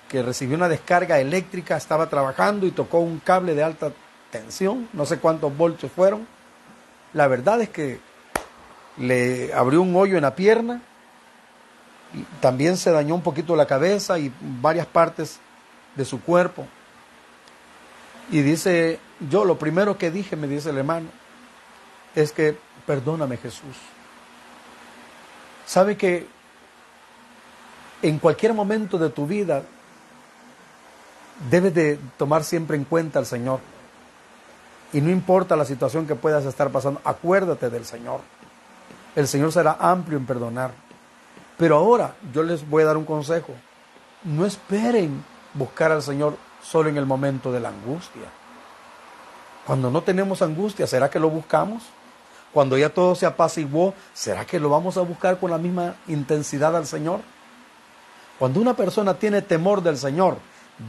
que 0.08 0.22
recibió 0.22 0.56
una 0.56 0.68
descarga 0.68 1.20
eléctrica, 1.20 1.76
estaba 1.76 2.08
trabajando 2.08 2.66
y 2.66 2.70
tocó 2.70 2.98
un 2.98 3.18
cable 3.18 3.54
de 3.54 3.62
alta 3.62 3.92
tensión, 4.30 4.88
no 4.92 5.06
sé 5.06 5.18
cuántos 5.18 5.56
voltios 5.56 5.92
fueron. 5.92 6.26
La 7.12 7.28
verdad 7.28 7.60
es 7.60 7.68
que 7.68 8.00
le 8.96 9.52
abrió 9.52 9.82
un 9.82 9.94
hoyo 9.94 10.16
en 10.16 10.22
la 10.22 10.34
pierna, 10.34 10.82
y 12.14 12.22
también 12.40 12.76
se 12.76 12.90
dañó 12.90 13.14
un 13.14 13.22
poquito 13.22 13.54
la 13.54 13.66
cabeza 13.66 14.18
y 14.18 14.32
varias 14.40 14.86
partes 14.86 15.38
de 15.94 16.04
su 16.04 16.22
cuerpo. 16.22 16.66
Y 18.30 18.40
dice, 18.40 18.98
yo 19.28 19.44
lo 19.44 19.58
primero 19.58 19.98
que 19.98 20.10
dije, 20.10 20.36
me 20.36 20.48
dice 20.48 20.70
el 20.70 20.78
hermano, 20.78 21.08
es 22.14 22.32
que 22.32 22.56
perdóname 22.86 23.36
Jesús. 23.36 23.76
Sabe 25.66 25.96
que 25.96 26.26
en 28.00 28.18
cualquier 28.18 28.54
momento 28.54 28.96
de 28.98 29.10
tu 29.10 29.26
vida 29.26 29.64
debes 31.50 31.74
de 31.74 31.98
tomar 32.16 32.44
siempre 32.44 32.76
en 32.76 32.84
cuenta 32.84 33.18
al 33.18 33.26
Señor. 33.26 33.60
Y 34.92 35.00
no 35.00 35.10
importa 35.10 35.56
la 35.56 35.64
situación 35.64 36.06
que 36.06 36.14
puedas 36.14 36.44
estar 36.44 36.70
pasando, 36.70 37.00
acuérdate 37.04 37.70
del 37.70 37.84
Señor. 37.84 38.20
El 39.14 39.28
Señor 39.28 39.52
será 39.52 39.76
amplio 39.78 40.18
en 40.18 40.26
perdonar. 40.26 40.72
Pero 41.56 41.76
ahora 41.76 42.14
yo 42.32 42.42
les 42.42 42.68
voy 42.68 42.82
a 42.82 42.86
dar 42.86 42.96
un 42.96 43.04
consejo. 43.04 43.52
No 44.24 44.46
esperen 44.46 45.24
buscar 45.54 45.92
al 45.92 46.02
Señor 46.02 46.36
solo 46.62 46.88
en 46.88 46.96
el 46.96 47.06
momento 47.06 47.52
de 47.52 47.60
la 47.60 47.68
angustia. 47.68 48.22
Cuando 49.66 49.90
no 49.90 50.02
tenemos 50.02 50.40
angustia, 50.40 50.86
¿será 50.86 51.10
que 51.10 51.18
lo 51.18 51.28
buscamos? 51.28 51.82
Cuando 52.52 52.78
ya 52.78 52.88
todo 52.88 53.14
se 53.14 53.26
apaciguó, 53.26 53.92
¿será 54.14 54.46
que 54.46 54.58
lo 54.58 54.70
vamos 54.70 54.96
a 54.96 55.02
buscar 55.02 55.38
con 55.38 55.50
la 55.50 55.58
misma 55.58 55.96
intensidad 56.06 56.74
al 56.74 56.86
Señor? 56.86 57.20
Cuando 58.38 58.60
una 58.60 58.74
persona 58.74 59.14
tiene 59.14 59.42
temor 59.42 59.82
del 59.82 59.98
Señor, 59.98 60.38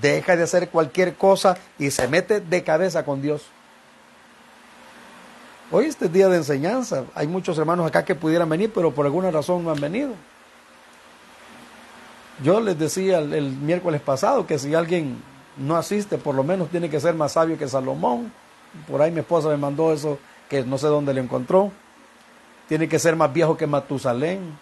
deja 0.01 0.35
de 0.35 0.43
hacer 0.43 0.69
cualquier 0.69 1.15
cosa 1.15 1.57
y 1.77 1.91
se 1.91 2.07
mete 2.07 2.39
de 2.39 2.63
cabeza 2.63 3.03
con 3.03 3.21
Dios. 3.21 3.43
Hoy 5.71 5.85
este 5.85 6.09
día 6.09 6.27
de 6.29 6.37
enseñanza. 6.37 7.05
Hay 7.13 7.27
muchos 7.27 7.57
hermanos 7.57 7.85
acá 7.85 8.03
que 8.03 8.15
pudieran 8.15 8.49
venir, 8.49 8.71
pero 8.73 8.91
por 8.91 9.05
alguna 9.05 9.29
razón 9.29 9.63
no 9.63 9.71
han 9.71 9.79
venido. 9.79 10.13
Yo 12.43 12.59
les 12.59 12.79
decía 12.79 13.19
el 13.19 13.51
miércoles 13.51 14.01
pasado 14.01 14.47
que 14.47 14.57
si 14.57 14.73
alguien 14.73 15.21
no 15.57 15.75
asiste, 15.75 16.17
por 16.17 16.33
lo 16.33 16.43
menos 16.43 16.69
tiene 16.69 16.89
que 16.89 16.99
ser 16.99 17.13
más 17.13 17.33
sabio 17.33 17.57
que 17.57 17.67
Salomón. 17.67 18.31
Por 18.87 19.01
ahí 19.01 19.11
mi 19.11 19.19
esposa 19.19 19.49
me 19.49 19.57
mandó 19.57 19.93
eso, 19.93 20.17
que 20.49 20.63
no 20.63 20.77
sé 20.77 20.87
dónde 20.87 21.13
lo 21.13 21.21
encontró. 21.21 21.71
tiene 22.67 22.87
que 22.87 22.99
ser 22.99 23.15
más 23.15 23.33
viejo 23.33 23.57
que 23.57 23.67
Matusalén, 23.67 24.57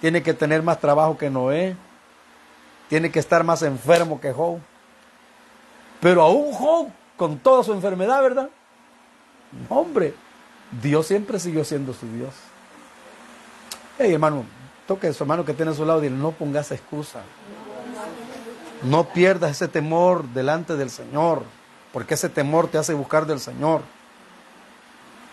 tiene 0.00 0.22
que 0.22 0.34
tener 0.34 0.62
más 0.62 0.78
trabajo 0.80 1.16
que 1.16 1.30
Noé, 1.30 1.76
tiene 2.88 3.10
que 3.10 3.18
estar 3.18 3.44
más 3.44 3.62
enfermo 3.62 4.20
que 4.20 4.32
Job. 4.32 4.58
Pero 6.00 6.22
aún 6.22 6.52
Job, 6.52 6.88
con 7.16 7.38
toda 7.38 7.62
su 7.62 7.72
enfermedad, 7.72 8.22
¿verdad? 8.22 8.50
Hombre, 9.68 10.14
Dios 10.82 11.06
siempre 11.06 11.38
siguió 11.38 11.64
siendo 11.64 11.92
su 11.94 12.06
Dios. 12.12 12.34
Hey, 13.98 14.12
hermano, 14.12 14.44
toque 14.86 15.08
a 15.08 15.12
su 15.12 15.22
hermano 15.22 15.44
que 15.44 15.54
tiene 15.54 15.70
a 15.70 15.74
su 15.74 15.84
lado 15.84 16.04
y 16.04 16.10
no 16.10 16.32
pongas 16.32 16.72
excusa. 16.72 17.22
No 18.82 19.08
pierdas 19.08 19.52
ese 19.52 19.68
temor 19.68 20.24
delante 20.28 20.76
del 20.76 20.90
Señor, 20.90 21.44
porque 21.92 22.14
ese 22.14 22.28
temor 22.28 22.68
te 22.68 22.76
hace 22.76 22.92
buscar 22.92 23.24
del 23.24 23.40
Señor. 23.40 23.82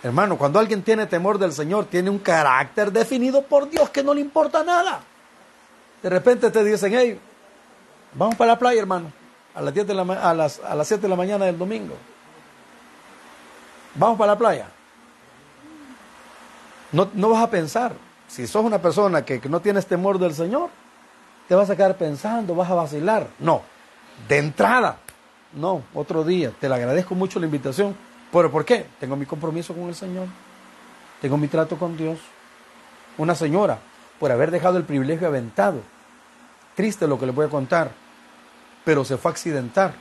Hermano, 0.04 0.38
cuando 0.38 0.60
alguien 0.60 0.84
tiene 0.84 1.06
temor 1.06 1.38
del 1.38 1.52
Señor, 1.52 1.86
tiene 1.86 2.10
un 2.10 2.20
carácter 2.20 2.92
definido 2.92 3.44
por 3.44 3.70
Dios 3.70 3.90
que 3.90 4.04
no 4.04 4.14
le 4.14 4.22
importa 4.22 4.64
nada. 4.64 5.02
De 6.02 6.10
repente 6.10 6.50
te 6.50 6.64
dicen, 6.64 6.94
hey, 6.96 7.20
vamos 8.14 8.36
para 8.36 8.54
la 8.54 8.60
playa, 8.60 8.82
hermano, 8.82 9.12
a 9.54 9.62
las, 9.62 9.74
10 9.74 9.88
de 9.88 9.94
la, 9.94 10.02
a 10.02 10.34
las, 10.34 10.60
a 10.60 10.76
las 10.76 10.88
7 10.88 11.04
de 11.04 11.10
la 11.10 11.16
mañana 11.16 11.46
del 11.46 11.58
domingo. 11.58 11.96
Vamos 13.96 14.18
para 14.18 14.34
la 14.34 14.38
playa. 14.38 14.68
No, 16.92 17.10
no 17.14 17.30
vas 17.30 17.44
a 17.44 17.50
pensar, 17.50 17.94
si 18.28 18.48
sos 18.48 18.64
una 18.64 18.82
persona 18.82 19.24
que, 19.24 19.40
que 19.40 19.50
no 19.50 19.62
tienes 19.62 19.86
temor 19.86 20.20
del 20.20 20.34
Señor, 20.34 20.70
te 21.48 21.56
vas 21.56 21.70
a 21.70 21.76
quedar 21.76 21.98
pensando, 21.98 22.56
vas 22.56 22.70
a 22.70 22.76
vacilar. 22.76 23.28
No, 23.40 23.62
de 24.28 24.38
entrada, 24.38 24.98
no, 25.54 25.84
otro 25.94 26.24
día. 26.24 26.52
Te 26.60 26.70
le 26.70 26.76
agradezco 26.76 27.16
mucho 27.16 27.40
la 27.40 27.46
invitación. 27.46 27.96
¿Pero 28.32 28.50
por 28.52 28.64
qué? 28.64 28.86
Tengo 29.00 29.16
mi 29.16 29.26
compromiso 29.26 29.74
con 29.74 29.90
el 29.90 29.96
Señor. 29.96 30.28
Tengo 31.22 31.38
mi 31.38 31.48
trato 31.48 31.78
con 31.78 31.98
Dios. 31.98 32.20
Una 33.18 33.36
señora, 33.36 33.80
por 34.20 34.32
haber 34.32 34.52
dejado 34.52 34.78
el 34.78 34.84
privilegio 34.84 35.28
aventado. 35.28 35.82
Triste 36.76 37.08
lo 37.08 37.20
que 37.20 37.26
le 37.26 37.32
voy 37.34 37.46
a 37.46 37.50
contar. 37.50 37.92
Pero 38.84 39.06
se 39.06 39.18
fue 39.18 39.32
a 39.32 39.34
accidentar. 39.34 39.94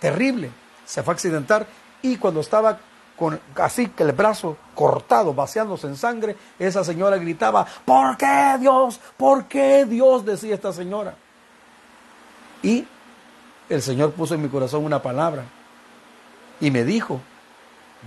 Terrible. 0.00 0.50
Se 0.84 1.02
fue 1.02 1.12
a 1.12 1.16
accidentar. 1.16 1.66
Y 2.02 2.16
cuando 2.16 2.40
estaba 2.40 2.78
con 3.18 3.40
así 3.56 3.88
que 3.88 4.04
el 4.04 4.12
brazo 4.12 4.56
cortado, 4.76 5.34
vaciándose 5.34 5.88
en 5.88 5.96
sangre, 5.96 6.36
esa 6.58 6.84
señora 6.84 7.18
gritaba, 7.18 7.66
¿por 7.84 8.16
qué 8.16 8.56
Dios? 8.60 9.00
¿Por 9.16 9.46
qué 9.46 9.84
Dios? 9.84 10.24
decía 10.24 10.54
esta 10.54 10.72
señora. 10.72 11.14
Y 12.62 12.86
el 13.68 13.82
Señor 13.82 14.12
puso 14.12 14.34
en 14.34 14.42
mi 14.42 14.48
corazón 14.48 14.84
una 14.84 15.02
palabra 15.02 15.44
y 16.60 16.70
me 16.70 16.84
dijo, 16.84 17.20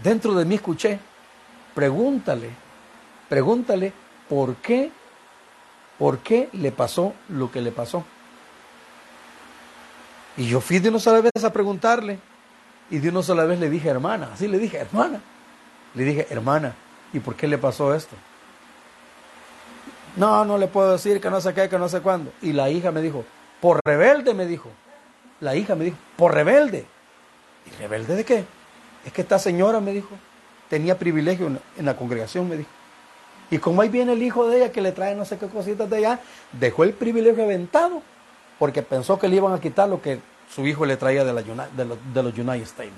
dentro 0.03 0.33
de 0.33 0.45
mí 0.45 0.55
escuché, 0.55 0.99
pregúntale, 1.75 2.49
pregúntale 3.29 3.93
por 4.27 4.55
qué, 4.55 4.91
por 5.97 6.19
qué 6.19 6.49
le 6.53 6.71
pasó 6.71 7.13
lo 7.29 7.51
que 7.51 7.61
le 7.61 7.71
pasó. 7.71 8.03
Y 10.41 10.47
yo 10.47 10.59
fui 10.59 10.79
de 10.79 10.89
una 10.89 10.97
sola 10.97 11.21
vez 11.21 11.43
a 11.43 11.53
preguntarle, 11.53 12.17
y 12.89 12.97
de 12.97 13.09
una 13.09 13.21
sola 13.21 13.45
vez 13.45 13.59
le 13.59 13.69
dije, 13.69 13.89
hermana, 13.89 14.31
así 14.33 14.47
le 14.47 14.57
dije, 14.57 14.79
hermana, 14.79 15.21
le 15.93 16.03
dije, 16.03 16.25
hermana, 16.31 16.73
¿y 17.13 17.19
por 17.19 17.35
qué 17.35 17.47
le 17.47 17.59
pasó 17.59 17.93
esto? 17.93 18.15
No, 20.15 20.43
no 20.43 20.57
le 20.57 20.65
puedo 20.65 20.93
decir 20.93 21.21
que 21.21 21.29
no 21.29 21.39
sé 21.41 21.53
qué, 21.53 21.69
que 21.69 21.77
no 21.77 21.87
sé 21.87 22.01
cuándo. 22.01 22.33
Y 22.41 22.53
la 22.53 22.71
hija 22.71 22.89
me 22.89 23.03
dijo, 23.03 23.23
por 23.59 23.81
rebelde, 23.85 24.33
me 24.33 24.47
dijo. 24.47 24.71
La 25.41 25.55
hija 25.55 25.75
me 25.75 25.85
dijo, 25.85 25.97
por 26.17 26.33
rebelde. 26.33 26.87
¿Y 27.67 27.79
rebelde 27.79 28.15
de 28.15 28.25
qué? 28.25 28.43
Es 29.05 29.13
que 29.13 29.21
esta 29.21 29.37
señora 29.37 29.79
me 29.79 29.93
dijo, 29.93 30.17
tenía 30.71 30.97
privilegio 30.97 31.51
en, 31.77 31.85
la 31.85 31.95
congregación, 31.95 32.49
me 32.49 32.57
dijo. 32.57 32.69
Y 33.51 33.59
como 33.59 33.83
ahí 33.83 33.89
viene 33.89 34.13
el 34.13 34.23
hijo 34.23 34.47
de 34.47 34.57
ella 34.57 34.71
que 34.71 34.81
le 34.81 34.91
trae 34.91 35.13
no 35.13 35.23
sé 35.23 35.37
qué 35.37 35.45
cositas 35.45 35.87
de 35.87 35.97
allá, 35.97 36.19
dejó 36.51 36.83
el 36.83 36.93
privilegio 36.93 37.43
aventado 37.43 38.01
porque 38.61 38.83
pensó 38.83 39.17
que 39.17 39.27
le 39.27 39.37
iban 39.37 39.53
a 39.53 39.59
quitar 39.59 39.89
lo 39.89 40.03
que 40.03 40.21
su 40.53 40.67
hijo 40.67 40.85
le 40.85 40.95
traía 40.95 41.23
de, 41.23 41.33
los, 41.33 42.37
United 42.37 42.61
States. 42.61 42.93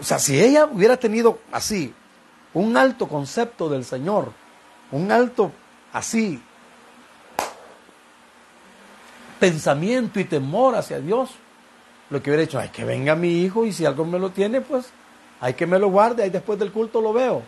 O 0.00 0.02
sea, 0.02 0.18
si 0.18 0.42
ella 0.42 0.64
hubiera 0.64 0.96
tenido 0.96 1.38
así 1.52 1.94
un 2.54 2.76
alto 2.76 3.06
concepto 3.06 3.68
del 3.68 3.84
Señor, 3.84 4.32
un 4.90 5.12
alto 5.12 5.52
así 5.92 6.42
pensamiento 9.38 10.18
y 10.18 10.24
temor 10.24 10.74
hacia 10.74 10.98
Dios, 10.98 11.30
lo 12.10 12.20
que 12.20 12.30
hubiera 12.30 12.42
hecho, 12.42 12.58
ay, 12.58 12.70
que 12.70 12.84
venga 12.84 13.14
mi 13.14 13.42
hijo 13.42 13.64
y 13.64 13.72
si 13.72 13.86
algo 13.86 14.04
me 14.04 14.18
lo 14.18 14.30
tiene, 14.30 14.60
pues 14.60 14.90
hay 15.40 15.54
que 15.54 15.68
me 15.68 15.78
lo 15.78 15.88
guarde, 15.88 16.24
ahí 16.24 16.30
después 16.30 16.58
del 16.58 16.72
culto 16.72 17.00
lo 17.00 17.12
veo. 17.12 17.42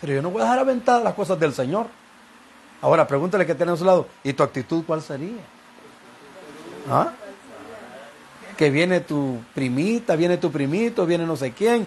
Pero 0.00 0.12
yo 0.12 0.22
no 0.22 0.30
voy 0.30 0.42
a 0.42 0.44
dejar 0.44 0.60
aventadas 0.60 1.02
las 1.02 1.14
cosas 1.14 1.40
del 1.40 1.52
Señor. 1.52 1.88
Ahora 2.82 3.06
pregúntale 3.06 3.46
que 3.46 3.54
tiene 3.54 3.72
a 3.72 3.76
su 3.76 3.84
lado, 3.84 4.08
¿y 4.24 4.32
tu 4.32 4.42
actitud 4.42 4.82
cuál 4.84 5.00
sería? 5.00 5.40
¿Ah? 6.90 7.12
Que 8.56 8.70
viene 8.70 9.00
tu 9.00 9.38
primita, 9.54 10.16
viene 10.16 10.36
tu 10.36 10.50
primito, 10.50 11.06
viene 11.06 11.24
no 11.24 11.36
sé 11.36 11.52
quién. 11.52 11.86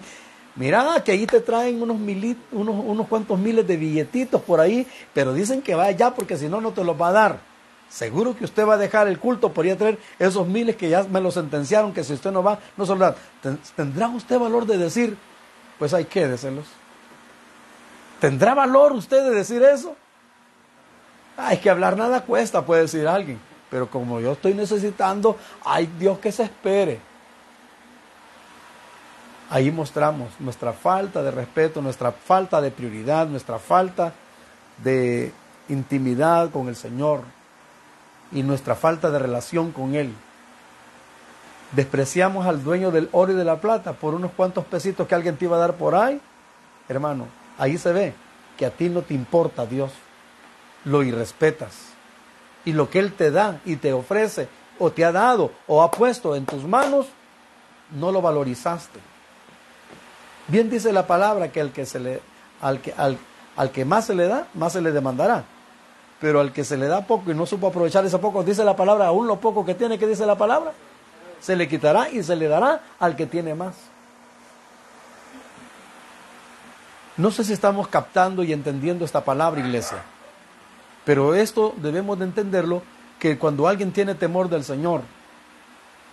Mira, 0.56 1.02
que 1.04 1.12
ahí 1.12 1.26
te 1.26 1.40
traen 1.40 1.82
unos, 1.82 1.98
unos, 2.50 2.74
unos 2.86 3.08
cuantos 3.08 3.38
miles 3.38 3.66
de 3.66 3.76
billetitos 3.76 4.40
por 4.40 4.58
ahí, 4.58 4.86
pero 5.12 5.34
dicen 5.34 5.60
que 5.60 5.74
vaya 5.74 5.90
ya 5.90 6.14
porque 6.14 6.38
si 6.38 6.48
no, 6.48 6.62
no 6.62 6.72
te 6.72 6.82
los 6.82 6.98
va 6.98 7.08
a 7.08 7.12
dar. 7.12 7.40
Seguro 7.90 8.34
que 8.34 8.44
usted 8.44 8.66
va 8.66 8.74
a 8.74 8.78
dejar 8.78 9.06
el 9.06 9.18
culto, 9.18 9.52
podría 9.52 9.76
traer 9.76 9.98
esos 10.18 10.48
miles 10.48 10.76
que 10.76 10.88
ya 10.88 11.04
me 11.04 11.20
lo 11.20 11.30
sentenciaron, 11.30 11.92
que 11.92 12.04
si 12.04 12.14
usted 12.14 12.32
no 12.32 12.42
va, 12.42 12.58
no 12.76 12.86
se 12.86 12.94
¿Tendrá 13.76 14.08
usted 14.08 14.38
valor 14.38 14.64
de 14.64 14.78
decir, 14.78 15.16
pues 15.78 15.92
hay 15.92 16.06
que 16.06 16.26
decirlos? 16.26 16.64
¿Tendrá 18.18 18.54
valor 18.54 18.92
usted 18.92 19.22
de 19.24 19.30
decir 19.30 19.62
eso? 19.62 19.94
Hay 21.36 21.58
que 21.58 21.70
hablar 21.70 21.96
nada 21.96 22.22
cuesta, 22.22 22.64
puede 22.64 22.82
decir 22.82 23.06
alguien. 23.06 23.38
Pero 23.70 23.90
como 23.90 24.20
yo 24.20 24.32
estoy 24.32 24.54
necesitando, 24.54 25.36
hay 25.64 25.86
Dios 25.98 26.18
que 26.18 26.32
se 26.32 26.44
espere. 26.44 27.00
Ahí 29.50 29.70
mostramos 29.70 30.30
nuestra 30.40 30.72
falta 30.72 31.22
de 31.22 31.30
respeto, 31.30 31.80
nuestra 31.80 32.10
falta 32.12 32.60
de 32.60 32.70
prioridad, 32.70 33.26
nuestra 33.28 33.58
falta 33.58 34.12
de 34.82 35.32
intimidad 35.68 36.50
con 36.50 36.68
el 36.68 36.76
Señor 36.76 37.22
y 38.32 38.42
nuestra 38.42 38.74
falta 38.74 39.10
de 39.10 39.18
relación 39.18 39.72
con 39.72 39.94
Él. 39.94 40.12
Despreciamos 41.72 42.46
al 42.46 42.62
dueño 42.64 42.90
del 42.90 43.08
oro 43.12 43.32
y 43.32 43.36
de 43.36 43.44
la 43.44 43.60
plata 43.60 43.92
por 43.92 44.14
unos 44.14 44.32
cuantos 44.32 44.64
pesitos 44.64 45.06
que 45.06 45.14
alguien 45.14 45.36
te 45.36 45.44
iba 45.44 45.56
a 45.56 45.60
dar 45.60 45.74
por 45.74 45.94
ahí. 45.94 46.20
Hermano, 46.88 47.26
ahí 47.58 47.78
se 47.78 47.92
ve 47.92 48.14
que 48.56 48.66
a 48.66 48.70
ti 48.70 48.88
no 48.88 49.02
te 49.02 49.14
importa 49.14 49.66
Dios, 49.66 49.92
lo 50.86 51.02
irrespetas. 51.02 51.72
Y 52.64 52.72
lo 52.72 52.88
que 52.88 52.98
Él 53.00 53.12
te 53.12 53.30
da 53.30 53.60
y 53.66 53.76
te 53.76 53.92
ofrece, 53.92 54.48
o 54.78 54.90
te 54.90 55.04
ha 55.04 55.12
dado, 55.12 55.52
o 55.66 55.82
ha 55.82 55.90
puesto 55.90 56.34
en 56.34 56.46
tus 56.46 56.64
manos, 56.64 57.06
no 57.90 58.10
lo 58.10 58.22
valorizaste. 58.22 58.98
Bien 60.48 60.70
dice 60.70 60.92
la 60.92 61.06
palabra 61.06 61.52
que, 61.52 61.70
que 61.70 61.84
se 61.84 62.00
le, 62.00 62.20
al, 62.60 62.80
que, 62.80 62.94
al, 62.96 63.18
al 63.56 63.70
que 63.70 63.84
más 63.84 64.06
se 64.06 64.14
le 64.14 64.26
da, 64.26 64.46
más 64.54 64.72
se 64.72 64.80
le 64.80 64.92
demandará. 64.92 65.44
Pero 66.20 66.40
al 66.40 66.52
que 66.52 66.64
se 66.64 66.76
le 66.76 66.86
da 66.86 67.06
poco 67.06 67.30
y 67.30 67.34
no 67.34 67.46
supo 67.46 67.66
aprovechar 67.66 68.04
ese 68.04 68.18
poco, 68.18 68.42
dice 68.42 68.64
la 68.64 68.74
palabra, 68.74 69.08
aún 69.08 69.26
lo 69.26 69.38
poco 69.38 69.64
que 69.64 69.74
tiene, 69.74 69.98
que 69.98 70.06
dice 70.06 70.24
la 70.24 70.36
palabra, 70.36 70.72
se 71.40 71.56
le 71.56 71.68
quitará 71.68 72.08
y 72.10 72.22
se 72.22 72.36
le 72.36 72.48
dará 72.48 72.80
al 72.98 73.16
que 73.16 73.26
tiene 73.26 73.54
más. 73.54 73.74
No 77.16 77.30
sé 77.30 77.44
si 77.44 77.52
estamos 77.52 77.88
captando 77.88 78.42
y 78.42 78.52
entendiendo 78.52 79.04
esta 79.04 79.24
palabra, 79.24 79.60
iglesia, 79.60 79.98
pero 81.06 81.36
esto 81.36 81.72
debemos 81.76 82.18
de 82.18 82.24
entenderlo, 82.24 82.82
que 83.20 83.38
cuando 83.38 83.68
alguien 83.68 83.92
tiene 83.92 84.16
temor 84.16 84.50
del 84.50 84.64
Señor, 84.64 85.02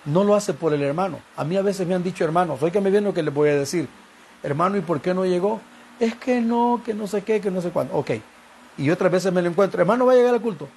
no 0.05 0.23
lo 0.23 0.35
hace 0.35 0.53
por 0.53 0.71
el 0.71 0.83
hermano. 0.83 1.19
A 1.35 1.43
mí 1.43 1.57
a 1.57 1.63
veces 1.63 1.87
me 1.87 1.95
han 1.95 2.03
dicho 2.03 2.23
hermanos, 2.23 2.61
hoy 2.61 2.69
que 2.69 2.79
me 2.79 2.91
viene 2.91 3.07
lo 3.07 3.13
que 3.13 3.23
les 3.23 3.33
voy 3.33 3.49
a 3.49 3.55
decir, 3.55 3.89
hermano, 4.43 4.77
¿y 4.77 4.81
por 4.81 5.01
qué 5.01 5.15
no 5.15 5.25
llegó? 5.25 5.59
Es 5.99 6.13
que 6.15 6.41
no, 6.41 6.79
que 6.85 6.93
no 6.93 7.07
sé 7.07 7.23
qué, 7.23 7.41
que 7.41 7.49
no 7.49 7.59
sé 7.59 7.71
cuándo. 7.71 7.95
Ok, 7.95 8.11
y 8.77 8.91
otras 8.91 9.11
veces 9.11 9.33
me 9.33 9.41
lo 9.41 9.49
encuentro, 9.49 9.81
hermano, 9.81 10.05
va 10.05 10.13
a 10.13 10.15
llegar 10.15 10.35
al 10.35 10.41
culto. 10.41 10.69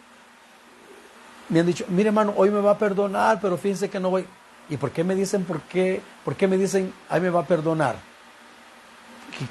Me 1.51 1.61
han 1.61 1.67
dicho, 1.67 1.85
mire 1.89 2.09
hermano, 2.09 2.33
hoy 2.39 2.51
me 2.51 2.61
va 2.61 2.71
a 2.71 2.79
perdonar, 2.79 3.39
pero 3.39 3.59
fíjense 3.59 3.91
que 3.91 4.01
no 4.01 4.09
voy. 4.09 4.25
¿Y 4.71 4.79
por 4.79 4.93
qué 4.93 5.05
me 5.05 5.15
dicen, 5.15 5.45
por 5.45 5.61
qué, 5.61 6.01
por 6.25 6.37
qué 6.37 6.49
me 6.49 6.57
dicen, 6.57 6.91
ay, 7.11 7.21
me 7.21 7.29
va 7.29 7.41
a 7.41 7.47
perdonar? 7.47 7.97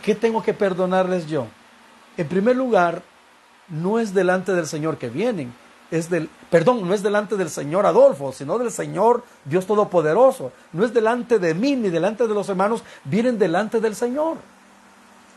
¿Qué 0.01 0.15
tengo 0.15 0.41
que 0.41 0.55
perdonarles 0.55 1.27
yo? 1.27 1.45
En 2.17 2.27
primer 2.27 2.55
lugar, 2.55 3.03
no 3.69 3.99
es 3.99 4.13
delante 4.13 4.53
del 4.53 4.67
Señor 4.67 4.97
que 4.97 5.09
vienen, 5.09 5.53
es 5.91 6.09
del, 6.09 6.29
perdón, 6.49 6.87
no 6.87 6.93
es 6.93 7.03
delante 7.03 7.37
del 7.37 7.49
Señor 7.49 7.85
Adolfo, 7.85 8.31
sino 8.31 8.57
del 8.57 8.71
Señor 8.71 9.23
Dios 9.45 9.65
Todopoderoso. 9.65 10.51
No 10.73 10.83
es 10.83 10.93
delante 10.93 11.39
de 11.39 11.53
mí 11.53 11.75
ni 11.75 11.89
delante 11.89 12.27
de 12.27 12.33
los 12.33 12.49
hermanos, 12.49 12.83
vienen 13.03 13.37
delante 13.37 13.79
del 13.79 13.95
Señor. 13.95 14.37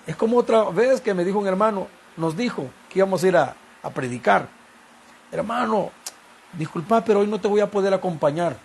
Es 0.07 0.16
como 0.16 0.39
otra 0.39 0.64
vez 0.70 1.01
que 1.01 1.14
me 1.14 1.24
dijo 1.24 1.39
un 1.39 1.47
hermano, 1.47 1.87
nos 2.16 2.37
dijo 2.37 2.66
que 2.89 2.99
íbamos 3.01 3.22
a 3.22 3.29
ir 3.29 3.37
a, 3.37 3.55
predicar. 3.95 4.49
Hermano, 5.33 5.91
disculpa, 6.53 7.03
pero 7.03 7.20
hoy 7.20 7.26
no 7.26 7.41
te 7.41 7.49
voy 7.49 7.61
a 7.61 7.70
poder 7.70 7.95
acompañar. 7.95 8.57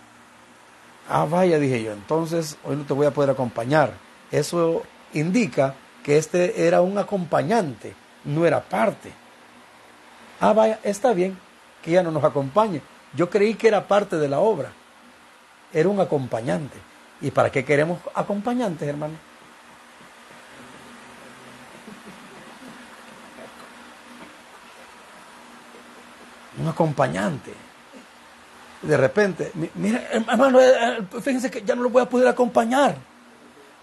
Ah, 1.08 1.26
vaya, 1.30 1.58
dije 1.60 1.82
yo, 1.82 1.94
entonces 1.94 2.58
hoy 2.66 2.76
no 2.76 2.84
te 2.84 2.94
voy 2.94 3.06
a 3.06 3.12
poder 3.12 3.30
acompañar. 3.30 3.94
Eso 4.32 4.84
indica 5.14 5.76
que 6.04 6.18
este 6.18 6.66
era 6.66 6.82
un 6.82 6.98
acompañante, 6.98 7.94
no 8.26 8.46
era 8.46 8.62
parte. 8.62 9.14
Ah, 10.46 10.52
vaya, 10.52 10.78
está 10.84 11.14
bien 11.14 11.38
que 11.82 11.92
ya 11.92 12.04
no 12.04 12.12
nos 12.12 12.22
acompañe. 12.22 12.82
Yo 13.16 13.30
creí 13.30 13.54
que 13.54 13.70
era 13.70 13.88
parte 13.88 14.18
de 14.18 14.28
la 14.28 14.42
obra. 14.42 14.74
Era 15.72 15.88
un 15.88 16.02
acompañante. 16.02 16.78
¿Y 17.22 17.32
para 17.32 17.50
qué 17.50 17.64
queremos 17.64 18.02
acompañantes, 18.14 18.86
hermano? 18.86 19.14
Un 26.60 26.68
acompañante. 26.68 27.54
De 28.82 28.98
repente, 28.98 29.50
mire, 29.76 30.06
hermano, 30.12 30.60
eh, 30.60 30.74
eh, 30.76 31.22
fíjense 31.22 31.50
que 31.50 31.62
ya 31.62 31.74
no 31.74 31.84
lo 31.84 31.90
voy 31.90 32.02
a 32.02 32.10
poder 32.10 32.28
acompañar. 32.28 32.98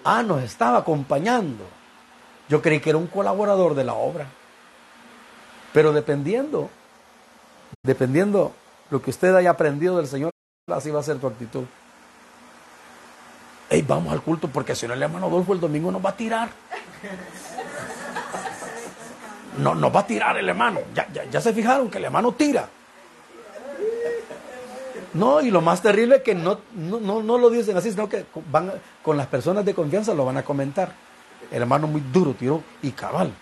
Ah, 0.04 0.22
nos 0.22 0.42
estaba 0.42 0.80
acompañando. 0.80 1.64
Yo 2.50 2.61
creí 2.61 2.80
que 2.80 2.90
era 2.90 2.98
un 2.98 3.06
colaborador 3.06 3.74
de 3.74 3.84
la 3.84 3.94
obra. 3.94 4.26
Pero 5.73 5.93
dependiendo, 5.93 6.71
dependiendo 7.83 8.53
lo 8.91 9.01
que 9.01 9.11
usted 9.11 9.35
haya 9.35 9.51
aprendido 9.51 9.97
del 9.97 10.07
Señor, 10.07 10.31
así 10.68 10.91
va 10.91 11.01
a 11.01 11.05
ser 11.05 11.18
tu 11.18 11.27
actitud. 11.27 11.64
Hey, 13.68 13.85
vamos 13.87 14.12
al 14.12 14.21
culto 14.21 14.49
porque 14.49 14.75
si 14.75 14.89
no 14.89 14.95
el 14.95 15.03
hermano 15.03 15.27
Adolfo 15.27 15.53
el 15.53 15.61
domingo 15.61 15.93
nos 15.93 16.05
va 16.05 16.11
a 16.11 16.16
tirar. 16.16 16.51
No, 19.59 19.93
va 19.93 20.01
a 20.01 20.07
tirar 20.07 20.37
el 20.39 20.49
hermano. 20.49 20.81
Ya, 20.95 21.07
ya, 21.31 21.41
se 21.41 21.53
fijaron 21.53 21.91
que 21.91 21.99
el 21.99 22.05
hermano 22.05 22.33
tira. 22.33 22.68
No, 25.12 25.41
y 25.41 25.51
lo 25.51 25.61
más 25.61 25.83
terrible 25.83 26.16
es 26.16 26.23
que 26.23 26.35
no, 26.35 26.61
no, 26.75 27.23
no, 27.23 27.39
lo 27.39 27.51
dicen 27.51 27.77
así, 27.77 27.91
sino 27.91 28.09
que 28.09 28.27
van 28.51 28.73
con 29.03 29.16
las 29.16 29.27
personas 29.27 29.64
de 29.64 29.75
confianza 29.75 30.14
lo 30.14 30.25
van 30.25 30.37
a 30.37 30.45
comentar. 30.45 30.93
El 31.51 31.62
hermano 31.62 31.87
muy 31.89 32.01
duro 32.12 32.35
tiró 32.35 32.62
y 32.83 32.93
cabal, 32.93 33.33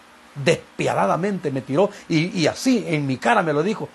despiadadamente 0.44 1.50
me 1.50 1.60
tiró 1.60 1.90
y, 2.08 2.46
así 2.46 2.84
en 2.86 3.06
mi 3.06 3.16
cara 3.16 3.42
me 3.42 3.52
lo 3.52 3.62
dijo. 3.62 3.88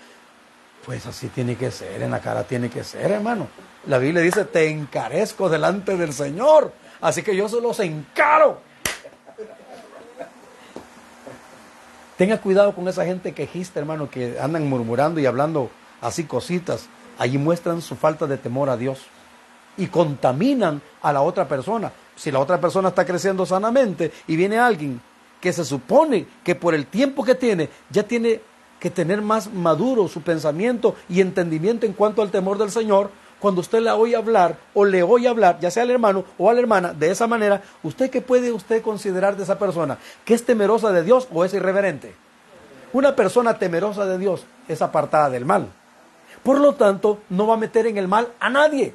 Pues 0.84 1.06
así 1.06 1.28
tiene 1.28 1.56
que 1.56 1.70
ser, 1.70 2.02
en 2.02 2.10
la 2.10 2.20
cara 2.20 2.44
tiene 2.44 2.68
que 2.68 2.84
ser, 2.84 3.10
hermano. 3.10 3.48
La 3.86 3.98
Biblia 3.98 4.22
dice, 4.22 4.44
te 4.44 4.68
encarezco 4.68 5.48
delante 5.48 5.96
del 5.96 6.12
Señor. 6.12 6.72
Así 7.00 7.22
que 7.22 7.34
yo 7.34 7.48
se 7.48 7.60
los 7.60 7.80
encaro. 7.80 8.60
Tenga 12.16 12.38
cuidado 12.38 12.74
con 12.74 12.86
esa 12.86 13.04
gente 13.04 13.32
quejista, 13.32 13.80
hermano, 13.80 14.08
que 14.08 14.38
andan 14.38 14.68
murmurando 14.68 15.20
y 15.20 15.26
hablando 15.26 15.70
así 16.00 16.24
cositas. 16.24 16.86
Allí 17.18 17.38
muestran 17.38 17.82
su 17.82 17.96
falta 17.96 18.26
de 18.26 18.36
temor 18.36 18.70
a 18.70 18.76
Dios 18.76 19.00
y 19.76 19.86
contaminan 19.88 20.80
a 21.02 21.12
la 21.12 21.22
otra 21.22 21.48
persona. 21.48 21.92
Si 22.14 22.30
la 22.30 22.38
otra 22.38 22.60
persona 22.60 22.90
está 22.90 23.04
creciendo 23.04 23.44
sanamente 23.46 24.12
y 24.26 24.36
viene 24.36 24.58
alguien 24.58 25.00
que 25.44 25.52
se 25.52 25.66
supone 25.66 26.26
que 26.42 26.54
por 26.54 26.74
el 26.74 26.86
tiempo 26.86 27.22
que 27.22 27.34
tiene 27.34 27.68
ya 27.90 28.04
tiene 28.04 28.40
que 28.80 28.88
tener 28.88 29.20
más 29.20 29.52
maduro 29.52 30.08
su 30.08 30.22
pensamiento 30.22 30.96
y 31.06 31.20
entendimiento 31.20 31.84
en 31.84 31.92
cuanto 31.92 32.22
al 32.22 32.30
temor 32.30 32.56
del 32.56 32.70
Señor, 32.70 33.10
cuando 33.40 33.60
usted 33.60 33.82
le 33.82 33.90
oye 33.90 34.16
hablar 34.16 34.56
o 34.72 34.86
le 34.86 35.02
oye 35.02 35.28
hablar, 35.28 35.60
ya 35.60 35.70
sea 35.70 35.82
al 35.82 35.90
hermano 35.90 36.24
o 36.38 36.48
a 36.48 36.54
la 36.54 36.60
hermana, 36.60 36.94
de 36.94 37.10
esa 37.10 37.26
manera, 37.26 37.60
¿usted 37.82 38.08
qué 38.08 38.22
puede 38.22 38.52
usted 38.52 38.80
considerar 38.80 39.36
de 39.36 39.42
esa 39.42 39.58
persona? 39.58 39.98
¿Que 40.24 40.32
es 40.32 40.46
temerosa 40.46 40.92
de 40.92 41.02
Dios 41.02 41.28
o 41.30 41.44
es 41.44 41.52
irreverente? 41.52 42.14
Una 42.94 43.14
persona 43.14 43.58
temerosa 43.58 44.06
de 44.06 44.16
Dios 44.16 44.46
es 44.66 44.80
apartada 44.80 45.28
del 45.28 45.44
mal. 45.44 45.68
Por 46.42 46.58
lo 46.58 46.72
tanto, 46.72 47.18
no 47.28 47.46
va 47.46 47.52
a 47.52 47.58
meter 47.58 47.86
en 47.86 47.98
el 47.98 48.08
mal 48.08 48.28
a 48.40 48.48
nadie. 48.48 48.94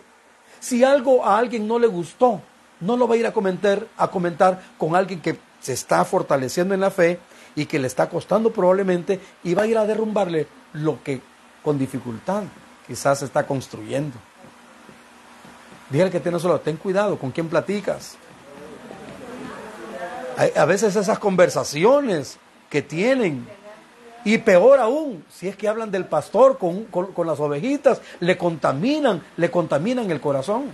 Si 0.60 0.84
algo 0.84 1.24
a 1.24 1.38
alguien 1.38 1.68
no 1.68 1.78
le 1.78 1.86
gustó, 1.86 2.42
no 2.80 2.98
lo 2.98 3.08
va 3.08 3.14
a 3.14 3.18
ir 3.20 3.28
a 3.28 3.34
comentar, 3.34 3.86
a 3.98 4.08
comentar 4.08 4.60
con 4.80 4.96
alguien 4.96 5.22
que 5.22 5.38
se 5.60 5.74
está 5.74 6.06
fortaleciendo 6.06 6.74
en 6.74 6.82
la 6.82 6.92
fe 6.92 7.20
y 7.56 7.66
que 7.66 7.80
le 7.80 7.88
está 7.88 8.10
costando 8.10 8.52
probablemente 8.52 9.20
y 9.44 9.54
va 9.54 9.64
a 9.64 9.68
ir 9.68 9.78
a 9.78 9.86
derrumbarle 9.86 10.48
lo 10.74 11.04
que 11.04 11.22
con 11.64 11.78
dificultad 11.78 12.44
quizás 12.88 13.22
está 13.22 13.46
construyendo. 13.46 14.18
Dígale 15.90 16.12
que 16.12 16.20
tiene 16.20 16.40
solo, 16.40 16.60
ten 16.60 16.78
cuidado 16.78 17.18
con 17.18 17.32
quién 17.32 17.50
platicas. 17.50 18.18
A 20.56 20.66
veces 20.66 20.96
esas 20.96 21.20
conversaciones 21.20 22.38
que 22.70 22.82
tienen, 22.82 23.48
y 24.24 24.38
peor 24.38 24.80
aún, 24.80 25.26
si 25.30 25.48
es 25.48 25.56
que 25.56 25.68
hablan 25.68 25.92
del 25.92 26.06
pastor 26.06 26.58
con, 26.58 26.86
con, 26.86 27.28
las 27.28 27.40
ovejitas, 27.40 28.02
le 28.20 28.38
contaminan, 28.38 29.22
le 29.38 29.52
contaminan 29.52 30.10
el 30.12 30.22
corazón. 30.22 30.66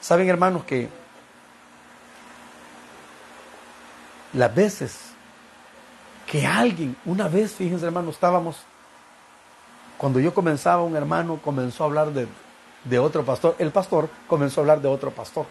Saben 0.00 0.28
hermanos 0.28 0.64
que 0.64 0.88
las 4.34 4.54
veces 4.54 4.98
que 6.26 6.46
alguien, 6.46 6.96
una 7.04 7.28
vez, 7.28 7.52
fíjense 7.52 7.86
hermanos, 7.86 8.14
estábamos, 8.14 8.56
cuando 9.96 10.20
yo 10.20 10.34
comenzaba, 10.34 10.82
un 10.82 10.96
hermano 10.96 11.40
comenzó 11.42 11.84
a 11.84 11.86
hablar 11.86 12.12
de, 12.12 12.26
de 12.84 12.98
otro 12.98 13.24
pastor, 13.24 13.56
el 13.58 13.70
pastor 13.70 14.08
comenzó 14.26 14.60
a 14.60 14.62
hablar 14.62 14.80
de 14.80 14.88
otro 14.88 15.10
pastor. 15.10 15.46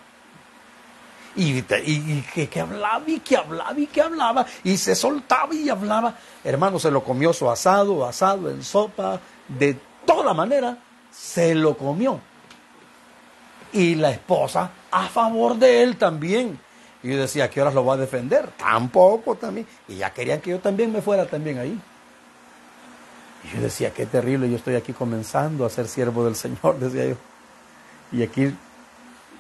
Y, 1.36 1.64
que, 1.64 2.62
hablaba 2.62 3.04
y 3.08 3.20
que 3.20 3.36
hablaba 3.36 3.80
y 3.80 3.88
que 3.88 4.02
hablaba 4.02 4.46
y 4.64 4.78
se 4.78 4.94
soltaba 4.94 5.56
y 5.56 5.68
hablaba. 5.68 6.14
Hermano, 6.44 6.78
se 6.78 6.92
lo 6.92 7.04
comió 7.04 7.34
su 7.34 7.50
asado, 7.50 8.06
asado 8.06 8.52
en 8.52 8.64
sopa, 8.64 9.20
de 9.48 9.76
toda 10.06 10.36
manera, 10.36 10.78
se 11.12 11.56
lo 11.56 11.76
comió. 11.76 12.20
Y 13.72 13.96
la 13.96 14.12
esposa 14.12 14.70
a 14.92 15.08
favor 15.08 15.56
de 15.56 15.82
él 15.82 15.98
también. 15.98 16.60
Y 17.04 17.10
yo 17.10 17.18
decía, 17.18 17.46
¿a 17.46 17.50
qué 17.50 17.62
horas 17.62 17.74
lo 17.74 17.84
va 17.86 17.96
a 17.96 17.98
defender? 17.98 18.50
Tampoco 18.58 19.36
también. 19.36 19.68
Y 19.90 19.98
ya 19.98 20.14
querían 20.14 20.40
que 20.40 20.52
yo 20.52 20.60
también 20.60 20.92
me 20.92 21.02
fuera 21.02 21.26
también 21.26 21.60
ahí. 21.60 21.80
Y 23.44 23.56
yo 23.56 23.62
decía, 23.62 23.94
qué 23.94 24.06
terrible, 24.06 24.50
yo 24.50 24.56
estoy 24.56 24.76
aquí 24.76 24.94
comenzando 24.94 25.66
a 25.66 25.70
ser 25.70 25.90
siervo 25.90 26.24
del 26.24 26.36
Señor, 26.36 26.78
decía 26.80 27.08
yo. 27.08 27.16
Y 28.14 28.24
aquí, 28.24 28.56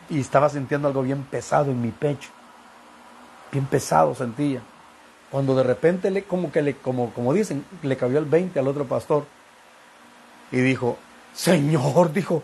y 0.10 0.20
estaba 0.20 0.50
sintiendo 0.50 0.90
algo 0.90 1.04
bien 1.04 1.24
pesado 1.24 1.72
en 1.72 1.82
mi 1.82 1.92
pecho. 1.92 2.30
Bien 3.52 3.66
pesado 3.66 4.14
sentía. 4.14 4.62
Cuando 5.32 5.56
de 5.56 5.64
repente, 5.64 6.12
le, 6.12 6.24
como 6.24 6.52
que 6.52 6.62
le, 6.62 6.76
como, 6.76 7.14
como 7.14 7.34
dicen, 7.34 7.66
le 7.82 7.96
cabió 7.96 8.20
el 8.20 8.26
20 8.26 8.60
al 8.60 8.68
otro 8.68 8.86
pastor. 8.86 9.26
Y 10.52 10.58
dijo, 10.58 10.98
Señor, 11.34 12.12
dijo, 12.12 12.44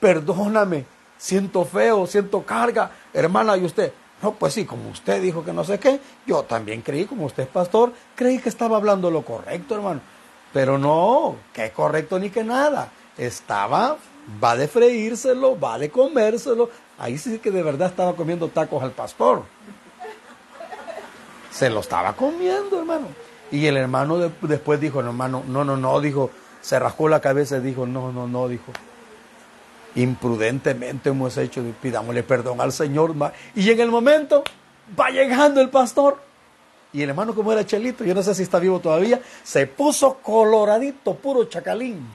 perdóname, 0.00 0.86
siento 1.18 1.66
feo, 1.66 2.06
siento 2.06 2.42
carga. 2.44 2.90
Hermana, 3.12 3.56
¿y 3.58 3.64
usted? 3.64 3.92
No, 4.24 4.32
pues 4.32 4.54
sí, 4.54 4.64
como 4.64 4.88
usted 4.88 5.20
dijo 5.20 5.44
que 5.44 5.52
no 5.52 5.64
sé 5.64 5.78
qué, 5.78 6.00
yo 6.26 6.44
también 6.44 6.80
creí, 6.80 7.04
como 7.04 7.26
usted 7.26 7.42
es 7.42 7.48
pastor, 7.50 7.92
creí 8.14 8.38
que 8.38 8.48
estaba 8.48 8.78
hablando 8.78 9.10
lo 9.10 9.20
correcto, 9.22 9.74
hermano. 9.74 10.00
Pero 10.50 10.78
no, 10.78 11.36
que 11.52 11.70
correcto 11.72 12.18
ni 12.18 12.30
que 12.30 12.42
nada. 12.42 12.90
Estaba, 13.18 13.98
va 14.42 14.56
de 14.56 14.66
freírselo, 14.66 15.60
va 15.60 15.78
de 15.78 15.90
comérselo. 15.90 16.70
Ahí 16.98 17.18
sí 17.18 17.38
que 17.38 17.50
de 17.50 17.62
verdad 17.62 17.90
estaba 17.90 18.16
comiendo 18.16 18.48
tacos 18.48 18.82
al 18.82 18.92
pastor. 18.92 19.42
Se 21.50 21.68
lo 21.68 21.80
estaba 21.80 22.14
comiendo, 22.14 22.78
hermano. 22.78 23.08
Y 23.50 23.66
el 23.66 23.76
hermano 23.76 24.30
después 24.40 24.80
dijo, 24.80 25.00
hermano, 25.00 25.42
no, 25.46 25.66
no, 25.66 25.76
no, 25.76 26.00
dijo, 26.00 26.30
se 26.62 26.78
rascó 26.78 27.10
la 27.10 27.20
cabeza 27.20 27.58
y 27.58 27.60
dijo, 27.60 27.86
no, 27.86 28.10
no, 28.10 28.26
no, 28.26 28.48
dijo. 28.48 28.72
Imprudentemente 29.96 31.10
hemos 31.10 31.36
hecho, 31.36 31.62
pidámosle 31.80 32.22
perdón 32.22 32.60
al 32.60 32.72
Señor. 32.72 33.14
Y 33.54 33.70
en 33.70 33.80
el 33.80 33.90
momento 33.90 34.42
va 34.98 35.10
llegando 35.10 35.60
el 35.60 35.70
pastor 35.70 36.18
y 36.94 37.02
el 37.02 37.10
hermano, 37.10 37.34
como 37.34 37.52
era 37.52 37.66
Chelito, 37.66 38.04
yo 38.04 38.14
no 38.14 38.22
sé 38.22 38.36
si 38.36 38.44
está 38.44 38.60
vivo 38.60 38.78
todavía, 38.78 39.20
se 39.42 39.66
puso 39.66 40.14
coloradito, 40.14 41.16
puro 41.16 41.44
chacalín. 41.46 42.08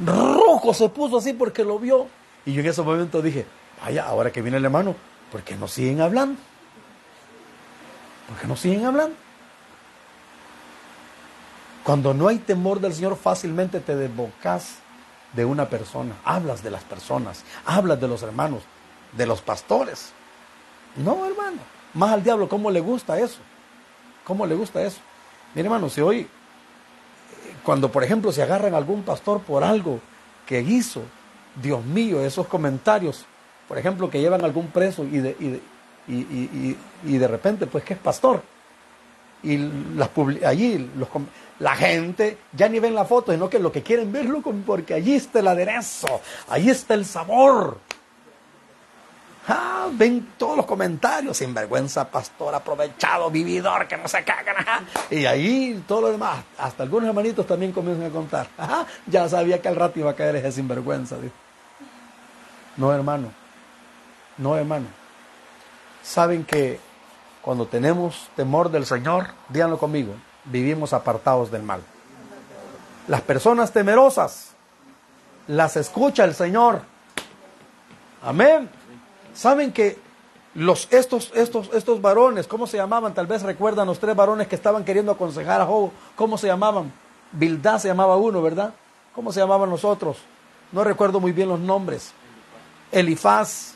Rojo 0.00 0.72
se 0.72 0.88
puso 0.88 1.18
así 1.18 1.34
porque 1.34 1.62
lo 1.62 1.78
vio. 1.78 2.06
Y 2.46 2.54
yo 2.54 2.62
en 2.62 2.68
ese 2.68 2.80
momento 2.80 3.20
dije, 3.20 3.44
vaya, 3.84 4.06
ahora 4.06 4.32
que 4.32 4.40
viene 4.40 4.56
el 4.56 4.64
hermano, 4.64 4.96
¿por 5.30 5.42
qué 5.42 5.54
no 5.54 5.68
siguen 5.68 6.00
hablando? 6.00 6.40
¿Por 8.26 8.38
qué 8.38 8.46
no 8.46 8.56
siguen 8.56 8.86
hablando? 8.86 9.14
Cuando 11.84 12.14
no 12.14 12.28
hay 12.28 12.38
temor 12.38 12.80
del 12.80 12.94
Señor, 12.94 13.18
fácilmente 13.18 13.80
te 13.80 13.94
desbocas 13.94 14.78
de 15.36 15.44
una 15.44 15.68
persona, 15.68 16.16
hablas 16.24 16.62
de 16.62 16.70
las 16.70 16.82
personas, 16.82 17.44
hablas 17.64 18.00
de 18.00 18.08
los 18.08 18.22
hermanos, 18.22 18.62
de 19.12 19.26
los 19.26 19.42
pastores. 19.42 20.12
No, 20.96 21.26
hermano. 21.26 21.58
Más 21.94 22.12
al 22.12 22.24
diablo, 22.24 22.48
¿cómo 22.48 22.70
le 22.70 22.80
gusta 22.80 23.18
eso? 23.18 23.38
¿Cómo 24.24 24.46
le 24.46 24.54
gusta 24.54 24.82
eso? 24.82 24.98
Mire, 25.54 25.66
hermano, 25.66 25.88
si 25.88 26.00
hoy, 26.00 26.28
cuando 27.62 27.90
por 27.90 28.02
ejemplo 28.02 28.32
se 28.32 28.42
agarran 28.42 28.74
a 28.74 28.76
algún 28.76 29.02
pastor 29.02 29.40
por 29.40 29.62
algo 29.62 30.00
que 30.46 30.60
hizo, 30.60 31.02
Dios 31.62 31.84
mío, 31.84 32.20
esos 32.20 32.46
comentarios, 32.46 33.24
por 33.68 33.78
ejemplo, 33.78 34.10
que 34.10 34.20
llevan 34.20 34.42
a 34.42 34.44
algún 34.44 34.68
preso 34.68 35.04
y 35.04 35.18
de, 35.18 35.60
y, 36.08 37.18
de 37.18 37.28
repente, 37.28 37.66
pues 37.66 37.84
que 37.84 37.94
es 37.94 37.98
pastor. 37.98 38.42
Y 39.42 39.58
las, 39.96 40.10
allí 40.44 40.90
los, 40.96 41.08
la 41.58 41.74
gente 41.74 42.38
ya 42.52 42.68
ni 42.68 42.78
ven 42.78 42.94
la 42.94 43.04
foto, 43.04 43.32
sino 43.32 43.48
que 43.48 43.58
lo 43.58 43.72
que 43.72 43.82
quieren 43.82 44.12
verlo 44.12 44.42
porque 44.66 44.94
allí 44.94 45.14
está 45.14 45.40
el 45.40 45.48
aderezo, 45.48 46.20
allí 46.48 46.70
está 46.70 46.94
el 46.94 47.04
sabor. 47.04 47.78
Ah, 49.48 49.88
ven 49.92 50.32
todos 50.36 50.56
los 50.56 50.66
comentarios, 50.66 51.36
sinvergüenza, 51.36 52.10
pastor, 52.10 52.52
aprovechado, 52.52 53.30
vividor, 53.30 53.86
que 53.86 53.96
no 53.96 54.08
se 54.08 54.24
cagan. 54.24 54.56
Y 55.08 55.24
ahí 55.24 55.84
todo 55.86 56.02
lo 56.02 56.12
demás, 56.12 56.40
hasta 56.58 56.82
algunos 56.82 57.08
hermanitos 57.08 57.46
también 57.46 57.70
comienzan 57.70 58.06
a 58.06 58.10
contar. 58.10 58.48
Ajá, 58.58 58.86
ya 59.06 59.28
sabía 59.28 59.62
que 59.62 59.68
al 59.68 59.76
rato 59.76 60.00
iba 60.00 60.10
a 60.10 60.16
caer 60.16 60.36
ese 60.36 60.50
sinvergüenza. 60.50 61.16
No, 62.76 62.92
hermano, 62.92 63.30
no, 64.36 64.56
hermano. 64.56 64.86
Saben 66.02 66.44
que 66.44 66.80
cuando 67.40 67.66
tenemos 67.66 68.28
temor 68.34 68.70
del 68.70 68.84
Señor, 68.84 69.28
díganlo 69.48 69.78
conmigo, 69.78 70.14
vivimos 70.46 70.92
apartados 70.92 71.50
del 71.50 71.62
mal. 71.62 71.82
Las 73.08 73.20
personas 73.22 73.72
temerosas 73.72 74.50
las 75.46 75.76
escucha 75.76 76.24
el 76.24 76.34
Señor. 76.34 76.82
Amén. 78.22 78.68
Saben 79.34 79.72
que 79.72 79.98
los, 80.54 80.88
estos, 80.90 81.30
estos, 81.34 81.70
estos 81.74 82.00
varones, 82.00 82.46
¿cómo 82.46 82.66
se 82.66 82.78
llamaban? 82.78 83.14
Tal 83.14 83.26
vez 83.26 83.42
recuerdan 83.42 83.86
los 83.86 83.98
tres 83.98 84.16
varones 84.16 84.48
que 84.48 84.56
estaban 84.56 84.84
queriendo 84.84 85.12
aconsejar 85.12 85.60
a 85.60 85.66
Job. 85.66 85.90
¿Cómo 86.16 86.38
se 86.38 86.46
llamaban? 86.46 86.92
Bildad 87.32 87.78
se 87.78 87.88
llamaba 87.88 88.16
uno, 88.16 88.42
¿verdad? 88.42 88.72
¿Cómo 89.14 89.32
se 89.32 89.40
llamaban 89.40 89.70
los 89.70 89.84
otros? 89.84 90.18
No 90.72 90.82
recuerdo 90.82 91.20
muy 91.20 91.32
bien 91.32 91.48
los 91.48 91.60
nombres. 91.60 92.12
Elifaz, 92.90 93.74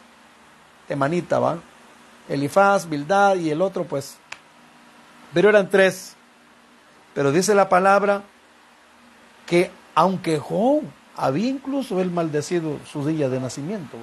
Emanita, 0.89 1.39
¿va? 1.39 1.59
Elifaz, 2.29 2.89
Bildad 2.89 3.37
y 3.37 3.51
el 3.51 3.61
otro, 3.61 3.85
pues. 3.85 4.17
Pero 5.35 5.49
eran 5.51 5.69
tres. 5.69 6.17
Pero 7.21 7.33
dice 7.33 7.55
la 7.55 7.69
palabra 7.69 8.23
que 9.47 9.71
aunque 9.95 10.39
Job 10.39 10.81
había 11.15 11.51
incluso 11.51 12.01
él 12.01 12.11
maldecido 12.11 12.79
su 12.91 13.07
día 13.07 13.29
de 13.29 13.39
nacimiento, 13.39 13.99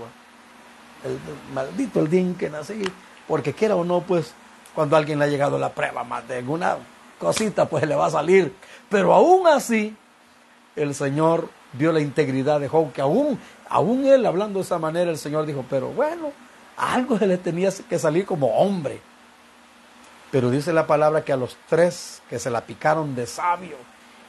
el, 1.04 1.18
maldito 1.52 2.00
el 2.00 2.12
día 2.12 2.22
en 2.22 2.36
que 2.36 2.52
nací, 2.52 2.84
porque 3.28 3.54
quiera 3.54 3.76
o 3.76 3.84
no, 3.84 4.02
pues 4.02 4.36
cuando 4.76 4.96
alguien 4.96 5.18
le 5.18 5.26
ha 5.26 5.30
llegado 5.30 5.58
la 5.58 5.72
prueba 5.74 6.04
más 6.04 6.28
de 6.28 6.38
alguna 6.38 6.78
cosita, 7.18 7.68
pues 7.68 7.88
le 7.88 7.96
va 7.96 8.06
a 8.06 8.12
salir. 8.12 8.54
Pero 8.88 9.12
aún 9.16 9.48
así, 9.48 9.96
el 10.76 10.94
Señor 10.94 11.50
vio 11.74 11.92
la 11.92 12.02
integridad 12.02 12.60
de 12.60 12.68
Job, 12.68 12.94
que 12.94 13.02
aún, 13.02 13.40
aún 13.68 14.06
él 14.06 14.28
hablando 14.28 14.60
de 14.60 14.66
esa 14.66 14.78
manera, 14.78 15.10
el 15.10 15.18
Señor 15.18 15.48
dijo, 15.48 15.66
pero 15.68 15.88
bueno, 15.88 16.34
algo 16.78 17.18
se 17.18 17.26
le 17.26 17.40
tenía 17.40 17.72
que 17.90 17.98
salir 17.98 18.28
como 18.28 18.60
hombre. 18.60 19.02
Pero 20.38 20.52
dice 20.52 20.72
la 20.72 20.86
palabra 20.86 21.26
que 21.26 21.34
a 21.34 21.36
los 21.36 21.58
tres 21.68 22.22
que 22.30 22.38
se 22.38 22.52
la 22.52 22.62
picaron 22.62 23.16
de 23.16 23.26
sabio, 23.26 23.76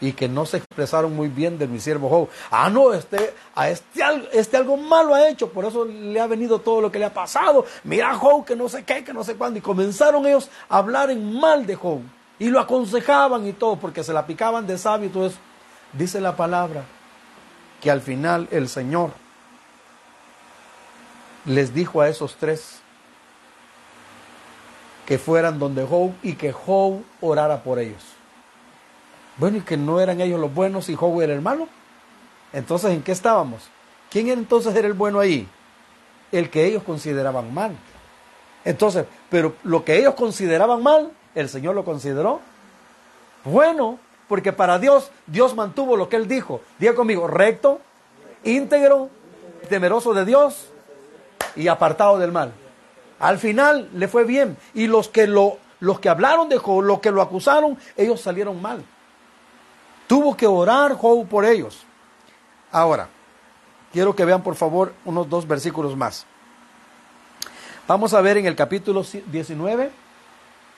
y 0.01 0.13
que 0.13 0.27
no 0.27 0.47
se 0.47 0.57
expresaron 0.57 1.15
muy 1.15 1.29
bien 1.29 1.59
de 1.59 1.67
mi 1.67 1.81
siervo 1.81 2.09
Job. 2.09 2.29
Ah, 2.51 2.71
no, 2.71 2.95
este, 2.95 3.35
a 3.55 3.69
este, 3.69 4.01
este 4.33 4.57
algo 4.57 4.79
malo 4.79 5.13
ha 5.13 5.29
hecho, 5.29 5.51
por 5.51 5.67
eso 5.67 5.85
le 5.85 6.19
ha 6.19 6.27
venido 6.27 6.61
todo 6.61 6.81
lo 6.81 6.91
que 6.91 6.99
le 6.99 7.05
ha 7.05 7.13
pasado. 7.13 7.67
Mira 7.85 8.15
Job 8.15 8.47
que 8.47 8.57
no 8.57 8.71
sé 8.71 8.85
qué, 8.85 9.05
que 9.05 9.13
no 9.13 9.23
sé 9.23 9.37
cuándo. 9.37 9.59
Y 9.59 9.61
comenzaron 9.61 10.25
ellos 10.25 10.49
a 10.71 10.79
hablar 10.79 11.11
en 11.11 11.39
mal 11.39 11.67
de 11.67 11.75
Job. 11.75 12.01
Y 12.39 12.49
lo 12.49 12.59
aconsejaban 12.59 13.47
y 13.47 13.53
todo, 13.53 13.77
porque 13.77 14.03
se 14.03 14.15
la 14.15 14.27
picaban 14.27 14.67
de 14.67 14.79
sabio 14.79 15.09
y 15.09 15.13
todo 15.13 15.27
eso. 15.27 15.37
Dice 15.93 16.23
la 16.23 16.35
palabra 16.37 16.85
que 17.83 17.91
al 17.91 18.01
final 18.01 18.49
el 18.51 18.71
Señor 18.71 19.11
les 21.45 21.75
dijo 21.75 22.01
a 22.01 22.09
esos 22.09 22.37
tres 22.37 22.81
que 25.09 25.19
fueran 25.19 25.59
donde 25.59 25.87
Job 25.87 26.13
y 26.23 26.35
que 26.35 26.53
Job 26.53 27.03
orara 27.23 27.63
por 27.63 27.79
ellos. 27.79 28.05
Bueno, 29.39 29.57
y 29.57 29.63
que 29.63 29.79
no 29.79 30.01
eran 30.01 30.21
ellos 30.21 30.39
los 30.39 30.53
buenos 30.53 30.91
y 30.91 30.97
Job 30.97 31.23
era 31.23 31.33
el 31.33 31.41
malo. 31.41 31.67
Entonces, 32.53 32.91
¿en 32.91 33.03
qué 33.03 33.13
estábamos? 33.13 33.63
¿Quién 34.11 34.29
entonces 34.29 34.77
era 34.77 34.87
el 34.87 34.93
bueno 34.93 35.19
ahí? 35.19 35.49
El 36.31 36.51
que 36.51 36.67
ellos 36.67 36.83
consideraban 36.83 37.55
mal. 37.55 37.75
Entonces, 38.67 39.07
pero 39.31 39.55
lo 39.65 39.83
que 39.83 39.97
ellos 39.97 40.13
consideraban 40.13 40.83
mal, 40.83 41.11
el 41.35 41.49
Señor 41.49 41.75
lo 41.75 41.87
consideró 41.87 42.43
bueno, 43.45 43.99
porque 44.29 44.53
para 44.53 44.79
Dios, 44.79 45.11
Dios 45.27 45.55
mantuvo 45.55 45.97
lo 45.97 46.11
que 46.11 46.17
Él 46.17 46.29
dijo. 46.29 46.61
Diga 46.79 46.95
conmigo, 46.95 47.27
recto, 47.27 47.81
íntegro, 48.45 49.09
temeroso 49.71 50.13
de 50.13 50.27
Dios 50.27 50.69
y 51.57 51.69
apartado 51.69 52.19
del 52.19 52.31
mal. 52.31 52.53
Al 53.19 53.39
final 53.39 53.89
le 53.95 54.09
fue 54.09 54.25
bien. 54.25 54.57
Y 54.75 54.87
los 54.87 55.09
que 55.09 55.27
lo, 55.27 55.59
los 55.81 56.01
que 56.01 56.09
hablaron 56.09 56.49
de 56.49 56.59
Job, 56.59 56.83
los 56.83 57.01
que 57.01 57.11
lo 57.11 57.23
acusaron, 57.23 57.79
ellos 57.97 58.21
salieron 58.21 58.61
mal. 58.61 58.85
Tuvo 60.07 60.37
que 60.37 60.47
orar 60.47 60.95
Job 60.95 61.27
por 61.27 61.45
ellos. 61.45 61.85
Ahora, 62.71 63.09
quiero 63.93 64.15
que 64.15 64.25
vean 64.25 64.43
por 64.43 64.55
favor 64.55 64.95
unos 65.05 65.29
dos 65.29 65.47
versículos 65.47 65.97
más. 65.97 66.27
Vamos 67.87 68.13
a 68.13 68.21
ver 68.21 68.37
en 68.37 68.47
el 68.47 68.55
capítulo 68.55 69.03
19. 69.03 69.91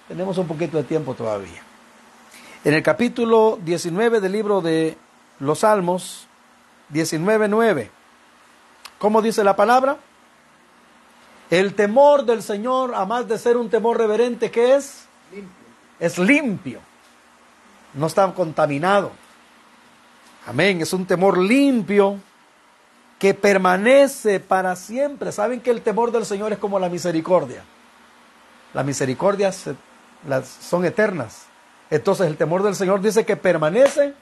Tenemos 0.08 0.38
un 0.38 0.46
poquito 0.46 0.76
de 0.76 0.84
tiempo 0.84 1.14
todavía. 1.14 1.62
En 2.64 2.74
el 2.74 2.82
capítulo 2.82 3.58
19 3.62 4.20
del 4.20 4.32
libro 4.32 4.60
de 4.60 4.96
los 5.38 5.60
Salmos, 5.60 6.28
19.9. 6.92 7.88
¿Cómo 8.98 9.22
dice 9.22 9.42
la 9.42 9.56
palabra? 9.56 9.96
El 11.50 11.74
temor 11.74 12.24
del 12.24 12.42
Señor, 12.42 12.94
a 12.94 13.04
más 13.04 13.26
de 13.28 13.38
ser 13.38 13.56
un 13.56 13.68
temor 13.68 13.98
reverente, 13.98 14.50
¿qué 14.50 14.76
es? 14.76 15.06
Limpio. 15.32 15.50
Es 15.98 16.18
limpio 16.18 16.80
no 17.94 18.06
está 18.06 18.32
contaminado. 18.32 19.12
Amén, 20.46 20.80
es 20.80 20.92
un 20.92 21.06
temor 21.06 21.38
limpio 21.38 22.18
que 23.18 23.34
permanece 23.34 24.40
para 24.40 24.74
siempre. 24.76 25.32
Saben 25.32 25.60
que 25.60 25.70
el 25.70 25.82
temor 25.82 26.10
del 26.10 26.24
Señor 26.24 26.52
es 26.52 26.58
como 26.58 26.78
la 26.78 26.88
misericordia. 26.88 27.62
Las 28.72 28.84
misericordias 28.84 29.66
son 30.60 30.84
eternas. 30.84 31.46
Entonces 31.90 32.26
el 32.26 32.36
temor 32.36 32.62
del 32.62 32.74
Señor 32.74 33.00
dice 33.00 33.26
que 33.26 33.36
permanece 33.36 34.14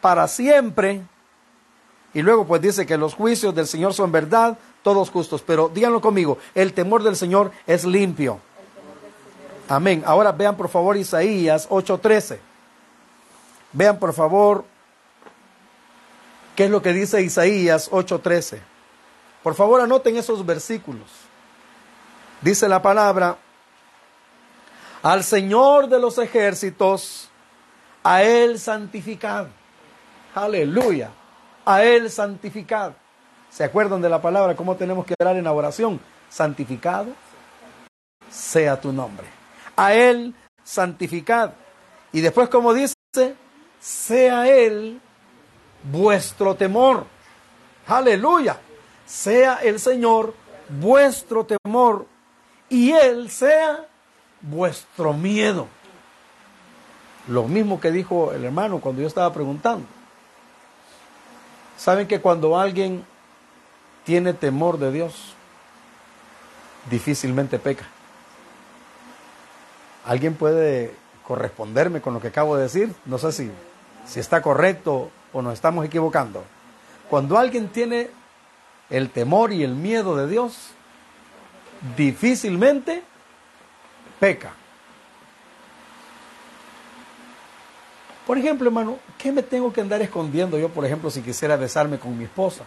para 0.00 0.28
siempre. 0.28 1.02
Y 2.12 2.20
luego 2.20 2.46
pues 2.46 2.60
dice 2.60 2.84
que 2.84 2.98
los 2.98 3.14
juicios 3.14 3.54
del 3.54 3.66
Señor 3.66 3.94
son 3.94 4.12
verdad, 4.12 4.58
todos 4.82 5.10
justos. 5.10 5.42
Pero 5.42 5.70
díganlo 5.72 6.00
conmigo, 6.00 6.38
el 6.54 6.72
temor 6.72 7.02
del 7.02 7.16
Señor 7.16 7.52
es 7.66 7.84
limpio. 7.84 8.40
Amén. 9.68 10.02
Ahora 10.06 10.32
vean 10.32 10.56
por 10.56 10.68
favor 10.68 10.96
Isaías 10.96 11.68
8:13. 11.70 12.38
Vean 13.72 13.98
por 13.98 14.12
favor 14.12 14.64
qué 16.56 16.64
es 16.64 16.70
lo 16.70 16.82
que 16.82 16.92
dice 16.92 17.22
Isaías 17.22 17.90
8:13. 17.90 18.60
Por 19.42 19.54
favor 19.54 19.80
anoten 19.80 20.16
esos 20.16 20.44
versículos. 20.44 21.08
Dice 22.40 22.68
la 22.68 22.82
palabra, 22.82 23.36
al 25.02 25.24
Señor 25.24 25.88
de 25.88 25.98
los 25.98 26.18
ejércitos, 26.18 27.28
a 28.04 28.22
Él 28.22 28.58
santificad. 28.58 29.46
Aleluya. 30.34 31.10
A 31.64 31.82
Él 31.82 32.10
santificad. 32.10 32.92
¿Se 33.52 33.64
acuerdan 33.64 34.00
de 34.00 34.08
la 34.08 34.22
palabra? 34.22 34.56
¿Cómo 34.56 34.76
tenemos 34.76 35.04
que 35.04 35.14
orar 35.20 35.36
en 35.36 35.44
la 35.44 35.52
oración? 35.52 36.00
Santificado 36.30 37.10
sea 38.30 38.80
tu 38.80 38.92
nombre. 38.92 39.26
A 39.76 39.92
Él 39.92 40.34
santificad. 40.64 41.52
Y 42.12 42.22
después, 42.22 42.48
como 42.48 42.72
dice, 42.72 42.94
sea 43.78 44.48
Él 44.48 45.00
vuestro 45.84 46.54
temor. 46.54 47.04
Aleluya. 47.86 48.58
Sea 49.04 49.56
el 49.62 49.78
Señor 49.78 50.34
vuestro 50.68 51.44
temor 51.44 52.06
y 52.70 52.92
Él 52.92 53.30
sea 53.30 53.86
vuestro 54.40 55.12
miedo. 55.12 55.66
Lo 57.28 57.44
mismo 57.44 57.78
que 57.78 57.90
dijo 57.90 58.32
el 58.32 58.44
hermano 58.44 58.80
cuando 58.80 59.02
yo 59.02 59.08
estaba 59.08 59.32
preguntando. 59.32 59.84
Saben 61.76 62.08
que 62.08 62.20
cuando 62.20 62.58
alguien 62.58 63.04
tiene 64.04 64.32
temor 64.32 64.78
de 64.78 64.92
Dios, 64.92 65.34
difícilmente 66.90 67.58
peca. 67.58 67.86
¿Alguien 70.04 70.34
puede 70.34 70.94
corresponderme 71.26 72.00
con 72.00 72.14
lo 72.14 72.20
que 72.20 72.28
acabo 72.28 72.56
de 72.56 72.64
decir? 72.64 72.92
No 73.04 73.18
sé 73.18 73.32
si 73.32 73.50
si 74.06 74.20
está 74.20 74.42
correcto 74.42 75.10
o 75.32 75.42
nos 75.42 75.54
estamos 75.54 75.84
equivocando. 75.84 76.44
Cuando 77.08 77.38
alguien 77.38 77.68
tiene 77.68 78.10
el 78.90 79.10
temor 79.10 79.52
y 79.52 79.62
el 79.62 79.74
miedo 79.74 80.16
de 80.16 80.26
Dios, 80.28 80.70
difícilmente 81.96 83.02
peca. 84.18 84.52
Por 88.26 88.38
ejemplo, 88.38 88.68
hermano, 88.68 88.98
¿qué 89.18 89.32
me 89.32 89.42
tengo 89.42 89.72
que 89.72 89.80
andar 89.80 90.00
escondiendo 90.00 90.58
yo, 90.58 90.68
por 90.68 90.84
ejemplo, 90.84 91.10
si 91.10 91.22
quisiera 91.22 91.56
besarme 91.56 91.98
con 91.98 92.16
mi 92.16 92.24
esposa? 92.24 92.64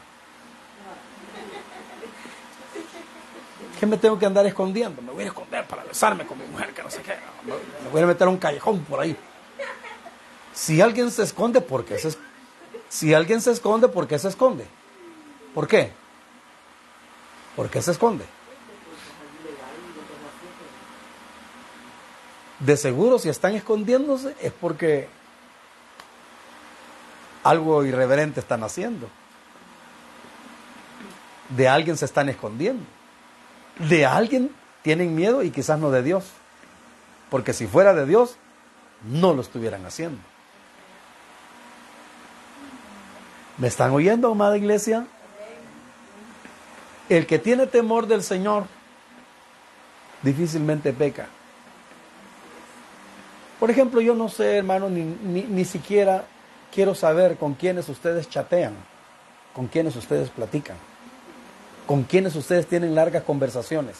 me 3.85 3.97
tengo 3.97 4.17
que 4.17 4.25
andar 4.25 4.45
escondiendo? 4.45 5.01
Me 5.01 5.11
voy 5.11 5.23
a 5.23 5.27
esconder 5.27 5.65
para 5.65 5.83
besarme 5.83 6.25
con 6.25 6.37
mi 6.37 6.45
mujer, 6.45 6.73
que 6.73 6.83
no 6.83 6.89
sé 6.89 7.01
qué. 7.01 7.15
Me, 7.45 7.89
voy 7.89 8.01
a 8.01 8.05
meter 8.05 8.27
a 8.27 8.29
un 8.29 8.37
callejón 8.37 8.83
por 8.85 8.99
ahí. 8.99 9.15
Si 10.53 10.81
alguien 10.81 11.11
se 11.11 11.23
esconde, 11.23 11.61
¿por 11.61 11.85
qué 11.85 11.97
se 11.99 12.09
esconde? 12.09 12.29
Si 12.89 13.13
alguien 13.13 13.41
se 13.41 13.51
esconde, 13.51 13.87
¿por 13.87 14.07
qué 14.07 14.17
se 14.17 14.29
esconde? 14.29 14.65
¿Por 15.53 15.67
qué? 15.67 15.91
¿Por 17.55 17.69
qué 17.69 17.81
se 17.81 17.91
esconde? 17.91 18.25
De 22.59 22.77
seguro, 22.77 23.19
si 23.19 23.29
están 23.29 23.55
escondiéndose, 23.55 24.35
es 24.41 24.51
porque 24.53 25.09
algo 27.43 27.83
irreverente 27.83 28.39
están 28.39 28.63
haciendo. 28.63 29.07
De 31.49 31.67
alguien 31.67 31.97
se 31.97 32.05
están 32.05 32.29
escondiendo. 32.29 32.83
De 33.79 34.05
alguien 34.05 34.51
tienen 34.81 35.15
miedo 35.15 35.43
y 35.43 35.51
quizás 35.51 35.79
no 35.79 35.91
de 35.91 36.03
Dios. 36.03 36.25
Porque 37.29 37.53
si 37.53 37.67
fuera 37.67 37.93
de 37.93 38.05
Dios, 38.05 38.37
no 39.03 39.33
lo 39.33 39.41
estuvieran 39.41 39.85
haciendo. 39.85 40.19
¿Me 43.57 43.67
están 43.67 43.91
oyendo, 43.91 44.31
amada 44.31 44.57
iglesia? 44.57 45.07
El 47.07 47.25
que 47.27 47.39
tiene 47.39 47.67
temor 47.67 48.07
del 48.07 48.23
Señor 48.23 48.65
difícilmente 50.21 50.91
peca. 50.91 51.27
Por 53.59 53.71
ejemplo, 53.71 54.01
yo 54.01 54.13
no 54.13 54.27
sé, 54.27 54.57
hermano, 54.57 54.89
ni, 54.89 55.65
siquiera 55.65 56.25
quiero 56.73 56.93
saber 56.93 57.37
con 57.37 57.53
quiénes 57.53 57.87
ustedes 57.87 58.29
chatean, 58.29 58.73
con 59.53 59.67
quiénes 59.67 59.95
ustedes 59.95 60.29
platican, 60.29 60.75
con 61.85 62.03
quiénes 62.03 62.35
ustedes 62.35 62.67
tienen 62.67 62.95
largas 62.95 63.23
conversaciones. 63.23 63.95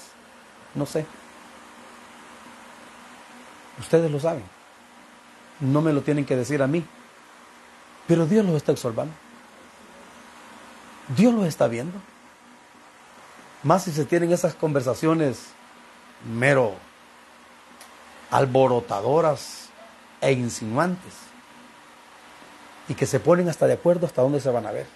No 0.73 0.85
sé. 0.85 1.05
Ustedes 3.79 4.09
lo 4.11 4.19
saben. 4.19 4.43
No 5.59 5.81
me 5.81 5.93
lo 5.93 6.01
tienen 6.01 6.25
que 6.25 6.35
decir 6.35 6.61
a 6.61 6.67
mí. 6.67 6.85
Pero 8.07 8.25
Dios 8.25 8.45
los 8.45 8.55
está 8.55 8.71
observando. 8.71 9.13
Dios 11.15 11.33
los 11.33 11.45
está 11.45 11.67
viendo. 11.67 11.97
Más 13.63 13.83
si 13.83 13.91
se 13.91 14.05
tienen 14.05 14.31
esas 14.31 14.55
conversaciones 14.55 15.47
mero 16.31 16.73
alborotadoras 18.31 19.69
e 20.21 20.31
insinuantes. 20.31 21.13
Y 22.87 22.93
que 22.93 23.05
se 23.05 23.19
ponen 23.19 23.49
hasta 23.49 23.65
de 23.65 23.73
acuerdo 23.73 24.05
hasta 24.05 24.21
dónde 24.21 24.39
se 24.39 24.49
van 24.49 24.65
a 24.67 24.71
ver. 24.71 24.87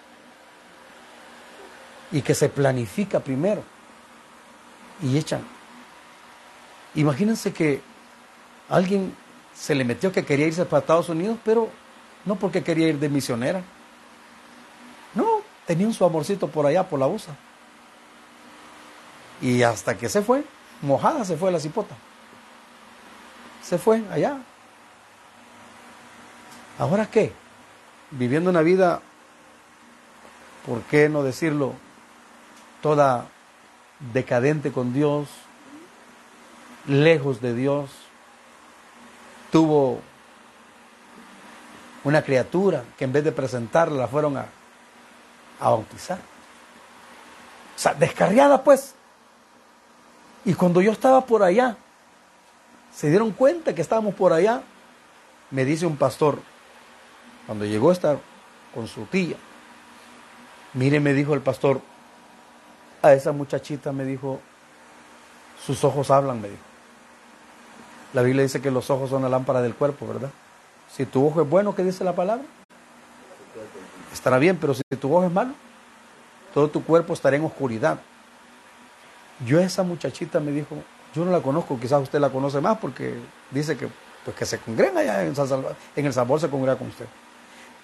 Y 2.12 2.22
que 2.22 2.34
se 2.34 2.48
planifica 2.48 3.20
primero. 3.20 3.62
Y 5.02 5.16
echan. 5.16 5.42
Imagínense 6.94 7.52
que 7.52 7.80
alguien 8.68 9.14
se 9.54 9.74
le 9.74 9.84
metió 9.84 10.10
que 10.12 10.24
quería 10.24 10.46
irse 10.46 10.64
para 10.64 10.80
Estados 10.80 11.08
Unidos, 11.08 11.38
pero 11.44 11.68
no 12.24 12.36
porque 12.36 12.62
quería 12.62 12.88
ir 12.88 12.98
de 12.98 13.08
misionera. 13.08 13.62
No, 15.14 15.42
tenía 15.66 15.92
su 15.92 16.04
amorcito 16.04 16.48
por 16.48 16.66
allá, 16.66 16.88
por 16.88 16.98
la 16.98 17.06
USA. 17.06 17.36
Y 19.40 19.62
hasta 19.62 19.96
que 19.96 20.08
se 20.08 20.22
fue, 20.22 20.44
mojada 20.82 21.24
se 21.24 21.36
fue 21.36 21.50
la 21.50 21.60
cipota. 21.60 21.94
Se 23.62 23.78
fue 23.78 24.02
allá. 24.10 24.38
¿Ahora 26.78 27.06
qué? 27.06 27.32
Viviendo 28.10 28.50
una 28.50 28.62
vida, 28.62 29.00
¿por 30.66 30.82
qué 30.82 31.08
no 31.08 31.22
decirlo? 31.22 31.74
Toda 32.82 33.26
decadente 34.12 34.72
con 34.72 34.92
Dios, 34.92 35.28
lejos 36.86 37.40
de 37.40 37.54
Dios. 37.54 37.90
Tuvo 39.52 40.00
una 42.04 42.22
criatura 42.22 42.84
que 42.96 43.04
en 43.04 43.12
vez 43.12 43.24
de 43.24 43.32
presentarla 43.32 43.98
la 43.98 44.08
fueron 44.08 44.36
a, 44.36 44.46
a 45.60 45.70
bautizar. 45.70 46.18
O 47.76 47.78
sea, 47.78 47.94
descarriada 47.94 48.62
pues. 48.62 48.94
Y 50.44 50.54
cuando 50.54 50.80
yo 50.80 50.92
estaba 50.92 51.26
por 51.26 51.42
allá, 51.42 51.76
se 52.94 53.10
dieron 53.10 53.32
cuenta 53.32 53.74
que 53.74 53.82
estábamos 53.82 54.14
por 54.14 54.32
allá, 54.32 54.62
me 55.50 55.64
dice 55.64 55.86
un 55.86 55.96
pastor, 55.96 56.38
cuando 57.46 57.64
llegó 57.64 57.90
a 57.90 57.92
estar 57.92 58.18
con 58.74 58.88
su 58.88 59.04
tía, 59.04 59.36
mire, 60.74 61.00
me 61.00 61.12
dijo 61.12 61.34
el 61.34 61.40
pastor, 61.40 61.80
a 63.02 63.12
esa 63.12 63.32
muchachita 63.32 63.92
me 63.92 64.04
dijo, 64.04 64.40
sus 65.64 65.84
ojos 65.84 66.10
hablan, 66.10 66.40
me 66.40 66.48
dijo. 66.48 66.62
La 68.12 68.22
Biblia 68.22 68.42
dice 68.42 68.60
que 68.60 68.70
los 68.70 68.90
ojos 68.90 69.10
son 69.10 69.22
la 69.22 69.28
lámpara 69.28 69.62
del 69.62 69.74
cuerpo, 69.74 70.06
¿verdad? 70.06 70.30
Si 70.90 71.06
tu 71.06 71.26
ojo 71.26 71.42
es 71.42 71.48
bueno, 71.48 71.74
¿qué 71.74 71.84
dice 71.84 72.02
la 72.02 72.14
palabra? 72.14 72.44
Estará 74.12 74.38
bien, 74.38 74.56
pero 74.56 74.74
si 74.74 74.82
tu 74.98 75.14
ojo 75.14 75.24
es 75.24 75.32
malo, 75.32 75.52
todo 76.52 76.68
tu 76.68 76.82
cuerpo 76.82 77.12
estará 77.12 77.36
en 77.36 77.44
oscuridad. 77.44 78.00
Yo 79.46 79.60
esa 79.60 79.82
muchachita 79.82 80.40
me 80.40 80.50
dijo, 80.50 80.76
yo 81.14 81.24
no 81.24 81.30
la 81.30 81.40
conozco, 81.40 81.78
quizás 81.78 82.02
usted 82.02 82.18
la 82.18 82.30
conoce 82.30 82.60
más 82.60 82.78
porque 82.78 83.14
dice 83.50 83.76
que, 83.76 83.88
pues 84.24 84.36
que 84.36 84.44
se 84.44 84.58
congrega 84.58 85.00
allá 85.00 85.24
en, 85.24 85.34
en 85.96 86.06
El 86.06 86.12
Sabor, 86.12 86.40
se 86.40 86.50
congrega 86.50 86.76
con 86.76 86.88
usted. 86.88 87.06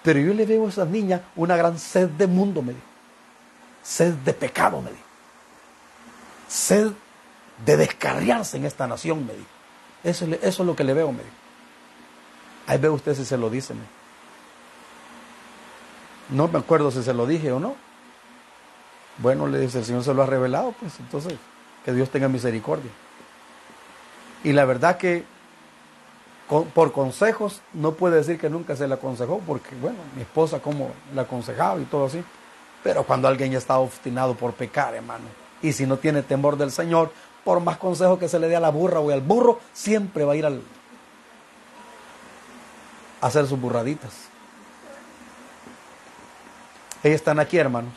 Pero 0.03 0.19
yo 0.19 0.33
le 0.33 0.45
veo 0.45 0.65
a 0.65 0.69
esas 0.69 0.87
niñas 0.87 1.21
una 1.35 1.55
gran 1.55 1.79
sed 1.79 2.09
de 2.09 2.27
mundo, 2.27 2.61
me 2.61 2.73
dijo. 2.73 2.85
Sed 3.81 4.13
de 4.13 4.33
pecado, 4.33 4.81
me 4.81 4.91
dijo. 4.91 5.06
Sed 6.47 6.91
de 7.65 7.77
descarriarse 7.77 8.57
en 8.57 8.65
esta 8.65 8.87
nación, 8.87 9.25
me 9.25 9.33
dijo. 9.33 9.47
Eso, 10.03 10.25
es 10.41 10.59
lo 10.59 10.75
que 10.75 10.83
le 10.83 10.93
veo, 10.93 11.11
me 11.11 11.19
dijo. 11.23 11.35
Ahí 12.67 12.77
ve 12.77 12.89
usted 12.89 13.15
si 13.15 13.25
se 13.25 13.37
lo 13.37 13.49
dice. 13.49 13.73
No 16.29 16.47
me 16.47 16.59
acuerdo 16.59 16.91
si 16.91 17.03
se 17.03 17.13
lo 17.13 17.25
dije 17.25 17.51
o 17.51 17.59
no. 17.59 17.75
Bueno, 19.17 19.47
le 19.47 19.59
dice, 19.59 19.79
el 19.79 19.85
Señor 19.85 20.03
se 20.03 20.13
lo 20.13 20.23
ha 20.23 20.25
revelado, 20.25 20.73
pues 20.79 20.99
entonces 20.99 21.33
que 21.83 21.93
Dios 21.93 22.09
tenga 22.09 22.27
misericordia. 22.27 22.91
Y 24.43 24.51
la 24.53 24.65
verdad 24.65 24.97
que 24.97 25.23
por 26.73 26.91
consejos 26.91 27.61
no 27.73 27.93
puede 27.93 28.17
decir 28.17 28.39
que 28.39 28.49
nunca 28.49 28.75
se 28.75 28.87
le 28.87 28.93
aconsejó, 28.93 29.39
porque 29.39 29.75
bueno, 29.81 29.97
mi 30.15 30.21
esposa 30.21 30.59
como 30.59 30.91
le 31.13 31.21
aconsejaba 31.21 31.79
y 31.79 31.85
todo 31.85 32.05
así. 32.05 32.23
Pero 32.83 33.03
cuando 33.03 33.27
alguien 33.27 33.51
ya 33.51 33.57
está 33.57 33.79
obstinado 33.79 34.35
por 34.35 34.53
pecar, 34.53 34.93
hermano, 34.93 35.25
y 35.61 35.73
si 35.73 35.85
no 35.85 35.97
tiene 35.97 36.21
temor 36.23 36.57
del 36.57 36.71
Señor, 36.71 37.11
por 37.43 37.59
más 37.59 37.77
consejo 37.77 38.19
que 38.19 38.27
se 38.27 38.39
le 38.39 38.47
dé 38.47 38.55
a 38.55 38.59
la 38.59 38.69
burra 38.69 38.99
o 38.99 39.09
al 39.11 39.21
burro, 39.21 39.59
siempre 39.73 40.25
va 40.25 40.33
a 40.33 40.35
ir 40.35 40.45
al, 40.45 40.61
a 43.21 43.27
hacer 43.27 43.47
sus 43.47 43.59
burraditas. 43.59 44.13
Ellos 47.03 47.15
están 47.15 47.39
aquí, 47.39 47.57
hermanos. 47.57 47.93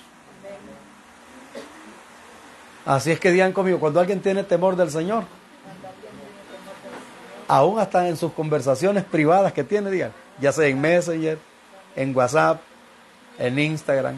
Así 2.86 3.10
es 3.10 3.20
que 3.20 3.30
digan 3.30 3.52
conmigo, 3.52 3.78
cuando 3.78 4.00
alguien 4.00 4.20
tiene 4.20 4.44
temor 4.44 4.76
del 4.76 4.90
Señor, 4.90 5.24
aún 7.46 7.78
hasta 7.78 8.08
en 8.08 8.16
sus 8.16 8.32
conversaciones 8.32 9.04
privadas 9.04 9.52
que 9.52 9.64
tiene, 9.64 9.90
digan, 9.90 10.12
ya 10.40 10.52
sea 10.52 10.66
en 10.66 10.80
Messenger, 10.80 11.38
en 11.96 12.16
WhatsApp, 12.16 12.60
en 13.38 13.58
Instagram, 13.58 14.16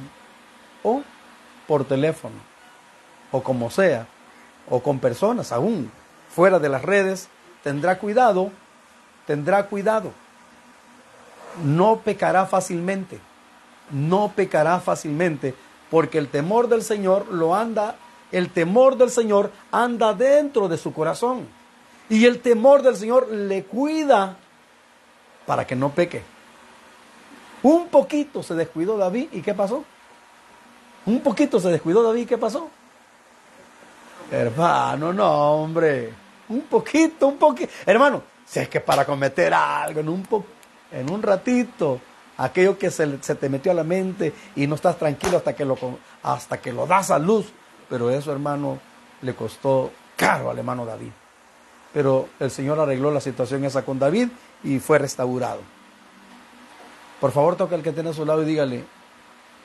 o 0.82 1.02
por 1.66 1.84
teléfono, 1.84 2.34
o 3.32 3.42
como 3.42 3.70
sea, 3.70 4.06
o 4.70 4.80
con 4.82 5.00
personas 5.00 5.50
aún 5.50 5.90
fuera 6.28 6.60
de 6.60 6.68
las 6.68 6.82
redes, 6.82 7.28
tendrá 7.64 7.98
cuidado, 7.98 8.50
tendrá 9.26 9.66
cuidado. 9.66 10.12
No 11.64 11.98
pecará 11.98 12.46
fácilmente, 12.46 13.18
no 13.90 14.32
pecará 14.34 14.78
fácilmente, 14.78 15.54
porque 15.90 16.18
el 16.18 16.28
temor 16.28 16.68
del 16.68 16.82
Señor 16.82 17.26
lo 17.28 17.54
anda 17.54 17.96
el 18.32 18.48
temor 18.50 18.96
del 18.96 19.10
Señor 19.10 19.52
anda 19.70 20.14
dentro 20.14 20.66
de 20.66 20.78
su 20.78 20.92
corazón. 20.92 21.46
Y 22.08 22.24
el 22.24 22.40
temor 22.40 22.82
del 22.82 22.96
Señor 22.96 23.30
le 23.30 23.64
cuida 23.64 24.36
para 25.46 25.66
que 25.66 25.76
no 25.76 25.90
peque. 25.90 26.22
Un 27.62 27.88
poquito 27.88 28.42
se 28.42 28.54
descuidó 28.54 28.96
David 28.96 29.28
y 29.32 29.42
¿qué 29.42 29.54
pasó? 29.54 29.84
Un 31.04 31.20
poquito 31.20 31.60
se 31.60 31.68
descuidó 31.68 32.02
David 32.02 32.22
y 32.22 32.26
¿qué 32.26 32.38
pasó? 32.38 32.70
Hermano, 34.32 35.12
no, 35.12 35.52
hombre. 35.52 36.10
Un 36.48 36.62
poquito, 36.62 37.26
un 37.26 37.36
poquito. 37.36 37.70
Hermano, 37.84 38.22
si 38.46 38.60
es 38.60 38.68
que 38.68 38.80
para 38.80 39.04
cometer 39.04 39.52
algo 39.52 40.00
en 40.00 40.08
un, 40.08 40.26
en 40.90 41.10
un 41.10 41.22
ratito, 41.22 42.00
aquello 42.38 42.78
que 42.78 42.90
se, 42.90 43.22
se, 43.22 43.34
te 43.34 43.50
metió 43.50 43.72
a 43.72 43.74
la 43.74 43.84
mente 43.84 44.32
y 44.56 44.66
no 44.66 44.76
estás 44.76 44.98
tranquilo 44.98 45.36
hasta 45.36 45.54
que 45.54 45.66
lo, 45.66 45.76
hasta 46.22 46.58
que 46.62 46.72
lo 46.72 46.86
das 46.86 47.10
a 47.10 47.18
luz, 47.18 47.52
pero 47.90 48.10
eso, 48.10 48.32
hermano, 48.32 48.78
le 49.20 49.34
costó 49.34 49.92
caro 50.16 50.50
al 50.50 50.58
hermano 50.58 50.86
David. 50.86 51.12
Pero 51.92 52.30
el 52.40 52.50
Señor 52.50 52.80
arregló 52.80 53.10
la 53.10 53.20
situación 53.20 53.66
esa 53.66 53.84
con 53.84 53.98
David 53.98 54.28
y 54.64 54.78
fue 54.78 54.98
restaurado. 54.98 55.60
Por 57.20 57.32
favor, 57.32 57.56
toque 57.56 57.74
al 57.74 57.82
que 57.82 57.92
tiene 57.92 58.10
a 58.10 58.14
su 58.14 58.24
lado 58.24 58.42
y 58.42 58.46
dígale, 58.46 58.84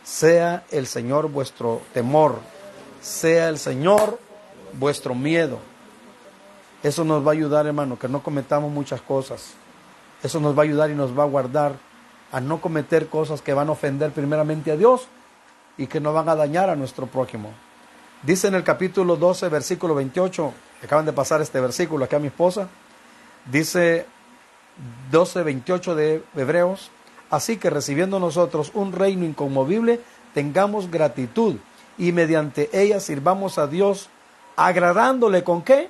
sea 0.03 0.65
el 0.72 0.88
Señor 0.88 1.30
vuestro 1.30 1.82
temor, 1.93 2.39
sea 3.01 3.47
el 3.47 3.59
Señor 3.59 4.26
vuestro 4.74 5.15
miedo. 5.15 5.59
Eso 6.84 7.03
nos 7.03 7.26
va 7.26 7.32
a 7.32 7.34
ayudar, 7.34 7.65
hermano, 7.65 7.97
que 7.97 8.07
no 8.07 8.22
cometamos 8.22 8.72
muchas 8.72 9.01
cosas. 9.01 9.53
Eso 10.24 10.39
nos 10.39 10.57
va 10.57 10.61
a 10.61 10.65
ayudar 10.65 10.89
y 10.89 10.95
nos 10.95 11.18
va 11.18 11.24
a 11.24 11.28
guardar 11.28 11.74
a 12.32 12.41
no 12.41 12.59
cometer 12.59 13.07
cosas 13.07 13.41
que 13.41 13.53
van 13.53 13.70
a 13.70 13.72
ofender 13.72 14.11
primeramente 14.11 14.72
a 14.72 14.78
Dios 14.78 15.07
y 15.78 15.88
que 15.88 15.99
no 15.99 16.13
van 16.13 16.30
a 16.30 16.36
dañar 16.36 16.70
a 16.70 16.76
nuestro 16.76 17.07
prójimo. 17.07 17.51
Dice 18.24 18.47
en 18.47 18.55
el 18.55 18.63
capítulo 18.63 19.15
12, 19.15 19.49
versículo 19.49 19.95
28, 19.95 20.53
acaban 20.84 21.05
de 21.05 21.13
pasar 21.13 21.41
este 21.41 21.59
versículo 21.61 22.05
aquí 22.05 22.15
a 22.15 22.20
mi 22.20 22.28
esposa, 22.28 22.68
Dice 23.51 24.05
12:28 25.11 25.95
de 25.95 26.24
Hebreos, 26.36 26.91
así 27.30 27.57
que 27.57 27.70
recibiendo 27.70 28.20
nosotros 28.20 28.72
un 28.74 28.91
reino 28.91 29.26
inconmovible, 29.26 30.01
tengamos 30.34 30.91
gratitud 30.91 31.55
y 31.97 32.11
mediante 32.11 32.70
ella 32.74 32.99
sirvamos 32.99 33.57
a 33.57 33.68
Dios 33.68 34.09
agradándole 34.58 35.43
con 35.45 35.62
qué? 35.62 35.89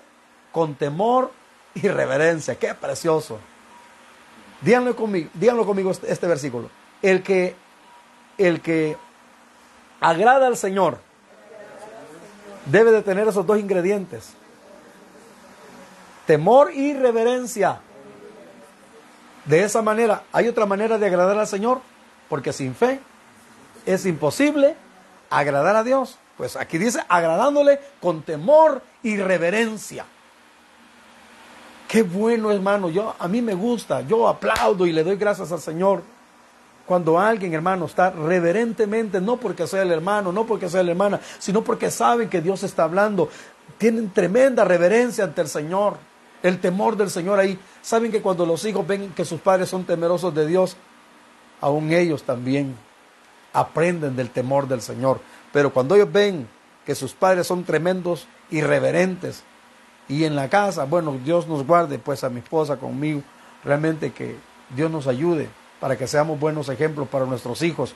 Con 0.51 0.75
temor 0.75 1.31
y 1.73 1.87
reverencia. 1.87 2.59
Qué 2.59 2.75
precioso. 2.75 3.39
Díganlo 4.61 4.95
conmigo, 4.95 5.29
díganlo 5.33 5.65
conmigo 5.65 5.89
este, 5.89 6.11
este 6.11 6.27
versículo. 6.27 6.69
El 7.01 7.23
que, 7.23 7.55
el 8.37 8.61
que 8.61 8.97
agrada 9.99 10.47
al 10.47 10.57
Señor 10.57 10.99
debe 12.65 12.91
de 12.91 13.01
tener 13.01 13.27
esos 13.27 13.45
dos 13.45 13.57
ingredientes. 13.57 14.33
Temor 16.25 16.73
y 16.73 16.93
reverencia. 16.93 17.79
De 19.45 19.63
esa 19.63 19.81
manera, 19.81 20.23
¿hay 20.33 20.49
otra 20.49 20.65
manera 20.65 20.97
de 20.97 21.05
agradar 21.05 21.39
al 21.39 21.47
Señor? 21.47 21.79
Porque 22.27 22.51
sin 22.51 22.75
fe 22.75 22.99
es 23.85 24.05
imposible 24.05 24.75
agradar 25.29 25.77
a 25.77 25.83
Dios. 25.83 26.17
Pues 26.37 26.55
aquí 26.55 26.77
dice 26.77 26.99
agradándole 27.09 27.79
con 27.99 28.21
temor 28.21 28.81
y 29.03 29.17
reverencia. 29.17 30.05
Qué 31.87 32.03
bueno, 32.03 32.51
hermano. 32.51 32.89
Yo 32.89 33.15
a 33.17 33.27
mí 33.27 33.41
me 33.41 33.53
gusta. 33.53 34.01
Yo 34.01 34.27
aplaudo 34.27 34.85
y 34.85 34.91
le 34.91 35.03
doy 35.03 35.15
gracias 35.15 35.51
al 35.51 35.59
Señor 35.59 36.03
cuando 36.87 37.19
alguien, 37.19 37.53
hermano, 37.53 37.85
está 37.85 38.11
reverentemente, 38.11 39.19
no 39.19 39.35
porque 39.35 39.67
sea 39.67 39.81
el 39.81 39.91
hermano, 39.91 40.31
no 40.31 40.45
porque 40.45 40.69
sea 40.69 40.81
la 40.83 40.91
hermana, 40.91 41.19
sino 41.37 41.61
porque 41.61 41.91
saben 41.91 42.29
que 42.29 42.41
Dios 42.41 42.63
está 42.63 42.85
hablando, 42.85 43.29
tienen 43.77 44.09
tremenda 44.09 44.63
reverencia 44.63 45.25
ante 45.25 45.41
el 45.41 45.49
Señor, 45.49 45.97
el 46.41 46.61
temor 46.61 46.95
del 46.95 47.09
Señor 47.09 47.39
ahí. 47.39 47.59
Saben 47.81 48.09
que 48.09 48.21
cuando 48.21 48.45
los 48.45 48.63
hijos 48.63 48.87
ven 48.87 49.11
que 49.11 49.25
sus 49.25 49.41
padres 49.41 49.67
son 49.67 49.83
temerosos 49.83 50.33
de 50.33 50.47
Dios, 50.47 50.77
aún 51.59 51.91
ellos 51.91 52.23
también 52.23 52.77
aprenden 53.51 54.15
del 54.15 54.29
temor 54.29 54.65
del 54.65 54.81
Señor. 54.81 55.19
Pero 55.57 55.73
cuando 55.73 55.95
ellos 55.95 56.11
ven 56.11 56.47
que 56.85 56.93
sus 56.93 57.13
padres 57.13 57.47
son 57.47 57.63
tremendos, 57.63 58.27
irreverentes, 58.51 59.41
y 60.07 60.23
en 60.23 60.35
la 60.35 60.49
casa, 60.49 60.83
bueno, 60.83 61.17
Dios 61.25 61.47
nos 61.47 61.65
guarde, 61.65 61.97
pues 61.97 62.23
a 62.23 62.29
mi 62.29 62.41
esposa, 62.41 62.77
conmigo, 62.77 63.23
realmente 63.63 64.11
que 64.11 64.35
Dios 64.75 64.91
nos 64.91 65.07
ayude 65.07 65.49
para 65.79 65.97
que 65.97 66.05
seamos 66.05 66.39
buenos 66.39 66.69
ejemplos 66.69 67.07
para 67.07 67.25
nuestros 67.25 67.63
hijos. 67.63 67.95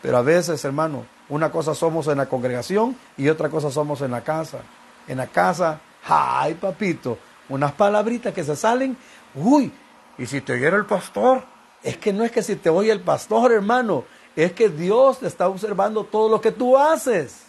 Pero 0.00 0.16
a 0.16 0.22
veces, 0.22 0.64
hermano, 0.64 1.04
una 1.28 1.52
cosa 1.52 1.74
somos 1.74 2.06
en 2.06 2.16
la 2.16 2.30
congregación 2.30 2.96
y 3.18 3.28
otra 3.28 3.50
cosa 3.50 3.70
somos 3.70 4.00
en 4.00 4.10
la 4.10 4.22
casa. 4.22 4.60
En 5.06 5.18
la 5.18 5.26
casa, 5.26 5.80
ay 6.08 6.54
papito, 6.54 7.18
unas 7.50 7.72
palabritas 7.72 8.32
que 8.32 8.42
se 8.42 8.56
salen, 8.56 8.96
uy, 9.34 9.70
y 10.16 10.24
si 10.24 10.40
te 10.40 10.54
oyera 10.54 10.78
el 10.78 10.86
pastor, 10.86 11.44
es 11.82 11.98
que 11.98 12.14
no 12.14 12.24
es 12.24 12.32
que 12.32 12.42
si 12.42 12.56
te 12.56 12.70
oye 12.70 12.90
el 12.90 13.00
pastor, 13.00 13.52
hermano, 13.52 14.04
es 14.36 14.52
que 14.52 14.68
Dios 14.68 15.18
te 15.18 15.26
está 15.26 15.48
observando 15.48 16.04
todo 16.04 16.28
lo 16.28 16.40
que 16.40 16.50
tú 16.50 16.76
haces. 16.76 17.42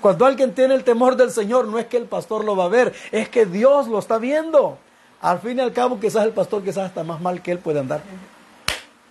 Cuando 0.00 0.26
alguien 0.26 0.54
tiene 0.54 0.74
el 0.74 0.84
temor 0.84 1.16
del 1.16 1.30
Señor, 1.30 1.66
no 1.66 1.78
es 1.78 1.86
que 1.86 1.96
el 1.96 2.06
pastor 2.06 2.44
lo 2.44 2.56
va 2.56 2.64
a 2.64 2.68
ver, 2.68 2.94
es 3.12 3.28
que 3.28 3.46
Dios 3.46 3.88
lo 3.88 3.98
está 3.98 4.18
viendo. 4.18 4.78
Al 5.20 5.40
fin 5.40 5.58
y 5.58 5.60
al 5.60 5.72
cabo, 5.72 5.98
quizás 5.98 6.24
el 6.24 6.32
pastor 6.32 6.62
quizás 6.62 6.88
está 6.88 7.02
más 7.02 7.20
mal 7.20 7.42
que 7.42 7.52
él 7.52 7.58
puede 7.58 7.80
andar. 7.80 8.02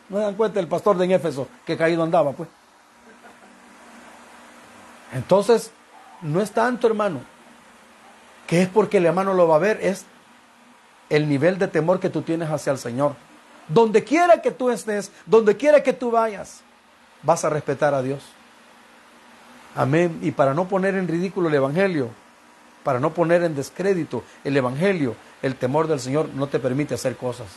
No 0.08 0.20
dan 0.20 0.36
cuenta 0.36 0.60
el 0.60 0.68
pastor 0.68 0.98
de 0.98 1.14
Éfeso 1.14 1.48
que 1.66 1.76
caído 1.76 2.04
andaba, 2.04 2.32
pues. 2.34 2.48
Entonces, 5.14 5.72
no 6.22 6.42
es 6.42 6.52
tanto, 6.52 6.88
hermano, 6.88 7.22
que 8.48 8.62
es 8.62 8.70
porque 8.70 8.98
el 8.98 9.06
hermano 9.06 9.34
lo 9.34 9.48
va 9.48 9.56
a 9.56 9.60
ver, 9.60 9.80
es 9.82 10.06
el 11.10 11.28
nivel 11.28 11.58
de 11.58 11.68
temor 11.68 12.00
que 12.00 12.10
tú 12.10 12.22
tienes 12.22 12.50
hacia 12.50 12.72
el 12.72 12.78
Señor. 12.78 13.16
Donde 13.68 14.04
quiera 14.04 14.42
que 14.42 14.52
tú 14.52 14.70
estés, 14.70 15.12
donde 15.26 15.58
quiera 15.58 15.82
que 15.82 15.94
tú 15.94 16.12
vayas, 16.12 16.62
vas 17.24 17.44
a 17.44 17.50
respetar 17.50 17.94
a 17.94 18.02
Dios. 18.02 18.24
Amén. 19.76 20.20
Y 20.22 20.32
para 20.32 20.54
no 20.54 20.68
poner 20.68 20.96
en 20.96 21.08
ridículo 21.08 21.50
el 21.50 21.56
Evangelio, 21.56 22.10
para 22.84 23.00
no 23.00 23.14
poner 23.14 23.44
en 23.44 23.56
descrédito 23.56 24.24
el 24.44 24.56
Evangelio, 24.56 25.16
el 25.42 25.56
temor 25.56 25.88
del 25.88 26.00
Señor 26.00 26.30
no 26.34 26.48
te 26.48 26.60
permite 26.60 26.94
hacer 26.94 27.18
cosas. 27.18 27.48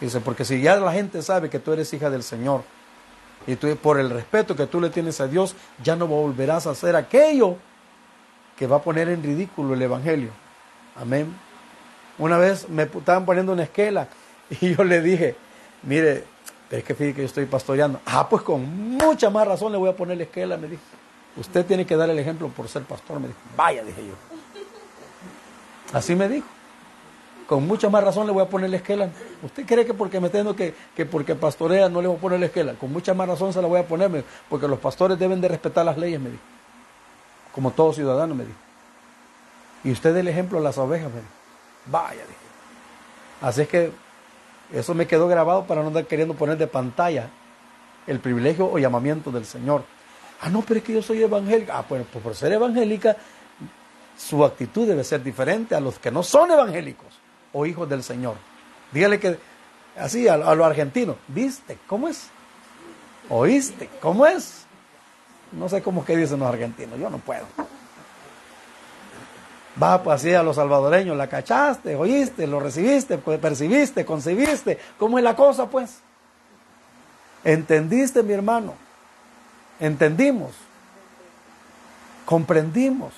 Dice, 0.00 0.20
porque 0.20 0.44
si 0.44 0.60
ya 0.60 0.76
la 0.76 0.92
gente 0.92 1.22
sabe 1.22 1.48
que 1.48 1.58
tú 1.58 1.72
eres 1.72 1.92
hija 1.92 2.10
del 2.10 2.22
Señor, 2.22 2.62
y 3.46 3.56
tú, 3.56 3.74
por 3.76 3.98
el 3.98 4.10
respeto 4.10 4.54
que 4.54 4.66
tú 4.66 4.80
le 4.80 4.90
tienes 4.90 5.20
a 5.20 5.26
Dios, 5.26 5.54
ya 5.82 5.96
no 5.96 6.06
volverás 6.06 6.66
a 6.66 6.70
hacer 6.70 6.96
aquello 6.96 7.56
que 8.56 8.66
va 8.66 8.76
a 8.76 8.82
poner 8.82 9.08
en 9.08 9.22
ridículo 9.22 9.74
el 9.74 9.82
Evangelio. 9.82 10.30
Amén. 10.96 11.34
Una 12.18 12.36
vez 12.36 12.68
me 12.68 12.82
estaban 12.82 13.24
poniendo 13.24 13.52
una 13.52 13.62
esquela 13.62 14.08
y 14.60 14.74
yo 14.74 14.84
le 14.84 15.00
dije, 15.00 15.36
mire, 15.82 16.24
pero 16.68 16.80
es 16.80 16.84
que 16.84 16.94
fíjate 16.94 17.14
que 17.14 17.22
yo 17.22 17.26
estoy 17.26 17.46
pastoreando. 17.46 18.00
Ah, 18.06 18.28
pues 18.28 18.42
con 18.42 18.62
mucha 18.96 19.30
más 19.30 19.46
razón 19.46 19.72
le 19.72 19.78
voy 19.78 19.88
a 19.88 19.96
poner 19.96 20.16
la 20.16 20.24
esquela, 20.24 20.56
me 20.56 20.68
dijo. 20.68 20.82
Usted 21.36 21.64
tiene 21.64 21.86
que 21.86 21.96
dar 21.96 22.10
el 22.10 22.18
ejemplo 22.18 22.48
por 22.48 22.68
ser 22.68 22.82
pastor, 22.82 23.20
me 23.20 23.28
dijo. 23.28 23.38
Vaya, 23.56 23.82
dije 23.82 24.02
yo. 24.06 24.14
Así 25.96 26.14
me 26.14 26.28
dijo 26.28 26.46
con 27.48 27.66
mucha 27.66 27.88
más 27.88 28.04
razón 28.04 28.26
le 28.26 28.32
voy 28.34 28.42
a 28.42 28.48
poner 28.48 28.68
la 28.68 28.76
esquela. 28.76 29.08
¿Usted 29.42 29.64
cree 29.64 29.86
que 29.86 29.94
porque 29.94 30.20
me 30.20 30.28
tengo 30.28 30.54
que, 30.54 30.74
que 30.94 31.06
porque 31.06 31.34
pastorea 31.34 31.88
no 31.88 32.02
le 32.02 32.08
voy 32.08 32.18
a 32.18 32.20
poner 32.20 32.40
la 32.40 32.46
esquela? 32.46 32.74
Con 32.74 32.92
mucha 32.92 33.14
más 33.14 33.26
razón 33.26 33.54
se 33.54 33.62
la 33.62 33.66
voy 33.66 33.80
a 33.80 33.86
poner, 33.86 34.22
porque 34.50 34.68
los 34.68 34.78
pastores 34.78 35.18
deben 35.18 35.40
de 35.40 35.48
respetar 35.48 35.86
las 35.86 35.96
leyes, 35.96 36.20
me 36.20 36.28
dijo. 36.28 36.42
Como 37.54 37.70
todo 37.70 37.94
ciudadano, 37.94 38.34
me 38.34 38.44
dijo. 38.44 38.58
Y 39.82 39.92
usted 39.92 40.14
el 40.14 40.28
ejemplo 40.28 40.58
a 40.58 40.60
las 40.60 40.76
ovejas, 40.76 41.08
me 41.08 41.20
dijo. 41.20 41.32
Vaya, 41.86 42.20
dije. 42.20 42.38
Así 43.40 43.62
es 43.62 43.68
que 43.68 43.92
eso 44.72 44.94
me 44.94 45.06
quedó 45.06 45.28
grabado 45.28 45.66
para 45.66 45.82
no 45.82 45.88
andar 45.88 46.06
queriendo 46.06 46.34
poner 46.34 46.58
de 46.58 46.66
pantalla 46.66 47.30
el 48.06 48.20
privilegio 48.20 48.70
o 48.70 48.78
llamamiento 48.78 49.30
del 49.30 49.44
Señor. 49.44 49.84
Ah, 50.40 50.50
no, 50.50 50.62
pero 50.62 50.78
es 50.78 50.84
que 50.84 50.94
yo 50.94 51.02
soy 51.02 51.22
evangélica. 51.22 51.78
Ah, 51.78 51.84
bueno, 51.88 52.04
pues 52.12 52.22
por 52.22 52.34
ser 52.34 52.52
evangélica, 52.52 53.16
su 54.16 54.44
actitud 54.44 54.86
debe 54.86 55.04
ser 55.04 55.22
diferente 55.22 55.74
a 55.74 55.80
los 55.80 55.98
que 55.98 56.10
no 56.10 56.22
son 56.22 56.50
evangélicos 56.50 57.18
o 57.52 57.66
hijos 57.66 57.88
del 57.88 58.02
Señor. 58.02 58.36
Dígale 58.92 59.18
que, 59.18 59.38
así, 59.96 60.28
a, 60.28 60.34
a 60.34 60.54
los 60.54 60.66
argentinos, 60.66 61.16
¿viste? 61.28 61.78
¿Cómo 61.86 62.08
es? 62.08 62.28
¿Oíste? 63.28 63.88
¿Cómo 64.00 64.26
es? 64.26 64.64
No 65.52 65.68
sé 65.68 65.82
cómo 65.82 66.04
que 66.04 66.16
dicen 66.16 66.38
los 66.40 66.48
argentinos, 66.48 66.98
yo 66.98 67.10
no 67.10 67.18
puedo. 67.18 67.46
Va 69.80 70.02
pues 70.02 70.16
así 70.16 70.34
a 70.34 70.42
los 70.42 70.56
salvadoreños, 70.56 71.16
la 71.16 71.28
cachaste, 71.28 71.94
oíste, 71.94 72.46
lo 72.46 72.58
recibiste, 72.58 73.18
percibiste, 73.18 74.04
concibiste. 74.04 74.78
¿Cómo 74.98 75.18
es 75.18 75.24
la 75.24 75.36
cosa, 75.36 75.66
pues? 75.66 75.98
¿Entendiste, 77.44 78.22
mi 78.22 78.32
hermano? 78.32 78.74
Entendimos. 79.78 80.52
Comprendimos. 82.24 83.12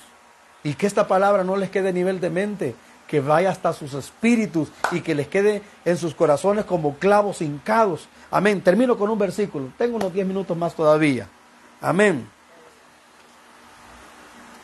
Y 0.63 0.75
que 0.75 0.85
esta 0.85 1.07
palabra 1.07 1.43
no 1.43 1.57
les 1.57 1.71
quede 1.71 1.89
a 1.89 1.93
nivel 1.93 2.19
de 2.19 2.29
mente, 2.29 2.75
que 3.07 3.19
vaya 3.19 3.49
hasta 3.49 3.73
sus 3.73 3.95
espíritus 3.95 4.71
y 4.91 5.01
que 5.01 5.15
les 5.15 5.27
quede 5.27 5.63
en 5.83 5.97
sus 5.97 6.13
corazones 6.13 6.65
como 6.65 6.95
clavos 6.95 7.41
hincados. 7.41 8.07
Amén. 8.29 8.61
Termino 8.61 8.97
con 8.97 9.09
un 9.09 9.17
versículo. 9.17 9.69
Tengo 9.77 9.95
unos 9.95 10.13
10 10.13 10.27
minutos 10.27 10.55
más 10.55 10.75
todavía. 10.75 11.27
Amén. 11.81 12.29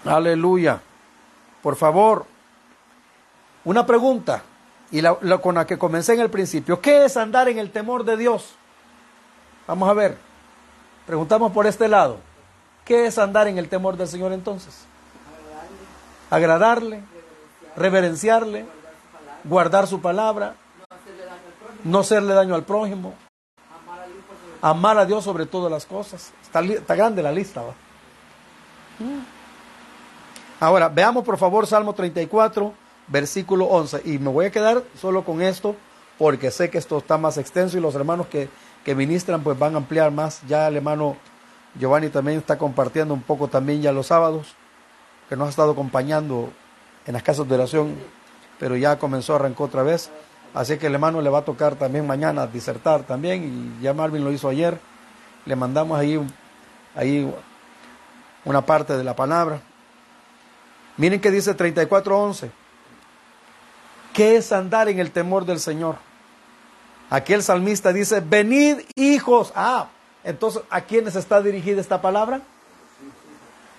Aleluya. 0.06 0.80
Por 1.68 1.76
favor, 1.76 2.26
una 3.66 3.86
pregunta, 3.86 4.42
y 4.90 5.02
la, 5.02 5.18
con 5.42 5.56
la 5.56 5.68
que 5.68 5.78
comencé 5.78 6.14
en 6.14 6.22
el 6.22 6.30
principio. 6.30 6.80
¿Qué 6.80 7.04
es 7.04 7.18
andar 7.18 7.50
en 7.50 7.58
el 7.58 7.72
temor 7.72 8.06
de 8.06 8.16
Dios? 8.16 8.56
Vamos 9.68 9.90
a 9.90 9.92
ver. 9.92 10.18
Preguntamos 11.06 11.52
por 11.52 11.68
este 11.68 11.90
lado. 11.90 12.20
¿Qué 12.86 13.08
es 13.08 13.18
andar 13.18 13.50
en 13.50 13.58
el 13.58 13.68
temor 13.68 13.98
del 13.98 14.08
Señor 14.08 14.32
entonces? 14.32 14.86
Agradarle 16.30 17.04
reverenciarle, 17.76 18.66
guardar 19.44 19.88
su 19.88 20.00
palabra, 20.00 20.56
no 21.84 22.00
hacerle 22.00 22.34
daño 22.34 22.56
al 22.56 22.64
prójimo, 22.64 23.14
amar 24.62 24.98
a 24.98 25.06
Dios 25.06 25.22
sobre 25.22 25.46
todas 25.46 25.70
las 25.70 25.86
cosas. 25.86 26.32
Está, 26.42 26.96
grande 26.96 27.22
la 27.22 27.34
lista. 27.34 27.62
¿va? 27.62 27.74
Ahora, 30.60 30.90
veamos 30.90 31.24
por 31.24 31.38
favor 31.38 31.68
Salmo 31.68 31.94
34, 31.94 32.74
versículo 33.08 33.66
11. 33.66 34.02
Y 34.06 34.18
me 34.18 34.30
voy 34.30 34.46
a 34.46 34.52
quedar 34.52 34.84
solo 35.00 35.24
con 35.24 35.42
esto 35.42 35.76
porque 36.18 36.50
sé 36.50 36.72
que 36.72 36.80
esto 36.80 36.98
está 36.98 37.18
más 37.18 37.38
extenso 37.38 37.78
y 37.78 37.82
los 37.82 37.94
hermanos 37.94 38.26
que, 38.26 38.50
que 38.84 38.96
ministran 38.96 39.44
pues 39.44 39.58
van 39.60 39.76
a 39.76 39.78
ampliar 39.78 40.12
más. 40.12 40.42
Ya 40.48 40.68
el 40.68 40.78
hermano 40.78 41.16
Giovanni 41.80 42.10
también 42.10 42.40
está 42.40 42.58
compartiendo 42.58 43.14
un 43.14 43.22
poco 43.22 43.48
también 43.48 43.84
ya 43.84 43.92
los 43.92 44.08
sábados, 44.08 44.56
que 45.30 45.36
nos 45.36 45.48
ha 45.48 45.50
estado 45.52 45.72
acompañando 45.72 46.50
en 47.06 47.14
las 47.14 47.22
casas 47.22 47.48
de 47.48 47.54
oración, 47.54 47.96
pero 48.60 48.76
ya 48.76 48.98
comenzó, 48.98 49.36
arrancó 49.36 49.66
otra 49.66 49.84
vez. 49.84 50.10
Así 50.56 50.78
que 50.78 50.88
el 50.88 50.96
hermano 50.96 51.22
le 51.22 51.30
va 51.30 51.40
a 51.40 51.46
tocar 51.46 51.76
también 51.76 52.08
mañana 52.08 52.48
disertar 52.48 53.04
también, 53.04 53.78
y 53.80 53.84
ya 53.84 53.94
Marvin 53.94 54.24
lo 54.24 54.32
hizo 54.32 54.50
ayer. 54.50 54.80
Le 55.46 55.56
mandamos 55.56 56.00
ahí, 56.00 56.20
ahí 56.96 57.32
una 58.44 58.66
parte 58.66 58.98
de 58.98 59.04
la 59.04 59.16
palabra. 59.16 59.62
Miren 60.98 61.22
que 61.22 61.32
dice 61.32 61.56
34.11. 61.56 62.50
¿Qué 64.14 64.36
es 64.36 64.52
andar 64.52 64.90
en 64.90 65.00
el 65.00 65.12
temor 65.12 65.46
del 65.46 65.60
Señor? 65.60 65.98
Aquí 67.10 67.34
el 67.34 67.44
salmista 67.44 67.94
dice, 67.94 68.20
venid 68.20 68.80
hijos. 68.96 69.54
Ah, 69.56 69.90
entonces, 70.24 70.64
¿a 70.70 70.82
quiénes 70.82 71.16
está 71.16 71.42
dirigida 71.42 71.80
esta 71.80 72.02
palabra? 72.02 72.42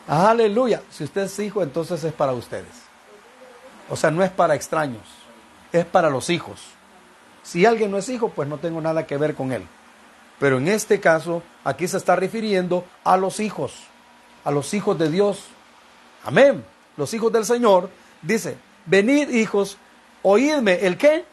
Aleluya. 0.06 0.82
Si 0.90 1.04
usted 1.04 1.22
es 1.22 1.38
hijo, 1.38 1.62
entonces 1.62 2.02
es 2.04 2.12
para 2.12 2.32
ustedes. 2.32 2.88
O 3.90 3.96
sea, 3.96 4.10
no 4.10 4.22
es 4.22 4.30
para 4.30 4.54
extraños, 4.54 5.02
es 5.72 5.84
para 5.84 6.08
los 6.08 6.30
hijos. 6.30 6.60
Si 7.42 7.66
alguien 7.66 7.90
no 7.90 7.98
es 7.98 8.08
hijo, 8.08 8.30
pues 8.30 8.48
no 8.48 8.58
tengo 8.58 8.80
nada 8.80 9.06
que 9.06 9.16
ver 9.16 9.34
con 9.34 9.52
él. 9.52 9.66
Pero 10.38 10.58
en 10.58 10.68
este 10.68 11.00
caso, 11.00 11.42
aquí 11.64 11.88
se 11.88 11.96
está 11.96 12.14
refiriendo 12.14 12.84
a 13.04 13.16
los 13.16 13.40
hijos, 13.40 13.74
a 14.44 14.50
los 14.50 14.72
hijos 14.72 14.98
de 14.98 15.10
Dios. 15.10 15.44
Amén. 16.24 16.64
Los 16.98 17.14
hijos 17.14 17.32
del 17.32 17.46
Señor. 17.46 17.88
Dice, 18.20 18.58
venid 18.84 19.30
hijos, 19.30 19.78
oídme. 20.22 20.74
¿El 20.84 20.98
qué? 20.98 21.24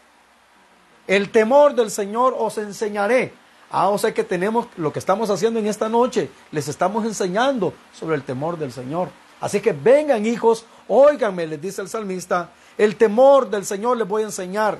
El 1.06 1.30
temor 1.30 1.74
del 1.74 1.90
Señor 1.90 2.34
os 2.38 2.56
enseñaré. 2.56 3.34
Ah, 3.70 3.88
o 3.88 3.98
sea 3.98 4.14
que 4.14 4.24
tenemos 4.24 4.68
lo 4.76 4.92
que 4.92 5.00
estamos 5.00 5.28
haciendo 5.28 5.58
en 5.58 5.66
esta 5.66 5.88
noche. 5.88 6.30
Les 6.52 6.68
estamos 6.68 7.04
enseñando 7.04 7.74
sobre 7.92 8.14
el 8.14 8.22
temor 8.22 8.56
del 8.56 8.72
Señor. 8.72 9.08
Así 9.40 9.60
que 9.60 9.72
vengan 9.72 10.24
hijos, 10.24 10.64
óiganme, 10.88 11.46
les 11.46 11.60
dice 11.60 11.82
el 11.82 11.88
salmista, 11.88 12.50
el 12.78 12.96
temor 12.96 13.50
del 13.50 13.66
Señor 13.66 13.96
les 13.98 14.08
voy 14.08 14.22
a 14.22 14.26
enseñar. 14.26 14.78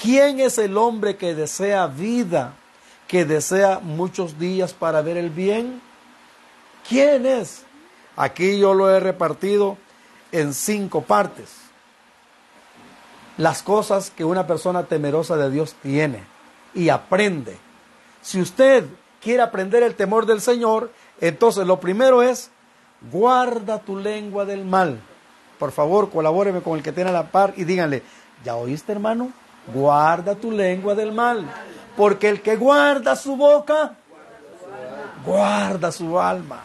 ¿Quién 0.00 0.40
es 0.40 0.58
el 0.58 0.76
hombre 0.76 1.16
que 1.16 1.34
desea 1.34 1.86
vida, 1.86 2.54
que 3.06 3.24
desea 3.24 3.80
muchos 3.80 4.38
días 4.38 4.72
para 4.72 5.02
ver 5.02 5.18
el 5.18 5.30
bien? 5.30 5.80
¿Quién 6.88 7.26
es? 7.26 7.62
Aquí 8.16 8.58
yo 8.58 8.74
lo 8.74 8.90
he 8.90 8.98
repartido 8.98 9.76
en 10.36 10.52
cinco 10.52 11.00
partes. 11.00 11.50
Las 13.38 13.62
cosas 13.62 14.10
que 14.10 14.24
una 14.24 14.46
persona 14.46 14.84
temerosa 14.84 15.36
de 15.36 15.50
Dios 15.50 15.74
tiene 15.82 16.22
y 16.74 16.90
aprende. 16.90 17.56
Si 18.20 18.40
usted 18.40 18.84
quiere 19.20 19.42
aprender 19.42 19.82
el 19.82 19.94
temor 19.94 20.26
del 20.26 20.40
Señor, 20.40 20.92
entonces 21.20 21.66
lo 21.66 21.80
primero 21.80 22.22
es 22.22 22.50
guarda 23.10 23.78
tu 23.78 23.96
lengua 23.96 24.44
del 24.44 24.64
mal. 24.64 25.00
Por 25.58 25.72
favor, 25.72 26.10
colabóreme 26.10 26.60
con 26.60 26.76
el 26.76 26.82
que 26.82 26.92
tiene 26.92 27.12
la 27.12 27.30
par 27.30 27.54
y 27.56 27.64
díganle, 27.64 28.02
¿ya 28.44 28.56
oíste 28.56 28.92
hermano? 28.92 29.32
Guarda 29.72 30.34
tu 30.34 30.50
lengua 30.50 30.94
del 30.94 31.12
mal. 31.12 31.46
Porque 31.96 32.28
el 32.28 32.42
que 32.42 32.56
guarda 32.56 33.16
su 33.16 33.36
boca, 33.36 33.94
guarda 35.24 35.90
su 35.90 36.20
alma. 36.20 36.62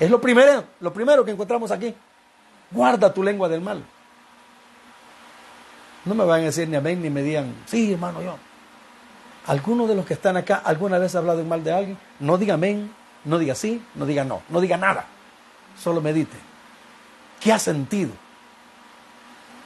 Es 0.00 0.10
lo 0.10 0.18
primero, 0.18 0.64
lo 0.80 0.92
primero 0.94 1.24
que 1.26 1.30
encontramos 1.32 1.70
aquí. 1.70 1.94
Guarda 2.70 3.12
tu 3.12 3.22
lengua 3.22 3.48
del 3.48 3.60
mal. 3.60 3.84
No 6.04 6.14
me 6.14 6.24
van 6.24 6.40
a 6.40 6.44
decir 6.44 6.68
ni 6.68 6.76
amén 6.76 7.02
ni 7.02 7.10
me 7.10 7.22
digan, 7.22 7.54
sí, 7.66 7.92
hermano, 7.92 8.22
yo. 8.22 8.36
¿Alguno 9.46 9.86
de 9.86 9.94
los 9.94 10.04
que 10.04 10.14
están 10.14 10.36
acá 10.36 10.56
alguna 10.56 10.98
vez 10.98 11.14
ha 11.14 11.18
hablado 11.18 11.42
mal 11.44 11.64
de 11.64 11.72
alguien? 11.72 11.98
No 12.20 12.36
diga 12.36 12.54
amén, 12.54 12.92
no 13.24 13.38
diga 13.38 13.54
sí, 13.54 13.82
no 13.94 14.04
diga 14.04 14.24
no, 14.24 14.42
no 14.48 14.60
diga 14.60 14.76
nada. 14.76 15.06
Solo 15.78 16.00
medite. 16.00 16.36
¿Qué 17.40 17.52
ha 17.52 17.58
sentido? 17.58 18.10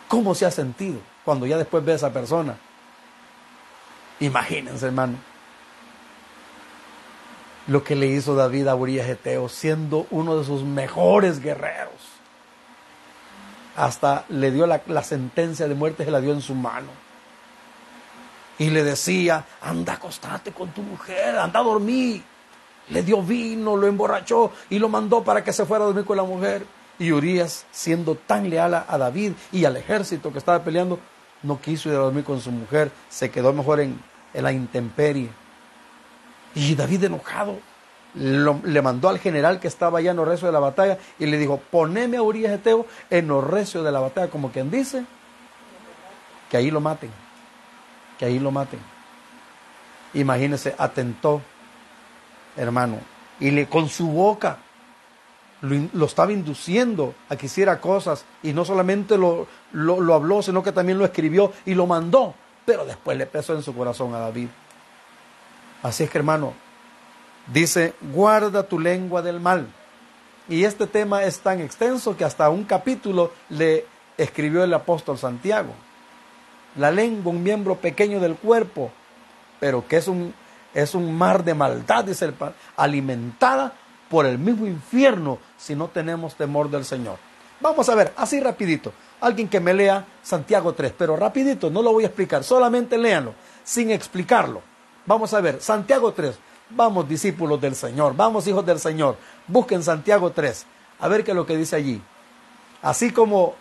¿Cómo 0.09 0.35
se 0.35 0.47
ha 0.47 0.51
sentido 0.51 1.01
cuando 1.25 1.47
ya 1.47 1.57
después 1.57 1.85
ve 1.85 1.93
a 1.93 1.97
esa 1.97 2.13
persona? 2.13 2.57
Imagínense, 4.21 4.87
hermano, 4.87 5.17
lo 7.67 7.83
que 7.83 7.97
le 7.97 8.07
hizo 8.07 8.35
David 8.35 8.69
a 8.69 8.75
Urias 8.75 9.09
Eteo, 9.09 9.49
siendo 9.49 10.07
uno 10.11 10.37
de 10.37 10.45
sus 10.45 10.63
mejores 10.63 11.41
guerreros. 11.41 12.12
Hasta 13.77 14.25
le 14.29 14.51
dio 14.51 14.67
la, 14.67 15.03
sentencia 15.03 15.67
de 15.67 15.75
muerte, 15.75 16.05
se 16.05 16.11
la 16.11 16.21
dio 16.21 16.33
en 16.33 16.43
su 16.43 16.55
mano. 16.55 16.89
Y 18.59 18.71
le 18.71 18.85
decía, 18.85 19.45
anda, 19.61 19.95
acostate 19.95 20.53
con 20.53 20.71
tu 20.71 20.83
mujer, 20.83 21.37
anda 21.39 21.61
a 21.61 21.63
dormir. 21.63 22.23
Le 22.89 23.03
dio 23.03 23.23
vino, 23.23 23.77
lo 23.77 23.87
emborrachó 23.87 24.53
y 24.69 24.79
lo 24.79 24.89
mandó 24.89 25.23
para 25.25 25.43
que 25.43 25.53
se 25.53 25.65
fuera 25.65 25.85
a 25.85 25.87
dormir 25.87 26.05
con 26.05 26.17
la 26.17 26.25
mujer. 26.25 26.67
Y 26.99 27.11
Urias, 27.11 27.65
siendo 27.71 28.15
tan 28.15 28.51
leal 28.51 28.75
a 28.75 28.99
David 28.99 29.33
y 29.51 29.65
al 29.65 29.77
ejército 29.77 30.31
que 30.31 30.39
estaba 30.39 30.63
peleando, 30.63 30.99
no 31.43 31.61
quiso 31.61 31.89
ir 31.89 31.97
a 31.97 31.99
dormir 31.99 32.25
con 32.25 32.41
su 32.41 32.51
mujer, 32.51 32.91
se 33.09 33.31
quedó 33.31 33.53
mejor 33.53 33.81
en, 33.81 34.01
la 34.35 34.53
intemperie. 34.53 35.29
Y 36.55 36.75
David 36.75 37.05
enojado 37.05 37.59
le 38.15 38.83
mandó 38.83 39.09
al 39.09 39.19
general 39.19 39.59
que 39.61 39.69
estaba 39.69 39.99
allá 39.99 40.11
en 40.11 40.17
los 40.17 40.41
de 40.41 40.53
la 40.53 40.61
batalla 40.61 40.99
y 41.19 41.27
le 41.27 41.39
dijo, 41.39 41.61
poneme 41.71 42.19
a 42.19 42.23
Urias 42.23 42.53
Eteo 42.53 42.87
en 43.11 43.29
los 43.29 43.73
de 43.73 43.93
la 43.93 44.01
batalla, 44.01 44.31
como 44.31 44.51
quien 44.51 44.71
dice, 44.71 45.05
que 46.51 46.57
ahí 46.57 46.71
lo 46.71 46.81
maten, 46.81 47.11
que 48.19 48.25
ahí 48.27 48.39
lo 48.39 48.51
maten. 48.51 48.81
Imagínese, 50.15 50.75
atentó 50.77 51.41
hermano, 52.57 52.99
y 53.41 53.51
le, 53.51 53.67
con 53.67 53.89
su 53.89 54.09
boca 54.09 54.59
lo, 55.63 56.07
estaba 56.07 56.33
induciendo 56.33 57.15
a 57.29 57.37
que 57.37 57.47
hiciera 57.47 57.81
cosas 57.81 58.25
y 58.43 58.53
no 58.53 58.65
solamente 58.65 59.17
lo, 59.17 59.47
lo, 59.73 60.15
habló, 60.15 60.43
sino 60.43 60.63
que 60.63 60.73
también 60.73 60.99
lo 60.99 61.05
escribió 61.05 61.53
y 61.65 61.75
lo 61.75 61.87
mandó, 61.87 62.35
pero 62.65 62.85
después 62.85 63.17
le 63.17 63.27
pesó 63.27 63.55
en 63.55 63.63
su 63.63 63.75
corazón 63.75 64.15
a 64.15 64.19
David. 64.19 64.49
Así 65.83 66.05
es 66.05 66.11
que 66.11 66.19
hermano, 66.19 66.53
dice, 67.47 67.95
guarda 68.13 68.63
tu 68.65 68.79
lengua 68.79 69.23
del 69.23 69.41
mal. 69.41 69.67
Y 70.49 70.65
este 70.65 70.87
tema 70.87 71.23
es 71.25 71.41
tan 71.41 71.61
extenso 71.61 72.17
que 72.17 72.25
hasta 72.25 72.51
un 72.51 72.65
capítulo 72.65 73.33
le 73.49 73.87
escribió 74.19 74.65
el 74.65 74.75
apóstol 74.75 75.19
Santiago. 75.19 75.73
La 76.77 76.91
lengua, 76.91 77.33
un 77.33 77.43
miembro 77.43 77.77
pequeño 77.77 78.21
del 78.21 78.37
cuerpo, 78.37 78.91
pero 79.61 79.87
que 79.87 79.97
es 79.97 80.09
un 80.09 80.35
es 80.75 80.95
un 80.95 81.17
mar 81.17 81.45
de 81.45 81.55
maldad, 81.55 82.05
dice 82.05 82.27
el 82.27 82.35
alimentada 82.77 83.73
por 84.09 84.27
el 84.27 84.39
mismo 84.39 84.67
infierno 84.67 85.39
si 85.59 85.75
no 85.75 85.89
tenemos 85.89 86.35
temor 86.35 86.71
del 86.71 86.85
Señor. 86.85 87.19
Vamos 87.61 87.89
a 87.89 87.95
ver, 87.95 88.13
así 88.17 88.41
rapidito. 88.41 88.93
Alguien 89.21 89.49
que 89.49 89.61
me 89.61 89.73
lea 89.73 90.05
Santiago 90.23 90.73
3, 90.75 90.95
pero 90.97 91.17
rapidito, 91.17 91.71
no 91.71 91.83
lo 91.83 91.93
voy 91.93 92.05
a 92.05 92.09
explicar, 92.09 92.43
solamente 92.43 92.99
léanlo, 92.99 93.35
sin 93.63 93.91
explicarlo. 93.91 94.63
Vamos 95.07 95.33
a 95.35 95.41
ver, 95.41 95.61
Santiago 95.61 96.13
3. 96.13 96.39
Vamos, 96.75 97.09
discípulos 97.09 97.61
del 97.61 97.75
Señor, 97.75 98.17
vamos, 98.17 98.47
hijos 98.47 98.65
del 98.65 98.79
Señor, 98.79 99.17
busquen 99.47 99.83
Santiago 99.83 100.31
3, 100.31 100.67
a 101.01 101.09
ver 101.09 101.25
qué 101.25 101.33
es 101.33 101.37
lo 101.37 101.47
que 101.47 101.57
dice 101.57 101.77
allí. 101.77 102.01
Así 102.81 103.11
como 103.11 103.55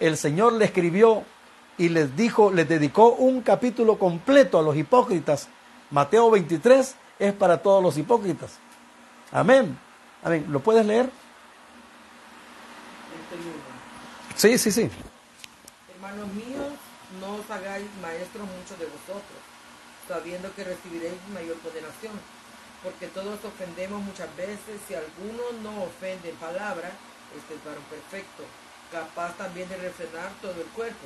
el 0.00 0.16
Señor 0.16 0.52
le 0.54 0.64
escribió 0.64 1.22
y 1.78 1.88
les 1.88 2.16
dijo, 2.16 2.50
les 2.50 2.68
dedicó 2.68 3.10
un 3.12 3.42
capítulo 3.42 3.98
completo 3.98 4.58
a 4.58 4.62
los 4.62 4.76
hipócritas 4.76 5.48
Mateo 5.90 6.30
23 6.30 6.94
es 7.18 7.32
para 7.34 7.62
todos 7.62 7.82
los 7.82 7.96
hipócritas. 7.96 8.58
Amén. 9.30 9.78
Amén. 10.22 10.46
¿Lo 10.48 10.60
puedes 10.60 10.84
leer? 10.84 11.10
Sí, 14.34 14.58
sí, 14.58 14.70
sí. 14.70 14.90
Hermanos 15.94 16.28
míos, 16.34 16.72
no 17.20 17.36
os 17.36 17.50
hagáis 17.50 17.86
maestros 18.02 18.46
muchos 18.46 18.78
de 18.78 18.86
vosotros, 18.86 19.38
sabiendo 20.08 20.52
que 20.54 20.64
recibiréis 20.64 21.16
mayor 21.32 21.58
condenación, 21.60 22.12
porque 22.86 23.08
todos 23.08 23.44
ofendemos 23.44 24.00
muchas 24.00 24.30
veces, 24.36 24.78
si 24.86 24.94
alguno 24.94 25.42
no 25.60 25.82
ofende 25.82 26.30
en 26.30 26.36
palabra, 26.36 26.88
este 27.36 27.54
es 27.54 27.64
varón 27.64 27.82
perfecto, 27.90 28.44
capaz 28.92 29.36
también 29.36 29.68
de 29.68 29.76
refrenar 29.76 30.30
todo 30.40 30.54
el 30.54 30.68
cuerpo. 30.68 31.04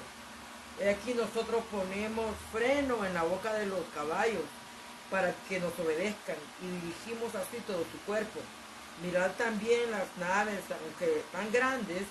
Aquí 0.76 1.14
nosotros 1.14 1.64
ponemos 1.72 2.36
freno 2.52 3.06
en 3.06 3.14
la 3.14 3.22
boca 3.22 3.54
de 3.54 3.64
los 3.64 3.80
caballos 3.94 4.44
para 5.10 5.32
que 5.48 5.58
nos 5.58 5.72
obedezcan 5.78 6.36
y 6.60 6.66
dirigimos 6.84 7.34
así 7.34 7.56
todo 7.66 7.82
su 7.90 7.98
cuerpo. 8.04 8.40
Mirad 9.02 9.30
también 9.38 9.90
las 9.90 10.04
naves, 10.18 10.60
aunque 10.68 11.24
tan 11.32 11.50
grandes, 11.50 12.02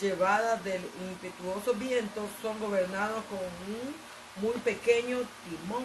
llevadas 0.00 0.64
del 0.64 0.80
impetuoso 1.10 1.74
viento, 1.74 2.26
son 2.40 2.58
gobernados 2.58 3.22
con 3.26 3.38
un 3.38 3.94
muy 4.40 4.58
pequeño 4.62 5.18
timón, 5.44 5.84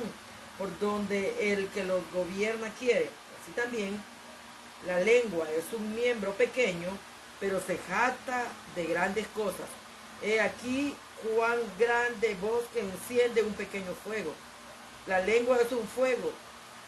por 0.57 0.79
donde 0.79 1.51
el 1.51 1.67
que 1.67 1.83
los 1.83 2.01
gobierna 2.13 2.69
quiere. 2.79 3.09
Así 3.45 3.51
también, 3.51 4.01
la 4.87 4.99
lengua 5.01 5.45
es 5.51 5.71
un 5.71 5.93
miembro 5.93 6.33
pequeño, 6.33 6.89
pero 7.39 7.61
se 7.61 7.77
jata 7.77 8.45
de 8.75 8.85
grandes 8.87 9.27
cosas. 9.35 9.67
He 10.23 10.41
aquí 10.41 10.95
cuán 11.21 11.59
grande 11.77 12.35
bosque 12.41 12.79
enciende 12.79 13.43
un 13.43 13.53
pequeño 13.53 13.93
fuego. 14.03 14.33
La 15.05 15.19
lengua 15.19 15.57
es 15.57 15.71
un 15.71 15.87
fuego 15.87 16.33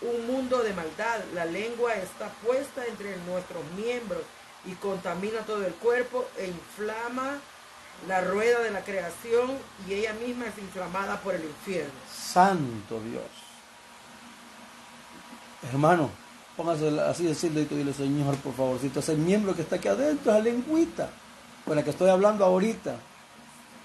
un 0.01 0.27
mundo 0.27 0.63
de 0.63 0.73
maldad. 0.73 1.19
La 1.33 1.45
lengua 1.45 1.93
está 1.95 2.29
puesta 2.45 2.85
entre 2.85 3.17
nuestros 3.17 3.63
miembros 3.75 4.21
y 4.65 4.73
contamina 4.73 5.41
todo 5.41 5.65
el 5.65 5.73
cuerpo 5.75 6.27
e 6.37 6.47
inflama 6.47 7.39
la 8.07 8.21
rueda 8.21 8.59
de 8.59 8.71
la 8.71 8.83
creación 8.83 9.57
y 9.87 9.93
ella 9.93 10.13
misma 10.13 10.45
es 10.47 10.57
inflamada 10.57 11.19
por 11.21 11.33
el 11.33 11.43
infierno. 11.45 11.93
Santo 12.11 12.99
Dios. 13.01 13.23
Hermano, 15.71 16.11
póngase 16.57 16.99
así 17.01 17.23
decirle 17.25 17.61
y 17.61 17.65
dile, 17.65 17.93
Señor, 17.93 18.35
por 18.37 18.53
favorcito, 18.53 18.99
ese 18.99 19.15
miembro 19.15 19.55
que 19.55 19.61
está 19.61 19.75
aquí 19.75 19.87
adentro, 19.87 20.31
esa 20.31 20.41
lengüita 20.41 21.09
con 21.63 21.75
la 21.75 21.83
que 21.83 21.91
estoy 21.91 22.09
hablando 22.09 22.43
ahorita. 22.43 22.95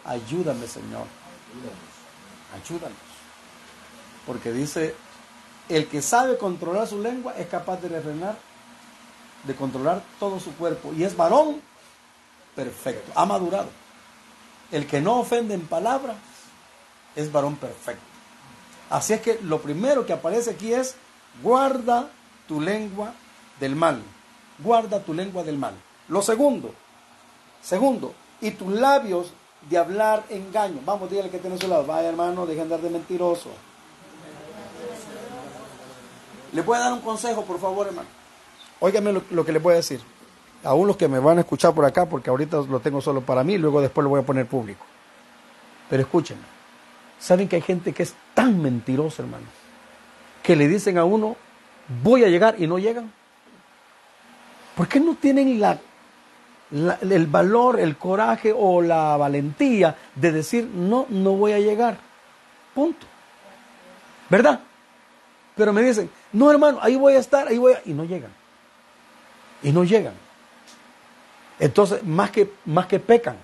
Ayúdame, 0.04 0.66
Señor. 0.66 1.06
Ayúdanos. 2.54 2.98
Porque 4.26 4.52
dice, 4.52 4.94
el 5.68 5.86
que 5.86 6.00
sabe 6.00 6.38
controlar 6.38 6.86
su 6.88 7.00
lengua 7.00 7.34
es 7.36 7.46
capaz 7.46 7.80
de 7.82 7.88
refrenar, 7.88 8.36
de 9.44 9.54
controlar 9.54 10.02
todo 10.18 10.40
su 10.40 10.54
cuerpo. 10.54 10.92
Y 10.96 11.04
es 11.04 11.16
varón 11.16 11.60
perfecto, 12.56 13.12
ha 13.14 13.26
madurado. 13.26 13.68
El 14.70 14.86
que 14.86 15.00
no 15.00 15.20
ofende 15.20 15.54
en 15.54 15.66
palabras 15.66 16.16
es 17.14 17.30
varón 17.30 17.56
perfecto. 17.56 18.02
Así 18.88 19.12
es 19.12 19.20
que 19.20 19.38
lo 19.42 19.60
primero 19.60 20.06
que 20.06 20.12
aparece 20.12 20.50
aquí 20.50 20.72
es, 20.72 20.96
guarda 21.42 22.08
tu 22.52 22.60
lengua 22.60 23.14
del 23.58 23.74
mal. 23.74 24.02
Guarda 24.58 25.00
tu 25.00 25.14
lengua 25.14 25.42
del 25.42 25.56
mal. 25.56 25.72
Lo 26.08 26.20
segundo, 26.20 26.74
segundo, 27.62 28.12
y 28.42 28.50
tus 28.50 28.70
labios 28.70 29.32
de 29.70 29.78
hablar 29.78 30.24
engaño. 30.28 30.80
Vamos, 30.84 31.08
dígale 31.08 31.30
que 31.30 31.38
tiene 31.38 31.56
su 31.56 31.66
lado. 31.66 31.86
Vaya 31.86 32.10
hermano, 32.10 32.44
deje 32.44 32.56
de 32.56 32.62
andar 32.62 32.80
de 32.82 32.90
mentiroso. 32.90 33.48
¿Le 36.52 36.62
puede 36.62 36.82
dar 36.82 36.92
un 36.92 37.00
consejo, 37.00 37.42
por 37.42 37.58
favor, 37.58 37.86
hermano? 37.86 38.08
Óigame 38.80 39.14
lo, 39.14 39.22
lo 39.30 39.46
que 39.46 39.52
le 39.52 39.58
voy 39.58 39.72
a 39.72 39.76
decir. 39.76 40.02
Aún 40.62 40.86
los 40.86 40.98
que 40.98 41.08
me 41.08 41.18
van 41.18 41.38
a 41.38 41.40
escuchar 41.40 41.72
por 41.72 41.86
acá, 41.86 42.04
porque 42.04 42.28
ahorita 42.28 42.58
lo 42.68 42.80
tengo 42.80 43.00
solo 43.00 43.22
para 43.22 43.42
mí, 43.42 43.56
luego 43.56 43.80
después 43.80 44.02
lo 44.02 44.10
voy 44.10 44.20
a 44.20 44.26
poner 44.26 44.46
público. 44.46 44.84
Pero 45.88 46.02
escúchenme. 46.02 46.44
¿Saben 47.18 47.48
que 47.48 47.56
hay 47.56 47.62
gente 47.62 47.94
que 47.94 48.02
es 48.02 48.14
tan 48.34 48.60
mentirosa, 48.60 49.22
hermano? 49.22 49.46
Que 50.42 50.54
le 50.54 50.68
dicen 50.68 50.98
a 50.98 51.04
uno, 51.06 51.36
voy 52.02 52.24
a 52.24 52.28
llegar 52.28 52.56
y 52.58 52.66
no 52.66 52.78
llegan. 52.78 53.12
¿Por 54.76 54.88
qué 54.88 55.00
no 55.00 55.14
tienen 55.14 55.60
la 55.60 55.78
el 56.72 57.26
valor, 57.26 57.78
el 57.78 57.96
coraje 57.96 58.52
o 58.56 58.80
la 58.80 59.16
valentía 59.16 59.96
de 60.14 60.32
decir, 60.32 60.64
no, 60.72 61.06
no 61.10 61.32
voy 61.32 61.52
a 61.52 61.58
llegar. 61.58 61.98
Punto. 62.74 63.06
¿Verdad? 64.30 64.60
Pero 65.54 65.72
me 65.72 65.82
dicen, 65.82 66.10
no 66.32 66.50
hermano, 66.50 66.78
ahí 66.80 66.96
voy 66.96 67.14
a 67.14 67.18
estar, 67.18 67.46
ahí 67.46 67.58
voy 67.58 67.74
a... 67.74 67.82
Y 67.84 67.92
no 67.92 68.04
llegan. 68.04 68.30
Y 69.62 69.70
no 69.70 69.84
llegan. 69.84 70.14
Entonces, 71.58 72.02
más 72.02 72.30
que, 72.30 72.50
más 72.64 72.86
que 72.86 72.98
pecan, 72.98 73.36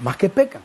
más 0.00 0.16
que 0.16 0.28
pecan. 0.28 0.62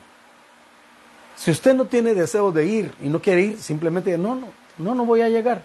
Si 1.36 1.52
usted 1.52 1.76
no 1.76 1.86
tiene 1.86 2.16
deseo 2.16 2.52
de 2.52 2.66
ir 2.66 2.94
y 3.02 3.08
no 3.08 3.22
quiere 3.22 3.42
ir, 3.42 3.62
simplemente 3.62 4.18
no, 4.18 4.36
no, 4.36 4.48
no, 4.80 4.96
no 4.96 5.06
voy 5.06 5.22
a 5.22 5.30
llegar. 5.30 5.62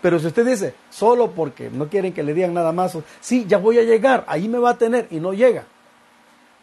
Pero 0.00 0.18
si 0.18 0.28
usted 0.28 0.46
dice, 0.46 0.74
solo 0.90 1.32
porque 1.32 1.70
no 1.70 1.88
quieren 1.88 2.12
que 2.12 2.22
le 2.22 2.34
digan 2.34 2.54
nada 2.54 2.72
más, 2.72 2.96
sí, 3.20 3.46
ya 3.48 3.58
voy 3.58 3.78
a 3.78 3.82
llegar, 3.82 4.24
ahí 4.28 4.48
me 4.48 4.58
va 4.58 4.70
a 4.70 4.78
tener 4.78 5.08
y 5.10 5.18
no 5.18 5.32
llega. 5.32 5.64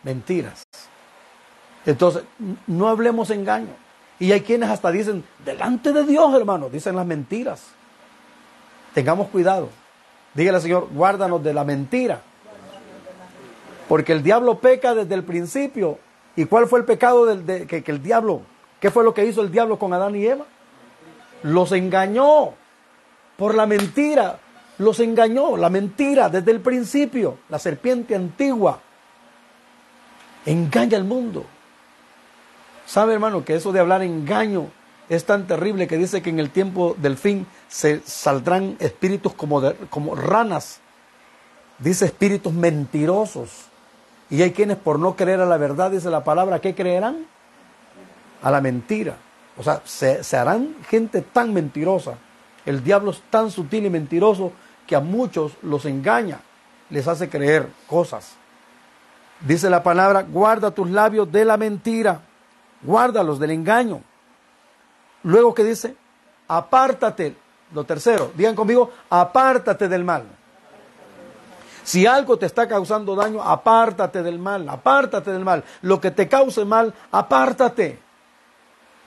Mentiras. 0.04 0.64
Entonces, 1.86 2.24
no 2.68 2.88
hablemos 2.88 3.30
engaño. 3.30 3.74
Y 4.20 4.32
hay 4.32 4.42
quienes 4.42 4.70
hasta 4.70 4.92
dicen, 4.92 5.24
delante 5.44 5.92
de 5.92 6.06
Dios, 6.06 6.34
hermano, 6.34 6.70
dicen 6.70 6.96
las 6.96 7.06
mentiras. 7.06 7.64
Tengamos 8.94 9.28
cuidado. 9.28 9.70
Dígale, 10.34 10.62
Señor, 10.62 10.88
guárdanos 10.94 11.44
de 11.44 11.54
la 11.54 11.66
mentira. 11.66 12.22
Porque 13.90 14.14
el 14.14 14.24
diablo 14.24 14.60
peca 14.60 14.96
desde 14.96 15.14
el 15.14 15.24
principio. 15.24 16.00
¿Y 16.38 16.46
cuál 16.46 16.68
fue 16.68 16.80
el 16.80 16.86
pecado 16.86 17.26
del, 17.26 17.46
de, 17.46 17.68
que, 17.68 17.84
que 17.84 17.92
el 17.92 18.02
diablo, 18.02 18.42
qué 18.80 18.92
fue 18.92 19.04
lo 19.04 19.14
que 19.14 19.26
hizo 19.26 19.42
el 19.42 19.52
diablo 19.52 19.78
con 19.78 19.94
Adán 19.94 20.16
y 20.16 20.26
Eva? 20.26 20.46
Los 21.46 21.72
engañó 21.74 22.56
por 23.38 23.54
la 23.54 23.68
mentira. 23.68 24.40
Los 24.80 25.00
engañó, 25.00 25.56
la 25.58 25.70
mentira 25.70 26.28
desde 26.28 26.50
el 26.50 26.60
principio. 26.60 27.38
La 27.50 27.60
serpiente 27.60 28.16
antigua 28.16 28.80
engaña 30.44 30.98
al 30.98 31.04
mundo. 31.04 31.46
¿Sabe, 32.88 33.14
hermano, 33.14 33.46
que 33.46 33.54
eso 33.54 33.72
de 33.72 33.80
hablar 33.80 34.02
engaño 34.02 34.70
es 35.08 35.26
tan 35.26 35.46
terrible 35.46 35.88
que 35.88 35.98
dice 35.98 36.24
que 36.24 36.32
en 36.32 36.40
el 36.40 36.50
tiempo 36.50 36.96
del 36.98 37.16
fin 37.16 37.46
se 37.68 38.02
saldrán 38.04 38.76
espíritus 38.80 39.36
como, 39.36 39.62
como 39.92 40.16
ranas? 40.16 40.80
Dice 41.78 42.06
espíritus 42.06 42.54
mentirosos. 42.54 43.68
Y 44.32 44.42
hay 44.42 44.52
quienes 44.52 44.78
por 44.78 44.98
no 44.98 45.16
creer 45.16 45.42
a 45.42 45.46
la 45.46 45.58
verdad, 45.58 45.92
dice 45.92 46.10
la 46.10 46.24
palabra, 46.24 46.60
¿qué 46.60 46.74
creerán? 46.74 47.28
A 48.42 48.50
la 48.50 48.62
mentira. 48.62 49.18
O 49.58 49.64
sea, 49.64 49.82
se, 49.86 50.38
harán 50.38 50.76
gente 50.90 51.22
tan 51.22 51.54
mentirosa 51.54 52.18
el 52.66 52.84
diablo 52.84 53.12
es 53.12 53.22
tan 53.30 53.52
sutil 53.52 53.86
y 53.86 53.90
mentiroso 53.90 54.52
que 54.88 54.96
a 54.96 55.00
muchos 55.00 55.54
los 55.62 55.86
engaña, 55.86 56.40
les 56.90 57.08
hace 57.08 57.30
creer 57.30 57.68
cosas. 57.88 58.36
Dice 59.42 59.70
la 59.70 59.84
palabra, 59.84 60.24
guarda 60.24 60.72
tus 60.72 60.90
labios 60.90 61.32
de 61.32 61.46
la 61.46 61.58
mentira, 61.58 62.22
guárdalos 62.82 63.40
del 63.40 63.52
engaño. 63.52 64.02
Luego 65.24 65.54
que 65.54 65.64
dice, 65.64 65.96
apártate, 66.48 67.36
lo 67.74 67.84
tercero, 67.84 68.32
digan 68.36 68.56
conmigo, 68.56 68.92
apártate 69.10 69.88
del 69.88 70.04
mal. 70.04 70.24
Si 71.84 72.08
algo 72.08 72.38
te 72.38 72.48
está 72.48 72.68
causando 72.68 73.16
daño, 73.16 73.44
apártate 73.44 74.24
del 74.24 74.40
mal, 74.40 74.68
apártate 74.70 75.32
del 75.32 75.46
mal. 75.46 75.64
Lo 75.84 76.02
que 76.02 76.10
te 76.10 76.28
cause 76.28 76.66
mal, 76.66 76.96
apártate. 77.12 78.00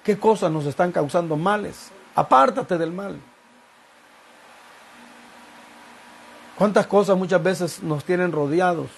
¿Qué 0.09 0.19
cosas 0.19 0.51
nos 0.51 0.65
están 0.65 0.91
causando 0.91 1.37
males? 1.37 1.91
Apártate 2.15 2.79
del 2.79 2.91
mal. 2.91 3.21
¿Cuántas 6.57 6.87
cosas 6.87 7.19
muchas 7.19 7.43
veces 7.43 7.83
nos 7.83 8.05
tienen 8.05 8.33
rodeados? 8.33 8.89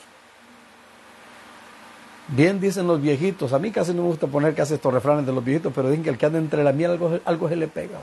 Bien 2.28 2.60
dicen 2.60 2.86
los 2.86 3.02
viejitos, 3.02 3.52
a 3.52 3.58
mí 3.58 3.72
casi 3.72 3.92
no 3.92 4.02
me 4.02 4.08
gusta 4.08 4.28
poner 4.28 4.54
que 4.54 4.62
hace 4.62 4.76
estos 4.76 4.94
refranes 4.94 5.26
de 5.26 5.32
los 5.32 5.44
viejitos, 5.44 5.72
pero 5.74 5.88
dicen 5.88 6.04
que 6.04 6.10
el 6.10 6.16
que 6.16 6.26
anda 6.26 6.38
entre 6.38 6.62
la 6.62 6.72
miel 6.72 6.92
algo, 6.92 7.18
algo 7.24 7.48
se 7.48 7.56
le 7.56 7.66
pega. 7.66 7.98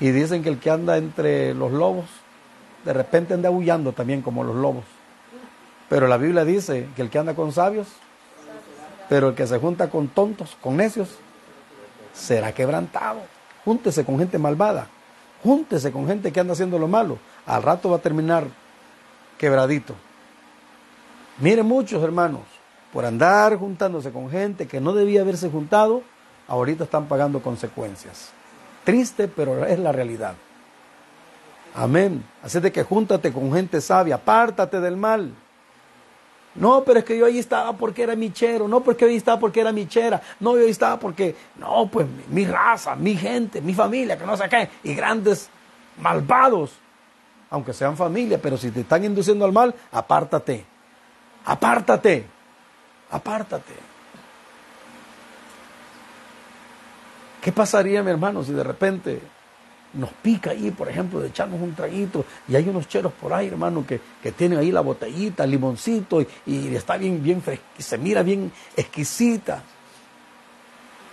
Y 0.00 0.12
dicen 0.12 0.42
que 0.42 0.48
el 0.48 0.58
que 0.58 0.70
anda 0.70 0.96
entre 0.96 1.52
los 1.52 1.70
lobos, 1.70 2.06
de 2.82 2.94
repente 2.94 3.34
anda 3.34 3.50
aullando 3.50 3.92
también 3.92 4.22
como 4.22 4.42
los 4.42 4.56
lobos. 4.56 4.84
Pero 5.90 6.08
la 6.08 6.16
Biblia 6.16 6.46
dice 6.46 6.88
que 6.96 7.02
el 7.02 7.10
que 7.10 7.18
anda 7.18 7.34
con 7.34 7.52
sabios, 7.52 7.88
pero 9.10 9.28
el 9.28 9.34
que 9.34 9.46
se 9.46 9.58
junta 9.58 9.90
con 9.90 10.08
tontos, 10.08 10.56
con 10.62 10.78
necios, 10.78 11.18
será 12.16 12.52
quebrantado. 12.52 13.20
Júntese 13.64 14.04
con 14.04 14.18
gente 14.18 14.38
malvada, 14.38 14.88
júntese 15.42 15.92
con 15.92 16.06
gente 16.06 16.32
que 16.32 16.40
anda 16.40 16.52
haciendo 16.52 16.78
lo 16.78 16.88
malo 16.88 17.18
al 17.46 17.62
rato 17.62 17.90
va 17.90 17.96
a 17.96 18.00
terminar 18.00 18.46
quebradito. 19.38 19.94
Miren 21.38 21.66
muchos 21.66 22.02
hermanos, 22.02 22.42
por 22.92 23.04
andar 23.04 23.56
juntándose 23.56 24.10
con 24.10 24.30
gente 24.30 24.66
que 24.66 24.80
no 24.80 24.92
debía 24.92 25.20
haberse 25.20 25.50
juntado, 25.50 26.02
ahorita 26.48 26.84
están 26.84 27.06
pagando 27.06 27.42
consecuencias. 27.42 28.30
Triste, 28.84 29.28
pero 29.28 29.66
es 29.66 29.78
la 29.78 29.92
realidad. 29.92 30.34
Amén. 31.74 32.24
Así 32.42 32.58
de 32.60 32.72
que 32.72 32.84
júntate 32.84 33.32
con 33.32 33.52
gente 33.52 33.80
sabia, 33.80 34.14
apártate 34.14 34.80
del 34.80 34.96
mal. 34.96 35.34
No, 36.58 36.82
pero 36.84 37.00
es 37.00 37.04
que 37.04 37.18
yo 37.18 37.26
ahí 37.26 37.38
estaba 37.38 37.74
porque 37.74 38.02
era 38.02 38.16
michero, 38.16 38.66
no 38.66 38.80
porque 38.80 39.04
yo 39.04 39.10
ahí 39.10 39.16
estaba 39.16 39.38
porque 39.38 39.60
era 39.60 39.72
michera, 39.72 40.22
no, 40.40 40.56
yo 40.56 40.62
ahí 40.62 40.70
estaba 40.70 40.98
porque, 40.98 41.34
no, 41.58 41.88
pues 41.90 42.06
mi 42.30 42.46
raza, 42.46 42.96
mi 42.96 43.16
gente, 43.16 43.60
mi 43.60 43.74
familia, 43.74 44.16
que 44.18 44.24
no 44.26 44.36
sé 44.36 44.48
qué, 44.48 44.68
y 44.84 44.94
grandes 44.94 45.50
malvados 46.00 46.72
aunque 47.50 47.72
sean 47.72 47.96
familia, 47.96 48.40
pero 48.40 48.56
si 48.56 48.70
te 48.70 48.80
están 48.80 49.04
induciendo 49.04 49.44
al 49.44 49.52
mal, 49.52 49.74
apártate. 49.92 50.64
Apártate. 51.44 52.26
Apártate. 53.10 53.74
¿Qué 57.40 57.52
pasaría, 57.52 58.02
mi 58.02 58.10
hermano, 58.10 58.42
si 58.42 58.52
de 58.52 58.64
repente 58.64 59.20
nos 59.96 60.10
pica 60.10 60.50
ahí, 60.50 60.70
por 60.70 60.88
ejemplo, 60.88 61.20
de 61.20 61.28
echarnos 61.28 61.60
un 61.60 61.74
traguito 61.74 62.24
y 62.48 62.56
hay 62.56 62.68
unos 62.68 62.88
cheros 62.88 63.12
por 63.12 63.32
ahí, 63.32 63.48
hermano, 63.48 63.86
que, 63.86 64.00
que 64.22 64.32
tienen 64.32 64.58
ahí 64.58 64.70
la 64.70 64.80
botellita, 64.80 65.46
limoncito 65.46 66.20
y, 66.20 66.28
y 66.46 66.74
está 66.74 66.96
bien, 66.96 67.22
bien 67.22 67.42
se 67.78 67.98
mira 67.98 68.22
bien 68.22 68.52
exquisita? 68.76 69.62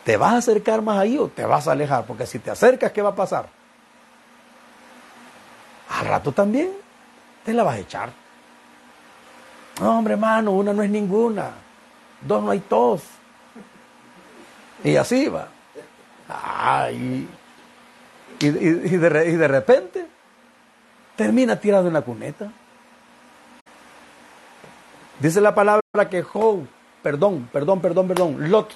¿Te 0.03 0.17
vas 0.17 0.33
a 0.33 0.37
acercar 0.37 0.81
más 0.81 0.99
ahí 0.99 1.17
o 1.17 1.29
te 1.29 1.45
vas 1.45 1.67
a 1.67 1.71
alejar? 1.71 2.05
Porque 2.05 2.25
si 2.25 2.39
te 2.39 2.51
acercas, 2.51 2.91
¿qué 2.91 3.01
va 3.01 3.09
a 3.09 3.15
pasar? 3.15 3.47
al 5.99 6.07
rato 6.07 6.31
también 6.31 6.71
te 7.45 7.53
la 7.53 7.63
vas 7.63 7.75
a 7.75 7.79
echar. 7.79 8.11
No, 9.79 9.97
hombre, 9.97 10.13
hermano, 10.13 10.51
una 10.51 10.73
no 10.73 10.83
es 10.83 10.89
ninguna. 10.89 11.51
Dos 12.21 12.43
no 12.43 12.51
hay 12.51 12.59
tos. 12.59 13.03
Y 14.83 14.95
así 14.95 15.27
va. 15.27 15.47
Ay. 16.27 17.27
Y, 18.45 18.49
de, 18.49 19.47
repente 19.47 20.05
termina 21.15 21.57
tirado 21.57 21.87
en 21.87 21.93
la 21.93 22.01
cuneta. 22.01 22.51
Dice 25.19 25.39
la 25.39 25.55
palabra 25.55 26.09
que 26.09 26.23
Job, 26.23 26.65
perdón, 27.01 27.47
perdón, 27.53 27.79
perdón, 27.79 28.07
perdón, 28.09 28.51
Lot. 28.51 28.73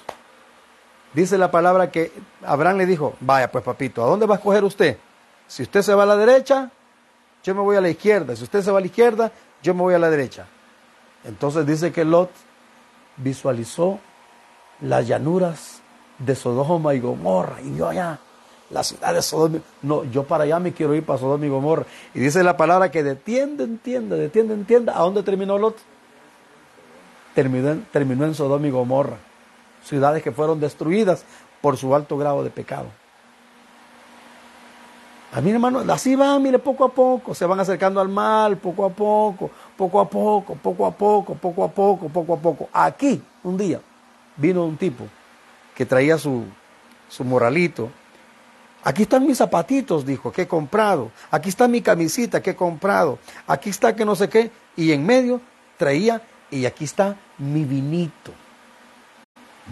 Dice 1.12 1.36
la 1.36 1.50
palabra 1.50 1.90
que 1.90 2.12
Abraham 2.46 2.78
le 2.78 2.86
dijo, 2.86 3.16
vaya 3.20 3.50
pues 3.50 3.62
papito, 3.62 4.02
¿a 4.02 4.06
dónde 4.06 4.24
va 4.24 4.36
a 4.36 4.38
escoger 4.38 4.64
usted? 4.64 4.96
Si 5.46 5.62
usted 5.62 5.82
se 5.82 5.94
va 5.94 6.04
a 6.04 6.06
la 6.06 6.16
derecha, 6.16 6.70
yo 7.42 7.54
me 7.54 7.60
voy 7.60 7.76
a 7.76 7.82
la 7.82 7.90
izquierda. 7.90 8.34
Si 8.36 8.44
usted 8.44 8.62
se 8.62 8.70
va 8.70 8.78
a 8.78 8.80
la 8.80 8.86
izquierda, 8.86 9.32
yo 9.62 9.74
me 9.74 9.82
voy 9.82 9.94
a 9.94 9.98
la 9.98 10.08
derecha. 10.08 10.46
Entonces 11.24 11.66
dice 11.66 11.92
que 11.92 12.04
Lot 12.06 12.30
visualizó 13.18 13.98
las 14.80 15.06
llanuras 15.06 15.82
de 16.18 16.34
Sodoma 16.34 16.94
y 16.94 17.00
Gomorra. 17.00 17.60
Y 17.60 17.76
yo 17.76 17.88
allá, 17.88 18.18
la 18.70 18.84
ciudad 18.84 19.14
de 19.14 19.22
Sodoma. 19.22 19.58
No, 19.82 20.04
yo 20.04 20.24
para 20.24 20.44
allá 20.44 20.58
me 20.58 20.72
quiero 20.72 20.94
ir 20.94 21.04
para 21.04 21.18
Sodoma 21.18 21.46
y 21.46 21.48
Gomorra. 21.48 21.86
Y 22.14 22.20
dice 22.20 22.42
la 22.42 22.56
palabra 22.56 22.90
que 22.90 23.02
de 23.02 23.16
tienda 23.16 23.64
en 23.64 23.78
tienda. 23.78 24.16
¿A 24.96 25.02
dónde 25.02 25.22
terminó 25.22 25.58
Lot? 25.58 25.76
Terminó 27.34 27.76
terminó 27.92 28.24
en 28.24 28.34
Sodoma 28.34 28.66
y 28.66 28.70
Gomorra. 28.70 29.16
Ciudades 29.84 30.22
que 30.22 30.32
fueron 30.32 30.60
destruidas 30.60 31.24
por 31.60 31.76
su 31.76 31.94
alto 31.94 32.16
grado 32.16 32.42
de 32.44 32.50
pecado. 32.50 32.86
A 35.30 35.42
mí, 35.42 35.50
hermano, 35.50 35.80
así 35.92 36.16
van, 36.16 36.42
mire, 36.42 36.58
poco 36.58 36.84
a 36.84 36.88
poco, 36.88 37.34
se 37.34 37.44
van 37.44 37.60
acercando 37.60 38.00
al 38.00 38.08
mal, 38.08 38.56
poco 38.56 38.86
a 38.86 38.88
poco, 38.88 39.50
poco 39.76 40.00
a 40.00 40.08
poco, 40.08 40.54
poco 40.54 40.86
a 40.86 40.90
poco, 40.90 41.34
poco 41.34 41.64
a 41.64 41.68
poco, 41.68 42.08
poco 42.08 42.32
a 42.32 42.36
poco. 42.38 42.68
Aquí, 42.72 43.20
un 43.44 43.58
día, 43.58 43.78
vino 44.36 44.64
un 44.64 44.78
tipo 44.78 45.04
que 45.74 45.84
traía 45.84 46.16
su, 46.16 46.44
su 47.10 47.24
moralito. 47.24 47.90
Aquí 48.88 49.02
están 49.02 49.26
mis 49.26 49.36
zapatitos, 49.36 50.06
dijo, 50.06 50.32
que 50.32 50.42
he 50.42 50.48
comprado. 50.48 51.10
Aquí 51.30 51.50
está 51.50 51.68
mi 51.68 51.82
camisita 51.82 52.40
que 52.40 52.52
he 52.52 52.56
comprado. 52.56 53.18
Aquí 53.46 53.68
está 53.68 53.94
que 53.94 54.06
no 54.06 54.16
sé 54.16 54.30
qué. 54.30 54.50
Y 54.76 54.92
en 54.92 55.04
medio 55.04 55.42
traía, 55.76 56.22
y 56.50 56.64
aquí 56.64 56.84
está 56.84 57.16
mi 57.36 57.64
vinito. 57.64 58.32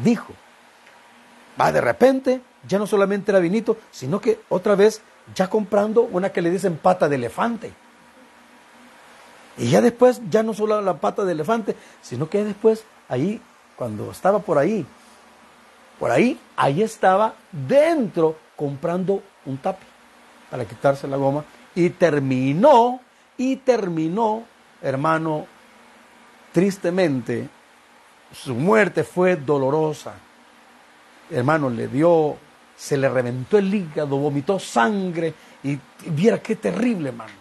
Dijo. 0.04 0.34
Va 1.58 1.72
de 1.72 1.80
repente, 1.80 2.42
ya 2.68 2.78
no 2.78 2.86
solamente 2.86 3.30
era 3.30 3.38
vinito, 3.38 3.78
sino 3.90 4.20
que 4.20 4.40
otra 4.50 4.74
vez 4.74 5.00
ya 5.34 5.48
comprando 5.48 6.02
una 6.02 6.28
que 6.28 6.42
le 6.42 6.50
dicen 6.50 6.76
pata 6.76 7.08
de 7.08 7.16
elefante. 7.16 7.72
Y 9.56 9.70
ya 9.70 9.80
después, 9.80 10.20
ya 10.28 10.42
no 10.42 10.52
solo 10.52 10.82
la 10.82 10.98
pata 10.98 11.24
de 11.24 11.32
elefante, 11.32 11.74
sino 12.02 12.28
que 12.28 12.44
después, 12.44 12.84
ahí, 13.08 13.40
cuando 13.76 14.10
estaba 14.10 14.40
por 14.40 14.58
ahí, 14.58 14.84
por 15.98 16.10
ahí, 16.10 16.38
ahí 16.54 16.82
estaba 16.82 17.32
dentro 17.50 18.44
comprando 18.56 19.22
un 19.44 19.58
tapi 19.58 19.84
para 20.50 20.64
quitarse 20.64 21.06
la 21.06 21.16
goma. 21.16 21.44
Y 21.74 21.90
terminó, 21.90 23.00
y 23.36 23.56
terminó, 23.56 24.44
hermano, 24.80 25.46
tristemente, 26.52 27.48
su 28.32 28.54
muerte 28.54 29.04
fue 29.04 29.36
dolorosa. 29.36 30.14
Hermano, 31.30 31.68
le 31.68 31.88
dio 31.88 32.36
se 32.76 32.96
le 32.96 33.08
reventó 33.08 33.58
el 33.58 33.74
hígado, 33.74 34.18
vomitó 34.18 34.58
sangre 34.58 35.32
y, 35.62 35.78
viera 36.10 36.40
qué 36.40 36.56
terrible, 36.56 37.08
hermano. 37.08 37.32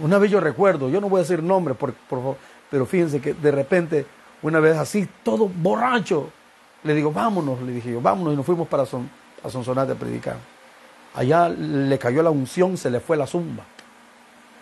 Una 0.00 0.18
vez 0.18 0.30
yo 0.30 0.40
recuerdo, 0.40 0.88
yo 0.88 1.00
no 1.00 1.08
voy 1.08 1.20
a 1.20 1.22
decir 1.22 1.40
nombre, 1.42 1.74
por, 1.74 1.94
favor, 2.10 2.36
pero 2.68 2.84
fíjense 2.84 3.20
que 3.20 3.32
de 3.32 3.52
repente, 3.52 4.06
una 4.42 4.58
vez 4.58 4.76
así, 4.76 5.08
todo 5.22 5.48
borracho, 5.48 6.30
le 6.82 6.94
digo, 6.94 7.12
vámonos, 7.12 7.62
le 7.62 7.72
dije 7.72 7.92
yo, 7.92 8.00
vámonos, 8.00 8.34
y 8.34 8.36
nos 8.36 8.44
fuimos 8.44 8.66
para 8.66 8.84
a 9.44 9.50
Sonsonate 9.50 9.92
a 9.92 9.94
predicar. 9.94 10.36
Allá 11.14 11.48
le 11.48 11.98
cayó 11.98 12.22
la 12.22 12.30
unción, 12.30 12.76
se 12.76 12.90
le 12.90 12.98
fue 12.98 13.16
la 13.16 13.26
zumba. 13.26 13.64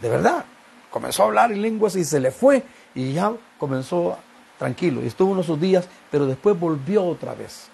De 0.00 0.08
verdad, 0.10 0.44
comenzó 0.90 1.22
a 1.22 1.26
hablar 1.26 1.52
en 1.52 1.62
lenguas 1.62 1.96
y 1.96 2.04
se 2.04 2.20
le 2.20 2.30
fue, 2.30 2.62
y 2.94 3.12
ya 3.14 3.32
comenzó 3.58 4.18
tranquilo, 4.58 5.02
y 5.02 5.06
estuvo 5.06 5.32
unos 5.32 5.60
días, 5.60 5.88
pero 6.10 6.26
después 6.26 6.58
volvió 6.58 7.04
otra 7.04 7.34
vez. 7.34 7.68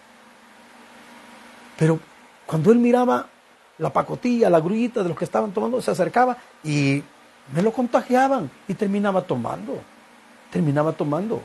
Pero 1.76 1.98
cuando 2.46 2.70
él 2.70 2.78
miraba 2.78 3.26
la 3.78 3.92
pacotilla, 3.92 4.50
la 4.50 4.60
grullita 4.60 5.02
de 5.02 5.08
los 5.08 5.18
que 5.18 5.24
estaban 5.24 5.52
tomando, 5.52 5.80
se 5.80 5.90
acercaba 5.90 6.36
y 6.62 7.02
me 7.54 7.62
lo 7.62 7.72
contagiaban 7.72 8.50
y 8.66 8.74
terminaba 8.74 9.22
tomando. 9.22 9.80
Terminaba 10.50 10.92
tomando. 10.92 11.42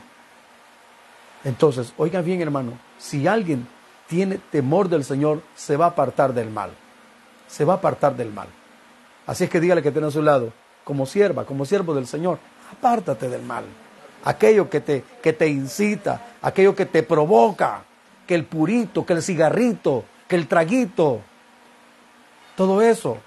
Entonces, 1.44 1.92
oigan 1.96 2.24
bien 2.24 2.40
hermano, 2.40 2.72
si 2.98 3.26
alguien 3.26 3.66
tiene 4.06 4.38
temor 4.38 4.88
del 4.88 5.04
Señor, 5.04 5.42
se 5.54 5.76
va 5.76 5.86
a 5.86 5.88
apartar 5.88 6.34
del 6.34 6.50
mal. 6.50 6.70
Se 7.48 7.64
va 7.64 7.74
a 7.74 7.76
apartar 7.76 8.16
del 8.16 8.32
mal. 8.32 8.48
Así 9.26 9.44
es 9.44 9.50
que 9.50 9.60
dígale 9.60 9.82
que 9.82 9.92
tiene 9.92 10.08
a 10.08 10.10
su 10.10 10.22
lado, 10.22 10.52
como 10.84 11.06
sierva, 11.06 11.44
como 11.44 11.64
siervo 11.64 11.94
del 11.94 12.06
Señor, 12.06 12.38
apártate 12.72 13.28
del 13.28 13.42
mal. 13.42 13.64
Aquello 14.24 14.68
que 14.68 14.80
te, 14.80 15.04
que 15.22 15.32
te 15.32 15.48
incita, 15.48 16.20
aquello 16.42 16.74
que 16.74 16.86
te 16.86 17.02
provoca, 17.02 17.84
que 18.26 18.34
el 18.34 18.44
purito, 18.44 19.04
que 19.04 19.14
el 19.14 19.22
cigarrito, 19.22 20.04
que 20.28 20.36
el 20.36 20.48
traguito, 20.48 21.20
todo 22.56 22.80
eso. 22.82 23.18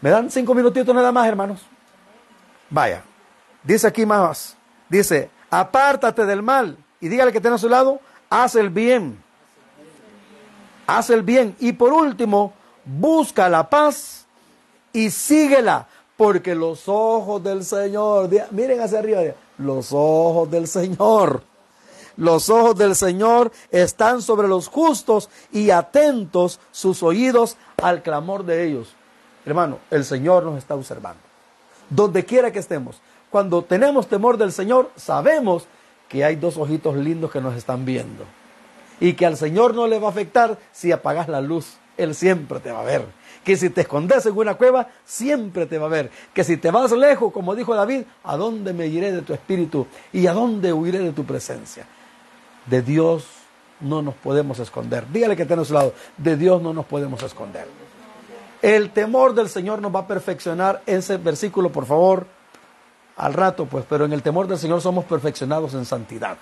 ¿Me 0.00 0.10
dan 0.10 0.30
cinco 0.30 0.54
minutitos 0.54 0.94
nada 0.94 1.12
más, 1.12 1.26
hermanos? 1.26 1.66
Vaya, 2.70 3.02
dice 3.62 3.86
aquí 3.86 4.06
más, 4.06 4.56
dice, 4.88 5.30
apártate 5.50 6.24
del 6.24 6.42
mal 6.42 6.76
y 7.00 7.08
dígale 7.08 7.32
que 7.32 7.40
tiene 7.40 7.56
a 7.56 7.58
su 7.58 7.68
lado, 7.68 8.00
haz 8.30 8.54
el 8.54 8.70
bien. 8.70 9.22
Haz 10.86 11.10
el 11.10 11.22
bien. 11.22 11.56
Y 11.60 11.72
por 11.72 11.92
último, 11.92 12.52
busca 12.84 13.48
la 13.48 13.68
paz 13.68 14.26
y 14.92 15.10
síguela, 15.10 15.86
porque 16.16 16.54
los 16.54 16.88
ojos 16.88 17.42
del 17.42 17.64
Señor, 17.64 18.30
miren 18.50 18.80
hacia 18.80 18.98
arriba, 18.98 19.20
los 19.58 19.92
ojos 19.92 20.50
del 20.50 20.66
Señor 20.66 21.42
los 22.18 22.50
ojos 22.50 22.76
del 22.76 22.96
Señor 22.96 23.52
están 23.70 24.22
sobre 24.22 24.48
los 24.48 24.66
justos 24.66 25.30
y 25.52 25.70
atentos 25.70 26.58
sus 26.72 27.02
oídos 27.04 27.56
al 27.80 28.02
clamor 28.02 28.44
de 28.44 28.66
ellos. 28.66 28.88
Hermano, 29.46 29.78
el 29.90 30.04
Señor 30.04 30.42
nos 30.42 30.58
está 30.58 30.74
observando. 30.74 31.20
Donde 31.88 32.24
quiera 32.24 32.50
que 32.50 32.58
estemos, 32.58 33.00
cuando 33.30 33.62
tenemos 33.62 34.08
temor 34.08 34.36
del 34.36 34.50
Señor, 34.50 34.90
sabemos 34.96 35.66
que 36.08 36.24
hay 36.24 36.36
dos 36.36 36.56
ojitos 36.56 36.96
lindos 36.96 37.30
que 37.30 37.40
nos 37.40 37.54
están 37.56 37.84
viendo. 37.84 38.24
Y 39.00 39.12
que 39.12 39.26
al 39.26 39.36
Señor 39.36 39.74
no 39.74 39.86
le 39.86 39.98
va 39.98 40.08
a 40.08 40.10
afectar 40.10 40.58
si 40.72 40.90
apagas 40.90 41.28
la 41.28 41.40
luz. 41.40 41.76
Él 41.96 42.14
siempre 42.14 42.60
te 42.60 42.72
va 42.72 42.80
a 42.80 42.84
ver. 42.84 43.04
Que 43.44 43.56
si 43.56 43.70
te 43.70 43.82
escondes 43.82 44.26
en 44.26 44.36
una 44.36 44.54
cueva, 44.54 44.88
siempre 45.04 45.66
te 45.66 45.78
va 45.78 45.86
a 45.86 45.90
ver. 45.90 46.10
Que 46.34 46.44
si 46.44 46.56
te 46.56 46.70
vas 46.70 46.92
lejos, 46.92 47.32
como 47.32 47.54
dijo 47.54 47.74
David, 47.74 48.02
¿a 48.24 48.36
dónde 48.36 48.72
me 48.72 48.86
iré 48.86 49.12
de 49.12 49.22
tu 49.22 49.32
espíritu? 49.32 49.86
¿Y 50.12 50.26
a 50.26 50.32
dónde 50.32 50.72
huiré 50.72 50.98
de 50.98 51.12
tu 51.12 51.24
presencia? 51.24 51.86
De 52.66 52.82
Dios 52.82 53.26
no 53.80 54.02
nos 54.02 54.14
podemos 54.14 54.58
esconder. 54.58 55.04
Dígale 55.12 55.36
que 55.36 55.42
está 55.42 55.54
a 55.54 55.64
su 55.64 55.74
lado. 55.74 55.92
De 56.16 56.36
Dios 56.36 56.60
no 56.60 56.72
nos 56.72 56.86
podemos 56.86 57.22
esconder. 57.22 57.68
El 58.60 58.90
temor 58.90 59.34
del 59.34 59.48
Señor 59.48 59.80
nos 59.80 59.94
va 59.94 60.00
a 60.00 60.06
perfeccionar. 60.06 60.82
Ese 60.86 61.16
versículo, 61.16 61.70
por 61.70 61.86
favor, 61.86 62.26
al 63.18 63.34
rato, 63.34 63.66
pues, 63.66 63.84
pero 63.88 64.04
en 64.04 64.12
el 64.12 64.22
temor 64.22 64.46
del 64.46 64.58
Señor 64.58 64.80
somos 64.80 65.04
perfeccionados 65.04 65.74
en 65.74 65.84
santidad. 65.84 66.38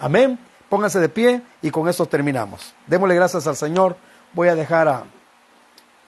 Amén. 0.00 0.38
Pónganse 0.68 1.00
de 1.00 1.08
pie 1.08 1.42
y 1.60 1.70
con 1.70 1.88
eso 1.88 2.06
terminamos. 2.06 2.74
Démosle 2.86 3.14
gracias 3.14 3.46
al 3.46 3.56
Señor. 3.56 3.96
Voy 4.32 4.48
a 4.48 4.54
dejar 4.54 4.88
a 4.88 5.04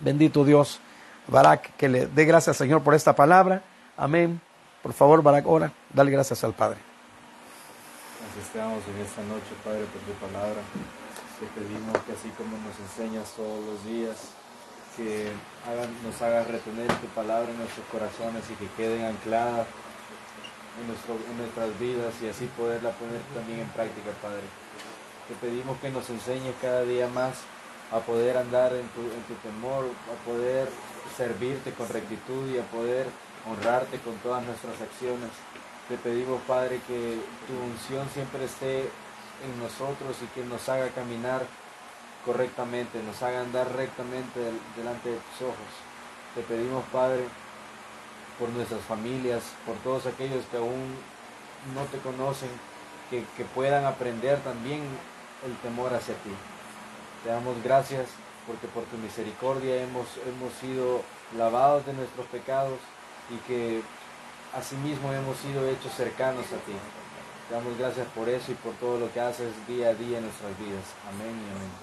bendito 0.01 0.45
Dios, 0.45 0.81
Barak, 1.27 1.77
que 1.77 1.89
le 1.89 2.07
dé 2.07 2.25
gracias 2.25 2.61
al 2.61 2.67
Señor 2.67 2.83
por 2.83 2.95
esta 2.95 3.15
palabra. 3.15 3.63
Amén. 3.97 4.41
Por 4.83 4.93
favor, 4.93 5.23
Barak, 5.23 5.45
ahora, 5.45 5.73
dale 5.93 6.11
gracias 6.11 6.43
al 6.45 6.55
Padre 6.55 6.79
estamos 8.41 8.81
en 8.89 9.05
esta 9.05 9.23
noche, 9.29 9.53
Padre, 9.65 9.85
por 9.93 10.01
tu 10.09 10.15
palabra. 10.21 10.61
Te 11.41 11.47
pedimos 11.53 11.97
que 12.05 12.13
así 12.13 12.31
como 12.39 12.57
nos 12.65 12.77
enseñas 12.81 13.33
todos 13.37 13.61
los 13.65 13.85
días, 13.85 14.17
que 14.97 15.33
nos 16.05 16.23
hagas 16.23 16.47
retener 16.49 16.89
tu 17.01 17.09
palabra 17.17 17.51
en 17.51 17.59
nuestros 17.59 17.85
corazones 17.91 18.45
y 18.49 18.55
que 18.55 18.69
queden 18.77 19.05
ancladas 19.05 19.67
en, 20.81 21.37
nuestras 21.37 21.79
vidas 21.79 22.15
y 22.23 22.29
así 22.29 22.47
poderla 22.57 22.91
poner 22.91 23.21
también 23.35 23.61
en 23.61 23.69
práctica, 23.69 24.11
Padre. 24.23 24.45
Te 25.29 25.35
pedimos 25.35 25.79
que 25.79 25.91
nos 25.91 26.09
enseñes 26.11 26.55
cada 26.61 26.83
día 26.83 27.09
más 27.09 27.35
a 27.91 28.01
poder 28.01 28.37
andar 28.37 28.73
en 28.73 28.89
tu, 28.89 29.03
en 29.03 29.23
tu 29.29 29.35
temor, 29.43 29.85
a 29.85 30.17
poder 30.25 30.69
servirte 31.17 31.73
con 31.73 31.89
rectitud 31.89 32.49
y 32.51 32.59
a 32.59 32.65
poder 32.65 33.07
honrarte 33.49 33.99
con 33.99 34.15
todas 34.19 34.45
nuestras 34.45 34.81
acciones. 34.81 35.31
Te 35.89 35.97
pedimos, 35.99 36.41
Padre, 36.43 36.81
que 36.87 37.19
tu 37.47 37.55
unción 37.59 38.09
siempre 38.15 38.45
esté 38.45 38.81
en 38.81 39.59
nosotros 39.59 40.17
y 40.23 40.27
que 40.35 40.45
nos 40.47 40.69
haga 40.69 40.89
caminar 40.89 41.43
correctamente, 42.25 43.03
nos 43.03 43.23
haga 43.23 43.41
andar 43.41 43.75
rectamente 43.75 44.41
delante 44.77 45.11
de 45.11 45.17
tus 45.17 45.49
ojos. 45.49 45.73
Te 46.35 46.43
pedimos, 46.43 46.85
Padre, 46.93 47.27
por 48.43 48.51
nuestras 48.51 48.81
familias, 48.81 49.41
por 49.65 49.77
todos 49.85 50.05
aquellos 50.07 50.45
que 50.47 50.57
aún 50.57 50.97
no 51.77 51.85
te 51.93 51.99
conocen, 51.99 52.51
que, 53.09 53.23
puedan 53.55 53.85
aprender 53.85 54.41
también 54.41 54.81
el 55.47 55.55
temor 55.59 55.95
hacia 55.95 56.15
ti. 56.27 56.35
Te 57.23 57.31
damos 57.31 57.63
gracias 57.63 58.09
porque 58.45 58.67
por 58.67 58.83
tu 58.85 58.97
misericordia 58.97 59.81
hemos, 59.85 60.09
hemos 60.27 60.53
sido 60.55 61.03
lavados 61.39 61.87
de 61.87 61.93
nuestros 61.93 62.27
pecados 62.27 62.81
y 63.31 63.37
que 63.47 63.81
asimismo 64.59 65.13
hemos 65.13 65.37
sido 65.39 65.69
hechos 65.69 65.93
cercanos 65.95 66.47
a 66.47 66.59
ti. 66.67 66.75
Te 67.49 67.55
damos 67.55 67.79
gracias 67.79 68.09
por 68.09 68.29
eso 68.29 68.51
y 68.51 68.57
por 68.57 68.73
todo 68.75 68.99
lo 68.99 69.13
que 69.13 69.21
haces 69.21 69.53
día 69.69 69.91
a 69.91 69.95
día 69.95 70.19
en 70.19 70.25
nuestras 70.25 70.59
vidas. 70.59 70.87
Amén 71.09 71.31
y 71.31 71.51
amén. 71.55 71.82